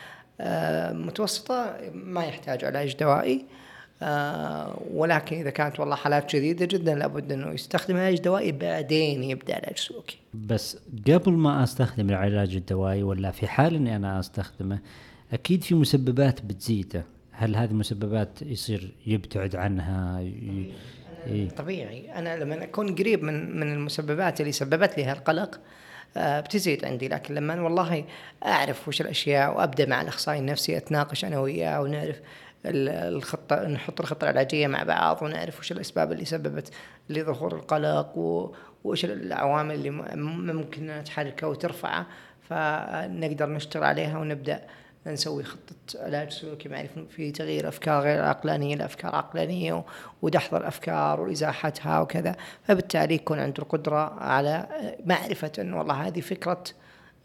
آه، 0.40 0.92
متوسطة 0.92 1.76
ما 1.94 2.24
يحتاج 2.24 2.64
علاج 2.64 2.96
دوائي. 2.96 3.44
آه، 4.02 4.82
ولكن 4.90 5.36
إذا 5.36 5.50
كانت 5.50 5.80
والله 5.80 5.96
حالات 5.96 6.30
شديده 6.30 6.64
جدا 6.64 6.94
لابد 6.94 7.32
إنه 7.32 7.52
يستخدم 7.52 7.96
علاج 7.96 8.20
دوائي 8.20 8.52
بعدين 8.52 9.22
يبدأ 9.22 9.54
علاج 9.54 9.76
سلوكي. 9.78 10.18
بس 10.34 10.78
قبل 11.08 11.32
ما 11.32 11.62
أستخدم 11.64 12.10
العلاج 12.10 12.56
الدوائي 12.56 13.02
ولا 13.02 13.30
في 13.30 13.46
حال 13.46 13.74
إني 13.74 13.96
أنا 13.96 14.20
أستخدمه 14.20 14.78
أكيد 15.32 15.64
في 15.64 15.74
مسببات 15.74 16.42
بتزيده. 16.42 17.04
هل 17.32 17.56
هذه 17.56 17.70
المسببات 17.70 18.42
يصير 18.42 18.94
يبتعد 19.06 19.56
عنها؟ 19.56 20.20
ي... 20.20 21.48
طبيعي. 21.56 22.12
أنا 22.14 22.36
لما 22.36 22.64
أكون 22.64 22.94
قريب 22.94 23.22
من 23.22 23.60
من 23.60 23.72
المسببات 23.72 24.40
اللي 24.40 24.52
سببت 24.52 24.96
لي 24.96 25.04
هالقلق 25.04 25.60
بتزيد 26.16 26.84
عندي 26.84 27.08
لكن 27.08 27.34
لما 27.34 27.62
والله 27.62 28.04
أعرف 28.44 28.88
وش 28.88 29.00
الأشياء 29.00 29.56
وأبدأ 29.56 29.86
مع 29.86 30.02
الاخصائي 30.02 30.38
النفسي 30.38 30.76
أتناقش 30.76 31.24
أنا 31.24 31.40
وياه 31.40 31.80
ونعرف 31.80 32.20
الخطة 32.66 33.68
نحط 33.68 34.00
الخطة 34.00 34.24
العلاجية 34.24 34.66
مع 34.66 34.82
بعض 34.82 35.22
ونعرف 35.22 35.60
وش 35.60 35.72
الأسباب 35.72 36.12
اللي 36.12 36.24
سببت 36.24 36.72
لظهور 37.08 37.54
القلق 37.54 38.18
وش 38.84 39.04
العوامل 39.04 39.74
اللي 39.74 39.90
ممكن 40.52 41.02
تحركه 41.04 41.48
وترفعه 41.48 42.06
فنقدر 42.48 43.48
نشتغل 43.48 43.84
عليها 43.84 44.18
ونبدأ 44.18 44.62
نسوي 45.06 45.42
خطة 45.42 45.74
علاج 45.94 46.30
سلوكي 46.30 46.68
معرفي 46.68 47.06
في 47.10 47.30
تغيير 47.30 47.60
الأفكار 47.60 48.02
غير 48.02 48.20
العقلانية 48.20 48.76
لأفكار 48.76 49.14
عقلانية 49.14 49.84
ودحض 50.22 50.54
الأفكار 50.54 51.20
وإزاحتها 51.20 52.00
وكذا. 52.00 52.36
فبالتالي 52.64 53.14
يكون 53.14 53.38
عنده 53.38 53.62
القدرة 53.62 54.22
على 54.22 54.66
معرفة 55.04 55.52
أنه 55.58 55.78
والله 55.78 55.94
هذه 55.94 56.20
فكرة 56.20 56.64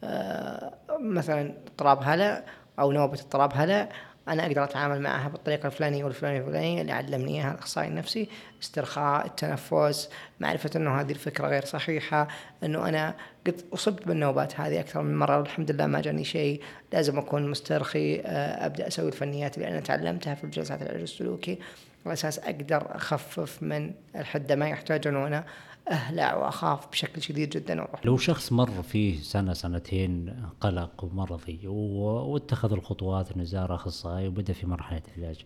آه، 0.03 0.73
مثلا 0.99 1.53
اضطراب 1.67 1.99
هلع 2.03 2.43
أو 2.79 2.91
نوبة 2.91 3.19
اضطراب 3.19 3.51
هلع 3.55 3.89
أنا 4.27 4.45
أقدر 4.45 4.63
أتعامل 4.63 5.01
معها 5.01 5.29
بالطريقة 5.29 5.67
الفلانية 5.67 6.03
والفلانية 6.03 6.41
والفلانية 6.41 6.81
اللي 6.81 6.91
علمني 6.91 7.41
اياها 7.41 7.51
الاخصائي 7.53 7.87
النفسي 7.87 8.29
استرخاء 8.61 9.25
التنفس 9.25 10.09
معرفة 10.39 10.69
إنه 10.75 11.01
هذه 11.01 11.11
الفكرة 11.11 11.47
غير 11.47 11.65
صحيحة 11.65 12.27
إنه 12.63 12.89
أنا 12.89 13.15
قد 13.47 13.61
أصبت 13.73 14.07
بالنوبات 14.07 14.59
هذه 14.59 14.79
أكثر 14.79 15.01
من 15.01 15.17
مرة 15.17 15.37
والحمد 15.37 15.71
لله 15.71 15.87
ما 15.87 16.01
جاني 16.01 16.23
شيء 16.23 16.61
لازم 16.93 17.17
أكون 17.17 17.49
مسترخي 17.49 18.19
آه، 18.19 18.65
أبدأ 18.65 18.87
أسوي 18.87 19.07
الفنيات 19.07 19.57
اللي 19.57 19.67
أنا 19.67 19.79
تعلمتها 19.79 20.35
في 20.35 20.47
جلسات 20.47 20.81
العلاج 20.81 21.01
السلوكي 21.01 21.59
على 22.05 22.13
أساس 22.13 22.39
أقدر 22.39 22.95
أخفف 22.95 23.63
من 23.63 23.91
الحدة 24.15 24.55
ما 24.55 24.69
يحتاج 24.69 25.07
انه 25.07 25.27
أنا 25.27 25.45
أهلع 25.89 26.35
وأخاف 26.35 26.91
بشكل 26.91 27.21
شديد 27.21 27.49
جدا 27.49 27.81
وأروح. 27.81 28.05
لو 28.05 28.17
شخص 28.17 28.51
مر 28.51 28.83
فيه 28.83 29.19
سنة 29.19 29.53
سنتين 29.53 30.33
قلق 30.61 31.03
ومر 31.03 31.37
فيه 31.37 31.67
واتخذ 31.67 32.73
الخطوات 32.73 33.31
إنه 33.31 33.43
زار 33.43 33.75
أخصائي 33.75 34.27
وبدأ 34.27 34.53
في 34.53 34.67
مرحلة 34.67 35.01
علاج 35.17 35.45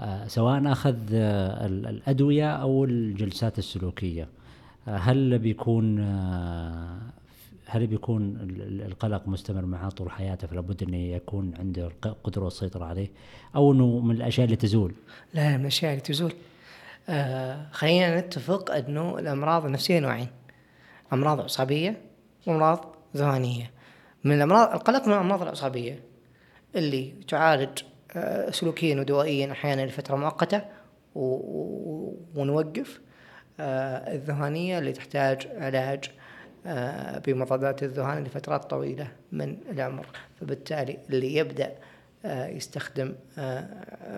آه 0.00 0.26
سواء 0.26 0.72
أخذ 0.72 0.96
آه 1.12 1.66
الأدوية 1.66 2.50
أو 2.50 2.84
الجلسات 2.84 3.58
السلوكية 3.58 4.28
آه 4.88 4.96
هل 4.96 5.38
بيكون 5.38 5.98
هل 7.68 7.86
بيكون 7.86 8.36
القلق 8.86 9.28
مستمر 9.28 9.64
معه 9.66 9.88
طول 9.90 10.10
حياته؟ 10.10 10.46
فلا 10.46 10.60
بد 10.60 10.82
إنه 10.82 10.96
يكون 10.96 11.54
عنده 11.58 11.90
القدره 12.06 12.44
والسيطرة 12.44 12.84
عليه 12.84 13.10
أو 13.56 13.72
إنه 13.72 13.98
من 13.98 14.14
الأشياء 14.14 14.44
اللي 14.44 14.56
تزول؟ 14.56 14.92
لا 15.34 15.56
من 15.56 15.60
الأشياء 15.60 15.90
اللي 15.90 16.02
تزول. 16.02 16.32
آه 17.08 17.66
خلينا 17.72 18.20
نتفق 18.20 18.70
أنه 18.70 19.18
الأمراض 19.18 19.64
النفسية 19.64 19.98
نوعين. 20.00 20.28
أمراض 21.12 21.40
عصبيه 21.40 22.00
وأمراض 22.46 22.94
ذهانيه 23.16 23.70
من 24.24 24.32
الأمراض 24.36 24.72
القلق 24.72 25.06
من 25.06 25.12
الأمراض 25.12 25.42
العصبيه 25.42 26.00
اللي 26.76 27.14
تعالج 27.28 27.82
آه 28.16 28.50
سلوكيا 28.50 29.00
ودوائيا 29.00 29.52
أحيانا 29.52 29.86
لفترة 29.86 30.16
مؤقتة 30.16 30.62
ونوقف 32.34 33.00
آه 33.60 34.14
الذهانيه 34.14 34.78
اللي 34.78 34.92
تحتاج 34.92 35.48
علاج 35.56 36.10
آه 36.66 37.18
بمضادات 37.18 37.82
الذهان 37.82 38.24
لفترات 38.24 38.70
طويلة 38.70 39.08
من 39.32 39.56
العمر. 39.70 40.06
فبالتالي 40.40 40.98
اللي 41.10 41.34
يبدأ 41.36 41.72
يستخدم 42.24 43.14
آه، 43.38 43.66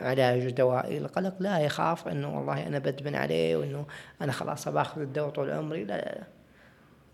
علاج 0.09 0.51
دوائي 0.51 0.99
للقلق. 0.99 1.35
لا 1.41 1.59
يخاف 1.59 2.09
إنه 2.09 2.39
والله 2.39 2.67
أنا 2.67 2.79
بدمن 2.79 3.15
عليه 3.15 3.57
وإنه 3.57 3.87
أنا 4.23 4.33
خلاص 4.33 4.69
باخذ 4.69 5.01
الدواء 5.01 5.31
طول 5.31 5.51
عمري. 5.51 5.85
لا 5.85 5.97
لا, 5.97 6.25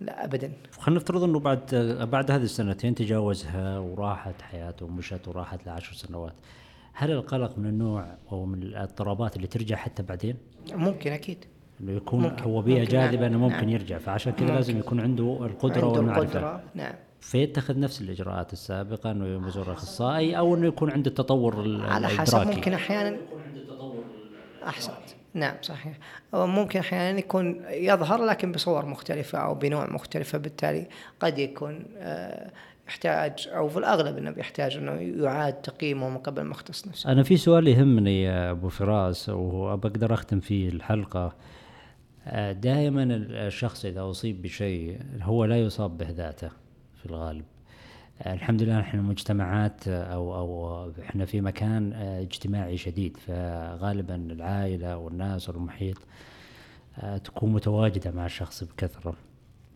لا 0.00 0.24
ابدا. 0.24 0.52
خلينا 0.78 1.00
نفترض 1.00 1.22
إنه 1.22 1.38
بعد 1.40 1.74
بعد 2.12 2.30
هذه 2.30 2.42
السنتين 2.42 2.94
تجاوزها 2.94 3.78
وراحت 3.78 4.42
حياته 4.42 4.86
ومشت 4.86 5.28
وراحت 5.28 5.66
لعشر 5.66 5.94
سنوات. 5.94 6.34
هل 6.92 7.10
القلق 7.10 7.58
من 7.58 7.66
النوع 7.66 8.06
أو 8.32 8.44
من 8.44 8.62
الاضطرابات 8.62 9.36
اللي 9.36 9.46
ترجع 9.46 9.76
حتى 9.76 10.02
بعدين؟ 10.02 10.36
ممكن 10.72 11.12
أكيد. 11.12 11.44
إنه 11.80 11.92
يكون 11.92 12.22
ممكن. 12.22 12.44
هو 12.44 12.62
بيئة 12.62 12.84
جاذبة 12.84 13.26
إنه 13.26 13.38
ممكن 13.38 13.56
نعم. 13.56 13.68
يرجع. 13.68 13.98
فعشان 13.98 14.32
كذا 14.32 14.46
لازم 14.54 14.78
يكون 14.78 15.00
عنده 15.00 15.38
القدرة 15.40 15.86
عنده 15.86 15.88
والمعرفة. 15.88 16.22
القدرة. 16.22 16.62
نعم. 16.74 16.94
فيتخذ 17.24 17.78
نفس 17.80 18.00
الإجراءات 18.00 18.52
السابقة 18.52 19.10
إنه 19.10 19.48
يزور 19.48 19.72
أخصائي 19.72 20.38
أو 20.38 20.54
إنه 20.54 20.66
يكون 20.66 20.90
عنده 20.90 21.08
التطور 21.08 21.80
على 21.84 22.08
حسب 22.08 22.46
ممكن 22.46 22.72
أحيانا 22.72 23.16
أحسنت. 24.66 24.94
نعم 25.34 25.54
صحيح. 25.62 25.98
ممكن 26.34 26.78
أحيانا 26.78 27.18
يكون 27.18 27.64
يظهر 27.70 28.24
لكن 28.24 28.52
بصور 28.52 28.86
مختلفة 28.86 29.38
أو 29.38 29.54
بنوع 29.54 29.90
مختلفة 29.90 30.38
بالتالي 30.38 30.86
قد 31.20 31.38
يكون 31.38 31.84
آه، 31.96 32.50
يحتاج 32.88 33.48
أو 33.48 33.68
في 33.68 33.78
الأغلب 33.78 34.18
إنه 34.18 34.30
بيحتاج 34.30 34.76
إنه 34.76 34.92
يعاد 35.24 35.52
تقييمه 35.52 36.08
من 36.08 36.18
قبل 36.18 36.44
مختص 36.44 36.88
نفسه. 36.88 37.12
أنا 37.12 37.22
في 37.22 37.36
سؤال 37.36 37.68
يهمني 37.68 38.22
يا 38.22 38.50
أبو 38.50 38.68
فراس 38.68 39.28
وبقدر 39.28 40.14
أختم 40.14 40.40
فيه 40.40 40.68
الحلقة. 40.68 41.34
آه، 42.26 42.52
دائما 42.52 43.04
الشخص 43.30 43.84
إذا 43.84 44.10
أصيب 44.10 44.42
بشيء 44.42 45.00
هو 45.22 45.44
لا 45.44 45.60
يصاب 45.60 45.98
به 45.98 46.10
ذاته. 46.10 46.63
في 47.04 47.10
الغالب. 47.10 47.44
الحمد 48.26 48.62
لله 48.62 48.80
إحنا 48.80 49.02
مجتمعات 49.02 49.88
أو 49.88 50.34
أو 50.34 50.90
إحنا 51.02 51.24
في 51.24 51.40
مكان 51.40 51.92
آه، 51.92 52.22
اجتماعي 52.22 52.76
شديد 52.76 53.16
فغالبا 53.16 54.14
العائلة 54.14 54.96
والناس 54.96 55.48
والمحيط 55.48 55.96
آه، 56.98 57.16
تكون 57.16 57.52
متواجدة 57.52 58.10
مع 58.10 58.26
الشخص 58.26 58.64
بكثرة. 58.64 59.14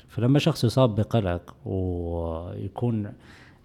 فلما 0.08 0.38
شخص 0.38 0.64
يصاب 0.64 0.94
بقلق 0.94 1.54
ويكون 1.64 3.12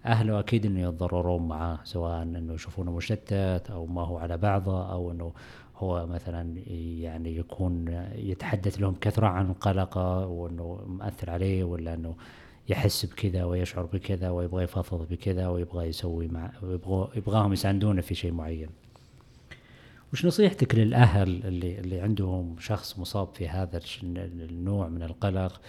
أهله 0.06 0.40
أكيد 0.40 0.66
إنه 0.66 0.80
يتضررون 0.80 1.48
معاه 1.48 1.78
سواء 1.84 2.22
إنه 2.22 2.54
يشوفونه 2.54 2.92
مشتت 2.92 3.66
أو 3.70 3.86
ما 3.86 4.02
هو 4.02 4.18
على 4.18 4.36
بعضه 4.36 4.92
أو 4.92 5.10
إنه 5.10 5.32
هو 5.76 6.06
مثلا 6.06 6.58
يعني 6.98 7.36
يكون 7.36 7.88
يتحدث 8.14 8.80
لهم 8.80 8.94
كثرة 9.00 9.26
عن 9.26 9.52
قلقه 9.52 10.26
وإنه 10.26 10.84
مأثر 10.86 11.30
عليه 11.30 11.64
ولا 11.64 11.94
إنه 11.94 12.14
يحس 12.68 13.06
بكذا 13.06 13.44
ويشعر 13.44 13.84
بكذا 13.84 14.30
ويبغى 14.30 14.64
يفضفض 14.64 15.08
بكذا 15.10 15.48
ويبغى 15.48 15.86
يسوي 15.88 16.28
مع 16.28 16.50
ويبغى 16.62 17.08
يبغاهم 17.16 17.52
يساندونه 17.52 18.00
في 18.00 18.14
شيء 18.14 18.32
معين. 18.32 18.68
وش 20.12 20.26
نصيحتك 20.26 20.74
للأهل 20.74 21.28
اللي 21.44 21.78
اللي 21.78 22.00
عندهم 22.00 22.56
شخص 22.58 22.98
مصاب 22.98 23.28
في 23.34 23.48
هذا 23.48 23.80
النوع 24.02 24.88
من 24.88 25.02
القلق 25.02 25.60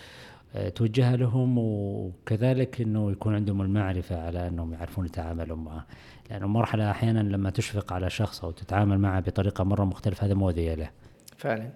آه، 0.55 0.69
توجهها 0.69 1.15
لهم 1.15 1.57
وكذلك 1.57 2.81
إنه 2.81 3.11
يكون 3.11 3.35
عندهم 3.35 3.61
المعرفة 3.61 4.25
على 4.25 4.47
إنهم 4.47 4.73
يعرفون 4.73 5.05
يتعاملوا 5.05 5.57
معه 5.57 5.85
لأنه 6.29 6.47
مرحلة 6.47 6.91
أحيانا 6.91 7.19
لما 7.19 7.49
تشفق 7.49 7.93
على 7.93 8.09
شخص 8.09 8.43
أو 8.43 8.51
تتعامل 8.51 8.99
معه 8.99 9.19
بطريقة 9.19 9.63
مرة 9.63 9.83
مختلفة 9.83 10.27
هذا 10.27 10.33
مؤذيه 10.33 10.73
له. 10.73 10.89
فعلا 11.37 11.69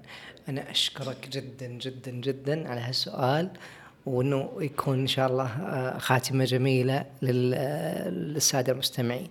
أنا 0.49 0.71
أشكرك 0.71 1.29
جدا 1.31 1.67
جدا 1.67 2.11
جدا 2.11 2.69
على 2.69 2.81
هالسؤال 2.81 3.49
وإنه 4.09 4.51
يكون 4.59 4.99
إن 4.99 5.07
شاء 5.07 5.27
الله 5.27 5.45
آه، 5.45 5.97
خاتمة 5.97 6.45
جميلة 6.45 7.05
للسادة 7.21 8.73
المستمعين. 8.73 9.29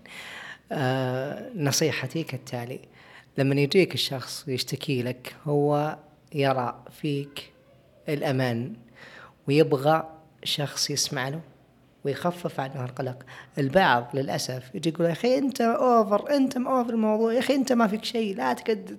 نصيحتي 1.57 2.22
كالتالي 2.22 2.81
لما 3.39 3.55
يجيك 3.55 3.95
الشخص 3.95 4.49
يشتكي 4.49 5.03
لك 5.03 5.35
هو 5.47 5.97
يرى 6.35 6.85
فيك 7.01 7.53
الأمان 8.09 8.72
ويبغى 9.49 10.09
شخص 10.45 10.91
يسمع 10.91 11.29
له 11.29 11.41
ويخفف 12.05 12.61
عنه 12.61 12.85
القلق 12.85 13.23
البعض 13.59 14.11
للأسف 14.15 14.75
يجي 14.75 14.89
يقول 14.89 15.07
يا 15.07 15.13
أخي 15.13 15.39
أنت 15.39 15.61
over 15.61 16.37
أنت 16.37 16.57
over 16.57 16.91
الموضوع. 16.91 17.33
يا 17.33 17.39
أخي 17.39 17.55
أنت 17.55 17.73
ما 17.73 17.87
فيك 17.87 18.05
شيء. 18.05 18.37
لا 18.37 18.53
تقعد 18.53 18.97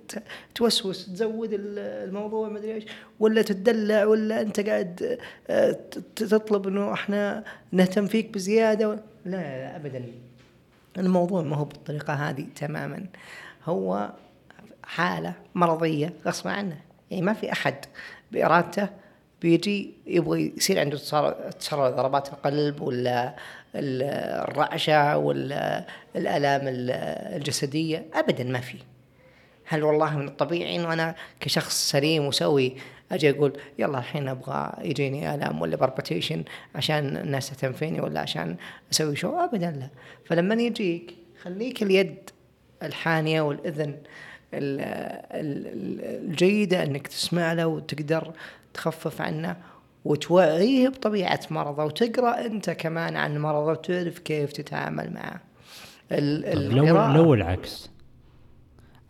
توسوس 0.54 1.06
تزود 1.06 1.48
الموضوع 1.52 2.48
ما 2.48 2.58
أدري 2.58 2.74
إيش. 2.74 2.84
ولا 3.20 3.42
تدلع 3.42 4.04
ولا 4.04 4.40
أنت 4.40 4.60
قاعد 4.60 5.18
آه، 5.50 5.76
تطلب 6.16 6.68
إنه 6.68 6.92
إحنا 6.92 7.44
نهتم 7.72 8.06
فيك 8.06 8.34
بزيادة. 8.34 8.88
لا, 9.24 9.36
لا 9.36 9.76
ابدا. 9.76 10.04
الموضوع 10.98 11.42
ما 11.42 11.56
هو 11.56 11.64
بالطريقة 11.64 12.12
هذه 12.12 12.46
تماما. 12.56 13.06
هو 13.64 14.10
حالة 14.82 15.34
مرضية 15.54 16.12
غصب 16.26 16.48
عنه. 16.48 16.76
يعني 17.10 17.22
ما 17.22 17.32
في 17.32 17.52
أحد 17.52 17.74
بإرادته 18.32 18.88
بيجي 19.42 19.94
يبغى 20.06 20.52
يصير 20.56 20.80
عنده 20.80 20.96
تسرع 21.58 21.90
ضربات 21.90 22.28
القلب 22.28 22.80
ولا 22.80 23.36
الرعشة 23.74 25.18
ولا 25.18 25.86
الآلام 26.16 26.60
الجسدية 27.36 28.06
أبدا 28.14 28.44
ما 28.44 28.60
في. 28.60 28.78
هل 29.64 29.82
والله 29.82 30.16
من 30.18 30.28
الطبيعي 30.28 30.76
إنه 30.76 30.92
أنا 30.92 31.14
كشخص 31.40 31.90
سليم 31.90 32.26
وسوي 32.26 32.76
أجي 33.12 33.30
أقول 33.30 33.52
يلا 33.78 33.98
الحين 33.98 34.28
أبغى 34.28 34.72
يجيني 34.84 35.34
ألام 35.34 35.60
ولا 35.60 35.76
بربتيشن 35.76 36.44
عشان 36.74 37.16
الناس 37.16 37.50
تهتم 37.50 37.72
فيني 37.72 38.00
ولا 38.00 38.20
عشان 38.20 38.56
أسوي 38.92 39.16
شو؟ 39.16 39.38
ابدا 39.38 39.70
لا. 39.70 39.88
فلما 40.24 40.54
يجيك 40.54 41.14
خليك 41.42 41.82
اليد 41.82 42.30
الحانية 42.82 43.40
والإذن 43.40 43.96
الجيدة 45.34 46.82
إنك 46.82 47.06
تسمع 47.06 47.52
له 47.52 47.66
وتقدر 47.66 48.32
تخفف 48.74 49.20
عنه 49.20 49.56
وتوعيه 50.04 50.88
بطبيعة 50.88 51.40
مرضه 51.50 51.84
وتقرأ 51.84 52.46
أنت 52.46 52.70
كمان 52.70 53.16
عن 53.16 53.38
مرضه 53.38 53.70
وتعرف 53.70 54.18
كيف 54.18 54.52
تتعامل 54.52 55.12
معه. 55.12 55.40
لو 56.10 57.14
لو 57.14 57.34
العكس. 57.34 57.90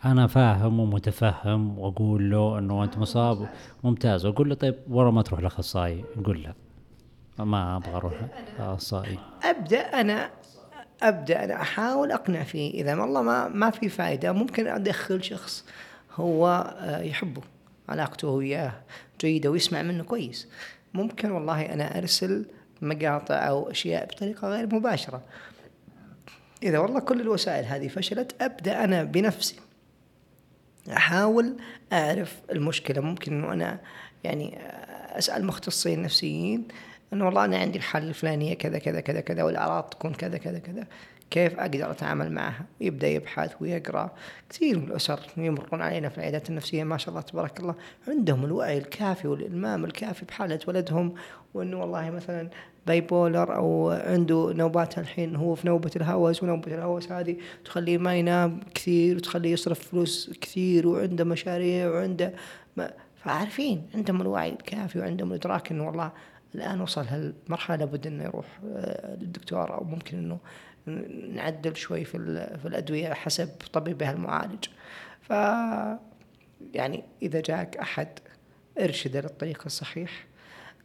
أنا 0.05 0.27
فاهم 0.27 0.81
ومتفهم 0.81 1.79
وأقول 1.79 2.31
له 2.31 2.59
إنه 2.59 2.85
أنت 2.85 2.99
مصاب 2.99 3.49
ممتاز 3.85 4.27
وأقول 4.27 4.49
له 4.49 4.55
طيب 4.55 4.75
ورا 4.91 5.11
ما 5.11 5.23
تروح 5.23 5.41
لاخصائي 5.41 6.05
يقول 6.17 6.43
لا 6.43 7.45
ما 7.45 7.77
أبغى 7.77 7.97
أروح 7.97 8.15
اخصائي 8.59 9.19
أبدأ 9.45 9.81
أنا 9.81 10.31
أبدأ 11.03 11.45
أنا 11.45 11.63
أحاول 11.63 12.13
أقنع 12.13 12.43
فيه. 12.43 12.75
إذا 12.75 12.95
والله 12.95 13.23
ما 13.23 13.49
ما 13.49 13.71
في 13.71 13.89
فائده 13.89 14.33
ممكن 14.33 14.67
أدخل 14.67 15.25
شخص 15.25 15.65
هو 16.15 16.75
آه، 16.79 17.01
يحبه 17.01 17.43
علاقته 17.89 18.29
وياه 18.29 18.73
جيدة 19.21 19.51
ويسمع 19.51 19.83
منه 19.83 20.05
كويس. 20.05 20.49
ممكن 20.95 21.31
والله 21.31 21.63
أنا 21.63 21.99
أرسل 21.99 22.47
مقاطع 22.83 23.35
أو 23.35 23.71
أشياء 23.71 24.07
بطريقة 24.07 24.49
غير 24.49 24.75
مباشرة. 24.75 25.23
إذا 26.63 26.79
والله 26.79 27.01
كل 27.01 27.21
الوسائل 27.21 27.65
هذه 27.65 27.89
فشلت 27.89 28.43
أبدأ 28.43 28.85
أنا 28.85 29.05
بنفسي. 29.05 29.57
أحاول 30.93 31.57
أعرف 31.93 32.37
المشكلة. 32.51 33.01
ممكن 33.01 33.33
أنه 33.33 33.53
أنا 33.53 33.81
يعني 34.25 34.59
أسأل 35.19 35.45
مختصين 35.45 36.03
نفسيين 36.03 36.69
أنه 37.13 37.27
والله 37.27 37.45
أنا 37.45 37.59
عندي 37.59 37.79
الحالة 37.79 38.09
الفلانية 38.09 38.55
كذا 38.55 38.79
كذا 38.79 39.01
كذا 39.01 39.21
كذا 39.21 39.43
والأعراض 39.43 39.85
تكون 39.85 40.15
كذا 40.15 40.39
كذا 40.39 40.59
كذا. 40.59 40.87
كيف 41.31 41.61
أقدر 41.61 41.91
أتعامل 41.91 42.33
معها؟ 42.33 42.65
يبدأ 42.81 43.09
يبحث 43.09 43.53
ويقرأ. 43.61 44.11
كثير 44.51 44.79
من 44.79 44.85
الأسر 44.85 45.21
يمرون 45.37 45.83
علينا 45.83 46.09
في 46.09 46.19
العيادات 46.19 46.51
النفسية 46.51 46.85
ما 46.85 46.99
شاء 46.99 47.09
الله 47.09 47.21
تبارك 47.21 47.61
الله. 47.61 47.75
عندهم 48.09 48.45
الوعي 48.45 48.79
الكافي 48.79 49.29
والإلمام 49.29 49.85
الكافي 49.85 50.25
بحالة 50.25 50.61
ولدهم 50.69 51.15
وأنه 51.55 51.81
والله 51.81 52.11
مثلا 52.11 52.49
بايبولر 52.87 53.57
أو 53.57 53.91
عنده 53.91 54.53
نوبات 54.57 54.99
الحين 54.99 55.37
هو 55.37 55.55
في 55.55 55.67
نوبة 55.67 55.91
الهوس 55.97 56.43
ونوبة 56.43 56.75
الهوس 56.75 57.13
هذه 57.13 57.37
تخليه 57.65 57.99
ما 57.99 58.15
ينام 58.15 58.61
كثير 58.75 59.17
وتخليه 59.17 59.53
يصرف 59.53 59.89
فلوس 59.89 60.31
كثير 60.41 60.89
وعنده 60.89 61.25
مشاريع 61.25 61.91
وعنده 61.91 62.33
ما 62.77 62.93
فعارفين 63.25 63.83
عندهم 63.95 64.21
الوعي 64.21 64.53
الكافي 64.53 64.99
وعندهم 64.99 65.31
الإدراك 65.31 65.71
أنه 65.71 65.87
والله 65.87 66.13
الآن 66.55 66.81
وصل 66.81 67.07
هالمرحلة 67.07 67.77
لابد 67.77 68.07
أنه 68.07 68.25
يروح 68.25 68.47
آه، 68.67 69.17
للدكتور 69.17 69.75
أو 69.75 69.85
ممكن 69.85 70.19
أنه 70.19 70.39
نعدل 71.35 71.77
شوي 71.77 72.05
في 72.05 72.19
في 72.63 72.69
الأدوية 72.69 73.13
حسب 73.13 73.49
طبيبها 73.73 74.13
المعالج. 74.13 74.65
ف 75.21 75.31
يعني 76.75 77.05
إذا 77.23 77.41
جاك 77.41 77.77
أحد 77.77 78.09
إرشده 78.81 79.21
للطريق 79.21 79.63
الصحيح 79.67 80.27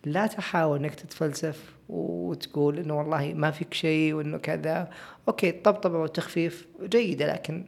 لا 0.05 0.27
تحاول 0.27 0.79
إنك 0.79 0.95
تتفلسف 0.95 1.75
وتقول 1.89 2.79
إنه 2.79 2.97
والله 2.97 3.33
ما 3.33 3.51
فيك 3.51 3.73
شيء 3.73 4.13
وإنه 4.13 4.37
كذا. 4.37 4.89
أوكي 5.27 5.49
الطبطبه 5.49 5.97
والتخفيف 5.97 6.67
جيدة 6.83 7.33
لكن 7.33 7.65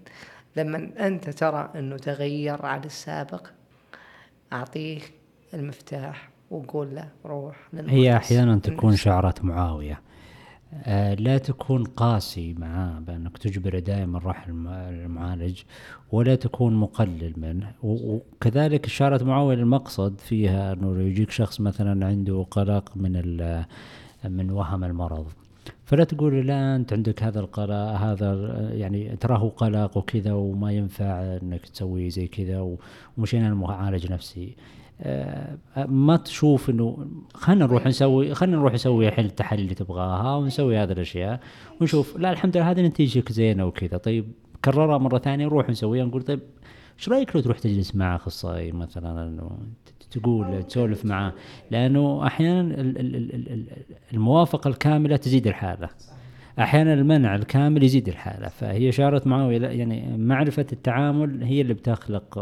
لما 0.56 0.90
أنت 1.00 1.30
ترى 1.30 1.72
إنه 1.76 1.98
تغير 1.98 2.66
عن 2.66 2.84
السابق 2.84 3.48
أعطيه 4.54 5.02
المفتاح 5.54 6.30
وقول 6.52 6.96
له 6.96 7.10
روح 7.26 7.70
هي 7.74 8.16
أحيانا 8.16 8.60
تكون 8.60 8.96
شعارات 8.96 9.46
معاوية. 9.46 10.02
آه، 10.74 11.14
لا 11.14 11.38
تكون 11.38 11.84
قاسي 11.84 12.54
معاه 12.54 13.00
بأنك 13.00 13.38
تجبره 13.38 13.80
دائما 13.80 14.20
راح 14.20 14.48
المعالج 14.48 15.62
ولا 16.12 16.36
تكون 16.36 16.76
مقلل 16.76 17.34
منه. 17.38 17.72
وكذلك 17.84 18.86
إشارة 18.86 19.24
معاول 19.24 19.60
المقصد 19.60 20.20
فيها 20.20 20.74
أنه 20.74 21.00
يجيك 21.00 21.32
شخص 21.32 21.62
مثلا 21.62 22.08
عنده 22.08 22.46
قلق 22.52 22.92
من 22.96 23.14
من 24.26 24.52
وهم 24.52 24.84
المرض. 24.84 25.26
فلا 25.86 26.04
تقول 26.04 26.48
لا 26.48 26.76
أنت 26.76 26.94
عندك 26.94 27.24
هذا 27.24 27.40
القلق 27.40 27.76
هذا 27.76 28.34
يعني 28.74 29.16
تراه 29.16 29.50
قلق 29.50 29.98
وكذا 29.98 30.34
وما 30.34 30.72
ينفع 30.72 31.38
أنك 31.38 31.66
تسوي 31.66 32.10
زي 32.10 32.28
كذا 32.28 32.78
ومشينا 33.18 33.48
لمعالج 33.48 34.12
نفسي. 34.12 34.56
ما 35.88 36.18
تشوف 36.18 36.70
إنه 36.70 37.08
خلينا 37.34 37.66
نروح 37.66 37.86
نسوي 37.88 38.34
خلينا 38.34 38.58
نروح 38.58 38.74
نسوي 38.74 39.08
الحين 39.08 39.26
التحاليل 39.26 39.64
اللي 39.64 39.76
تبغاها 39.76 40.36
ونسوي 40.36 40.78
هذه 40.78 40.92
الأشياء 40.92 41.40
ونشوف 41.82 42.18
لا 42.18 42.32
الحمد 42.32 42.58
لله 42.58 42.72
هذه 42.72 42.82
نتيجتك 42.82 43.32
زينة 43.32 43.66
وكذا. 43.66 43.98
طيب 43.98 44.32
كررها 44.66 44.98
مرة 44.98 45.18
ثانية 45.18 45.46
نروح 45.46 45.70
نسويها 45.70 46.06
نقول 46.06 46.22
طيب 46.22 46.40
إيش 47.00 47.10
رأيك 47.10 47.36
لو 47.36 47.42
تروح 47.42 47.60
تجلس 47.60 47.96
مع 47.96 48.16
أخصائي 48.16 48.72
مثلا؟ 48.72 49.50
تقول 50.12 50.64
تسولف 50.64 51.06
معاه 51.06 51.34
لأنه 51.72 52.28
أحيانا 52.28 52.76
الموافقة 54.14 54.68
الكاملة 54.68 55.16
تزيد 55.16 55.48
الحالة. 55.48 55.90
أحيانا 56.60 56.94
المنع 56.94 57.36
الكامل 57.36 57.84
يزيد 57.84 58.08
الحالة. 58.08 58.48
فهي 58.48 58.92
شارة 58.92 59.22
معاوية 59.26 59.68
يعني 59.68 60.18
معرفة 60.18 60.66
التعامل 60.74 61.44
هي 61.44 61.62
اللي 61.62 61.74
بتخلق 61.74 62.40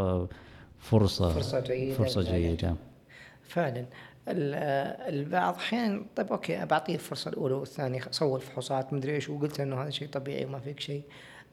فرصة 0.90 1.30
فرصة 1.30 1.60
جيدة 1.60 1.96
فرصة 1.96 2.22
جيدة. 2.22 2.76
فعلا. 3.44 3.86
البعض 4.28 5.56
أحيانا 5.56 6.06
طيب 6.16 6.32
أوكي 6.32 6.66
بعطيه 6.66 6.94
الفرصة 6.96 7.30
الأولى 7.30 7.54
والثانية 7.54 8.02
سوى 8.12 8.36
الفحوصات 8.36 8.94
مدري 8.94 9.16
إيش 9.16 9.30
وقلت 9.30 9.60
إنه 9.60 9.82
هذا 9.82 9.90
شيء 9.90 10.08
طبيعي 10.08 10.46
وما 10.46 10.60
فيك 10.60 10.80
شيء. 10.80 11.04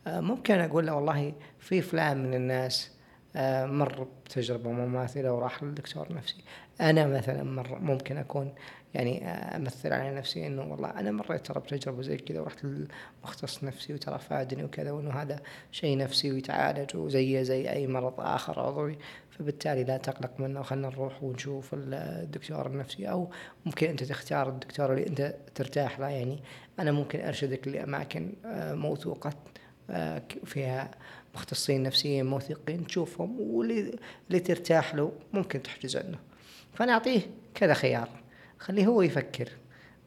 آه، 0.06 0.20
ممكن 0.20 0.54
أقول 0.54 0.86
له 0.86 0.94
والله 0.94 1.32
في 1.58 1.82
فلان 1.82 2.22
من 2.22 2.34
الناس 2.34 2.90
آه، 3.36 3.66
مر 3.66 4.06
بتجربة 4.24 4.70
مماثلة 4.70 5.32
وراح 5.32 5.62
للدكتور 5.62 6.12
نفسي. 6.12 6.44
أنا 6.80 7.06
مثلا 7.06 7.42
مر 7.42 7.78
ممكن 7.78 8.16
أكون 8.16 8.54
يعني 8.94 9.28
أمثل 9.28 9.92
على 9.92 10.14
نفسي 10.14 10.46
إنه 10.46 10.62
والله 10.72 10.90
أنا 10.90 11.10
مريت 11.10 11.46
ترى 11.46 11.60
بتجربة 11.60 12.02
زي 12.02 12.16
كذا 12.16 12.40
ورحت 12.40 12.64
للمختص 12.64 13.64
نفسي 13.64 13.94
وترى 13.94 14.18
فادني 14.18 14.64
وكذا 14.64 14.90
وإنه 14.90 15.10
هذا 15.10 15.40
شيء 15.70 15.98
نفسي 15.98 16.32
ويتعالج 16.32 16.96
وزيه 16.96 17.42
زي 17.42 17.70
أي 17.70 17.86
مرض 17.86 18.20
آخر 18.20 18.60
عضوي. 18.60 18.98
فبالتالي 19.38 19.84
لا 19.84 19.96
تقلق 19.96 20.40
منه 20.40 20.60
وخلنا 20.60 20.88
نروح 20.88 21.22
ونشوف 21.22 21.70
الدكتور 21.74 22.66
النفسي 22.66 23.10
أو 23.10 23.30
ممكن 23.66 23.88
أنت 23.88 24.04
تختار 24.04 24.48
الدكتور 24.48 24.92
اللي 24.92 25.06
أنت 25.06 25.34
ترتاح 25.54 26.00
له. 26.00 26.08
يعني 26.08 26.42
أنا 26.78 26.92
ممكن 26.92 27.20
أرشدك 27.20 27.68
لأماكن 27.68 28.32
آه، 28.44 28.74
موثوقة 28.74 29.32
آه، 29.90 30.22
فيها 30.44 30.90
مختصين 31.34 31.82
نفسيين 31.82 32.26
موثوقين 32.26 32.86
تشوفهم 32.86 33.40
واللي 33.40 34.40
ترتاح 34.44 34.94
له 34.94 35.12
ممكن 35.32 35.62
تحجز 35.62 35.96
عنه. 35.96 36.18
فأنا 36.74 36.92
أعطيه 36.92 37.20
كذا 37.54 37.74
خيار. 37.74 38.08
خليه 38.58 38.86
هو 38.86 39.02
يفكر. 39.02 39.48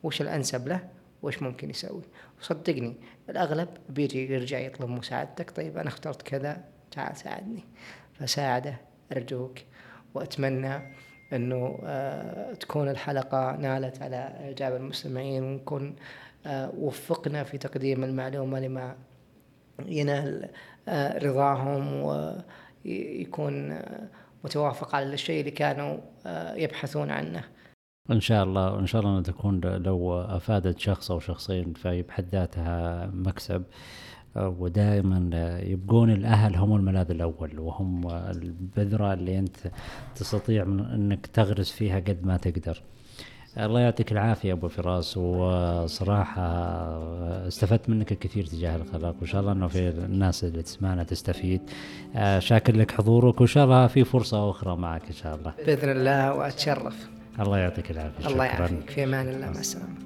وش 0.03 0.21
الأنسب 0.21 0.67
له؟ 0.67 0.87
وش 1.23 1.41
ممكن 1.41 1.69
يسوي؟ 1.69 2.01
وصدقني 2.39 2.95
الأغلب 3.29 3.69
بيجي 3.89 4.33
يرجع 4.33 4.59
يطلب 4.59 4.89
مساعدتك. 4.89 5.51
طيب 5.51 5.77
أنا 5.77 5.87
اخترت 5.87 6.21
كذا 6.21 6.63
تعال 6.91 7.17
ساعدني. 7.17 7.63
فساعده. 8.19 8.77
أرجوك 9.11 9.59
وأتمنى 10.13 10.81
أنه 11.33 11.79
آه، 11.83 12.53
تكون 12.53 12.89
الحلقة 12.89 13.55
نالت 13.55 14.01
على 14.01 14.15
إعجاب 14.15 14.75
المستمعين 14.75 15.43
ونكون 15.43 15.95
آه، 16.45 16.71
وفقنا 16.77 17.43
في 17.43 17.57
تقديم 17.57 18.03
المعلومة 18.03 18.59
لما 18.59 18.95
ينال 19.85 20.49
آه، 20.87 21.17
رضاهم 21.17 22.03
ويكون 22.85 23.79
متوافق 24.43 24.95
على 24.95 25.13
الشيء 25.13 25.39
اللي 25.39 25.51
كانوا 25.51 25.97
يبحثون 26.55 27.09
عنه. 27.09 27.43
إن 28.11 28.19
شاء 28.19 28.43
الله 28.43 28.73
وان 28.73 28.85
شاء 28.85 29.01
الله 29.01 29.17
أن 29.17 29.23
تكون 29.23 29.59
لو 29.59 30.21
أفادت 30.21 30.79
شخص 30.79 31.11
أو 31.11 31.19
شخصين 31.19 31.73
فهي 31.73 32.01
بحد 32.01 32.29
ذاتها 32.29 33.05
مكسب. 33.13 33.63
ودائما 34.35 35.29
يبقون 35.63 36.11
الأهل 36.11 36.55
هم 36.55 36.75
الملاذ 36.75 37.11
الأول 37.11 37.59
وهم 37.59 38.07
البذرة 38.09 39.13
اللي 39.13 39.39
أنت 39.39 39.57
تستطيع 40.15 40.63
إنك 40.63 41.25
تغرس 41.25 41.71
فيها 41.71 41.99
قد 41.99 42.17
ما 42.23 42.37
تقدر. 42.37 42.81
الله 43.59 43.79
يعطيك 43.79 44.11
العافية 44.11 44.53
أبو 44.53 44.67
فراس 44.67 45.17
وصراحة 45.17 46.41
استفدت 47.47 47.89
منك 47.89 48.11
الكثير 48.11 48.45
تجاه 48.45 48.75
الخلق 48.75 49.15
وإن 49.19 49.27
شاء 49.27 49.41
الله 49.41 49.51
أنه 49.51 49.67
في 49.67 49.89
الناس 49.89 50.43
اللي 50.43 50.61
تسمعنا 50.61 51.03
تستفيد. 51.03 51.61
شاكر 52.39 52.75
لك 52.75 52.91
حضورك 52.91 53.41
وإن 53.41 53.47
شاء 53.47 53.65
الله 53.65 53.87
في 53.87 54.03
فرصة 54.03 54.49
أخرى 54.49 54.75
معك 54.75 55.07
إن 55.07 55.13
شاء 55.13 55.35
الله. 55.35 55.53
بإذن 55.65 55.89
الله 55.89 56.33
وأتشرف. 56.33 57.09
الله 57.39 57.57
يعطيك 57.57 57.91
العافية. 57.91 58.27
الله 58.27 58.45
يعافيك. 58.45 58.89
في 58.89 59.03
أمان 59.03 59.27
الله. 59.27 59.51
مع 59.51 59.59
السلامة. 59.59 60.04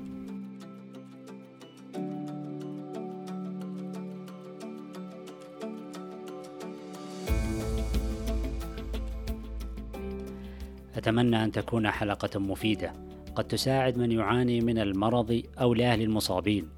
أتمنى 11.10 11.44
أن 11.44 11.52
تكون 11.52 11.92
حلقة 11.92 12.40
مفيدة. 12.40 12.94
قد 13.36 13.44
تساعد 13.44 13.98
من 13.98 14.12
يعاني 14.12 14.62
من 14.62 14.80
المرض 14.80 15.42
أو 15.62 15.74
لأهل 15.74 16.02
المصابين. 16.02 16.70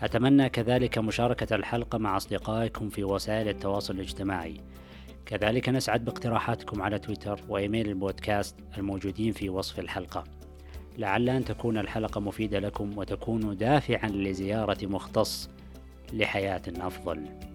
أتمنى 0.00 0.48
كذلك 0.48 0.98
مشاركة 0.98 1.56
الحلقة 1.56 1.98
مع 1.98 2.16
أصدقائكم 2.16 2.88
في 2.88 3.04
وسائل 3.04 3.48
التواصل 3.48 3.94
الاجتماعي. 3.94 4.60
كذلك 5.26 5.68
نسعد 5.68 6.04
باقتراحاتكم 6.04 6.82
على 6.82 6.98
تويتر 6.98 7.40
وإيميل 7.48 7.88
البودكاست 7.88 8.56
الموجودين 8.78 9.32
في 9.32 9.48
وصف 9.48 9.78
الحلقة. 9.78 10.24
لعل 10.98 11.28
أن 11.28 11.44
تكون 11.44 11.78
الحلقة 11.78 12.20
مفيدة 12.20 12.58
لكم 12.58 12.98
وتكون 12.98 13.56
دافعا 13.56 14.08
لزيارة 14.08 14.86
مختص 14.86 15.50
لحياة 16.12 16.62
أفضل. 16.68 17.49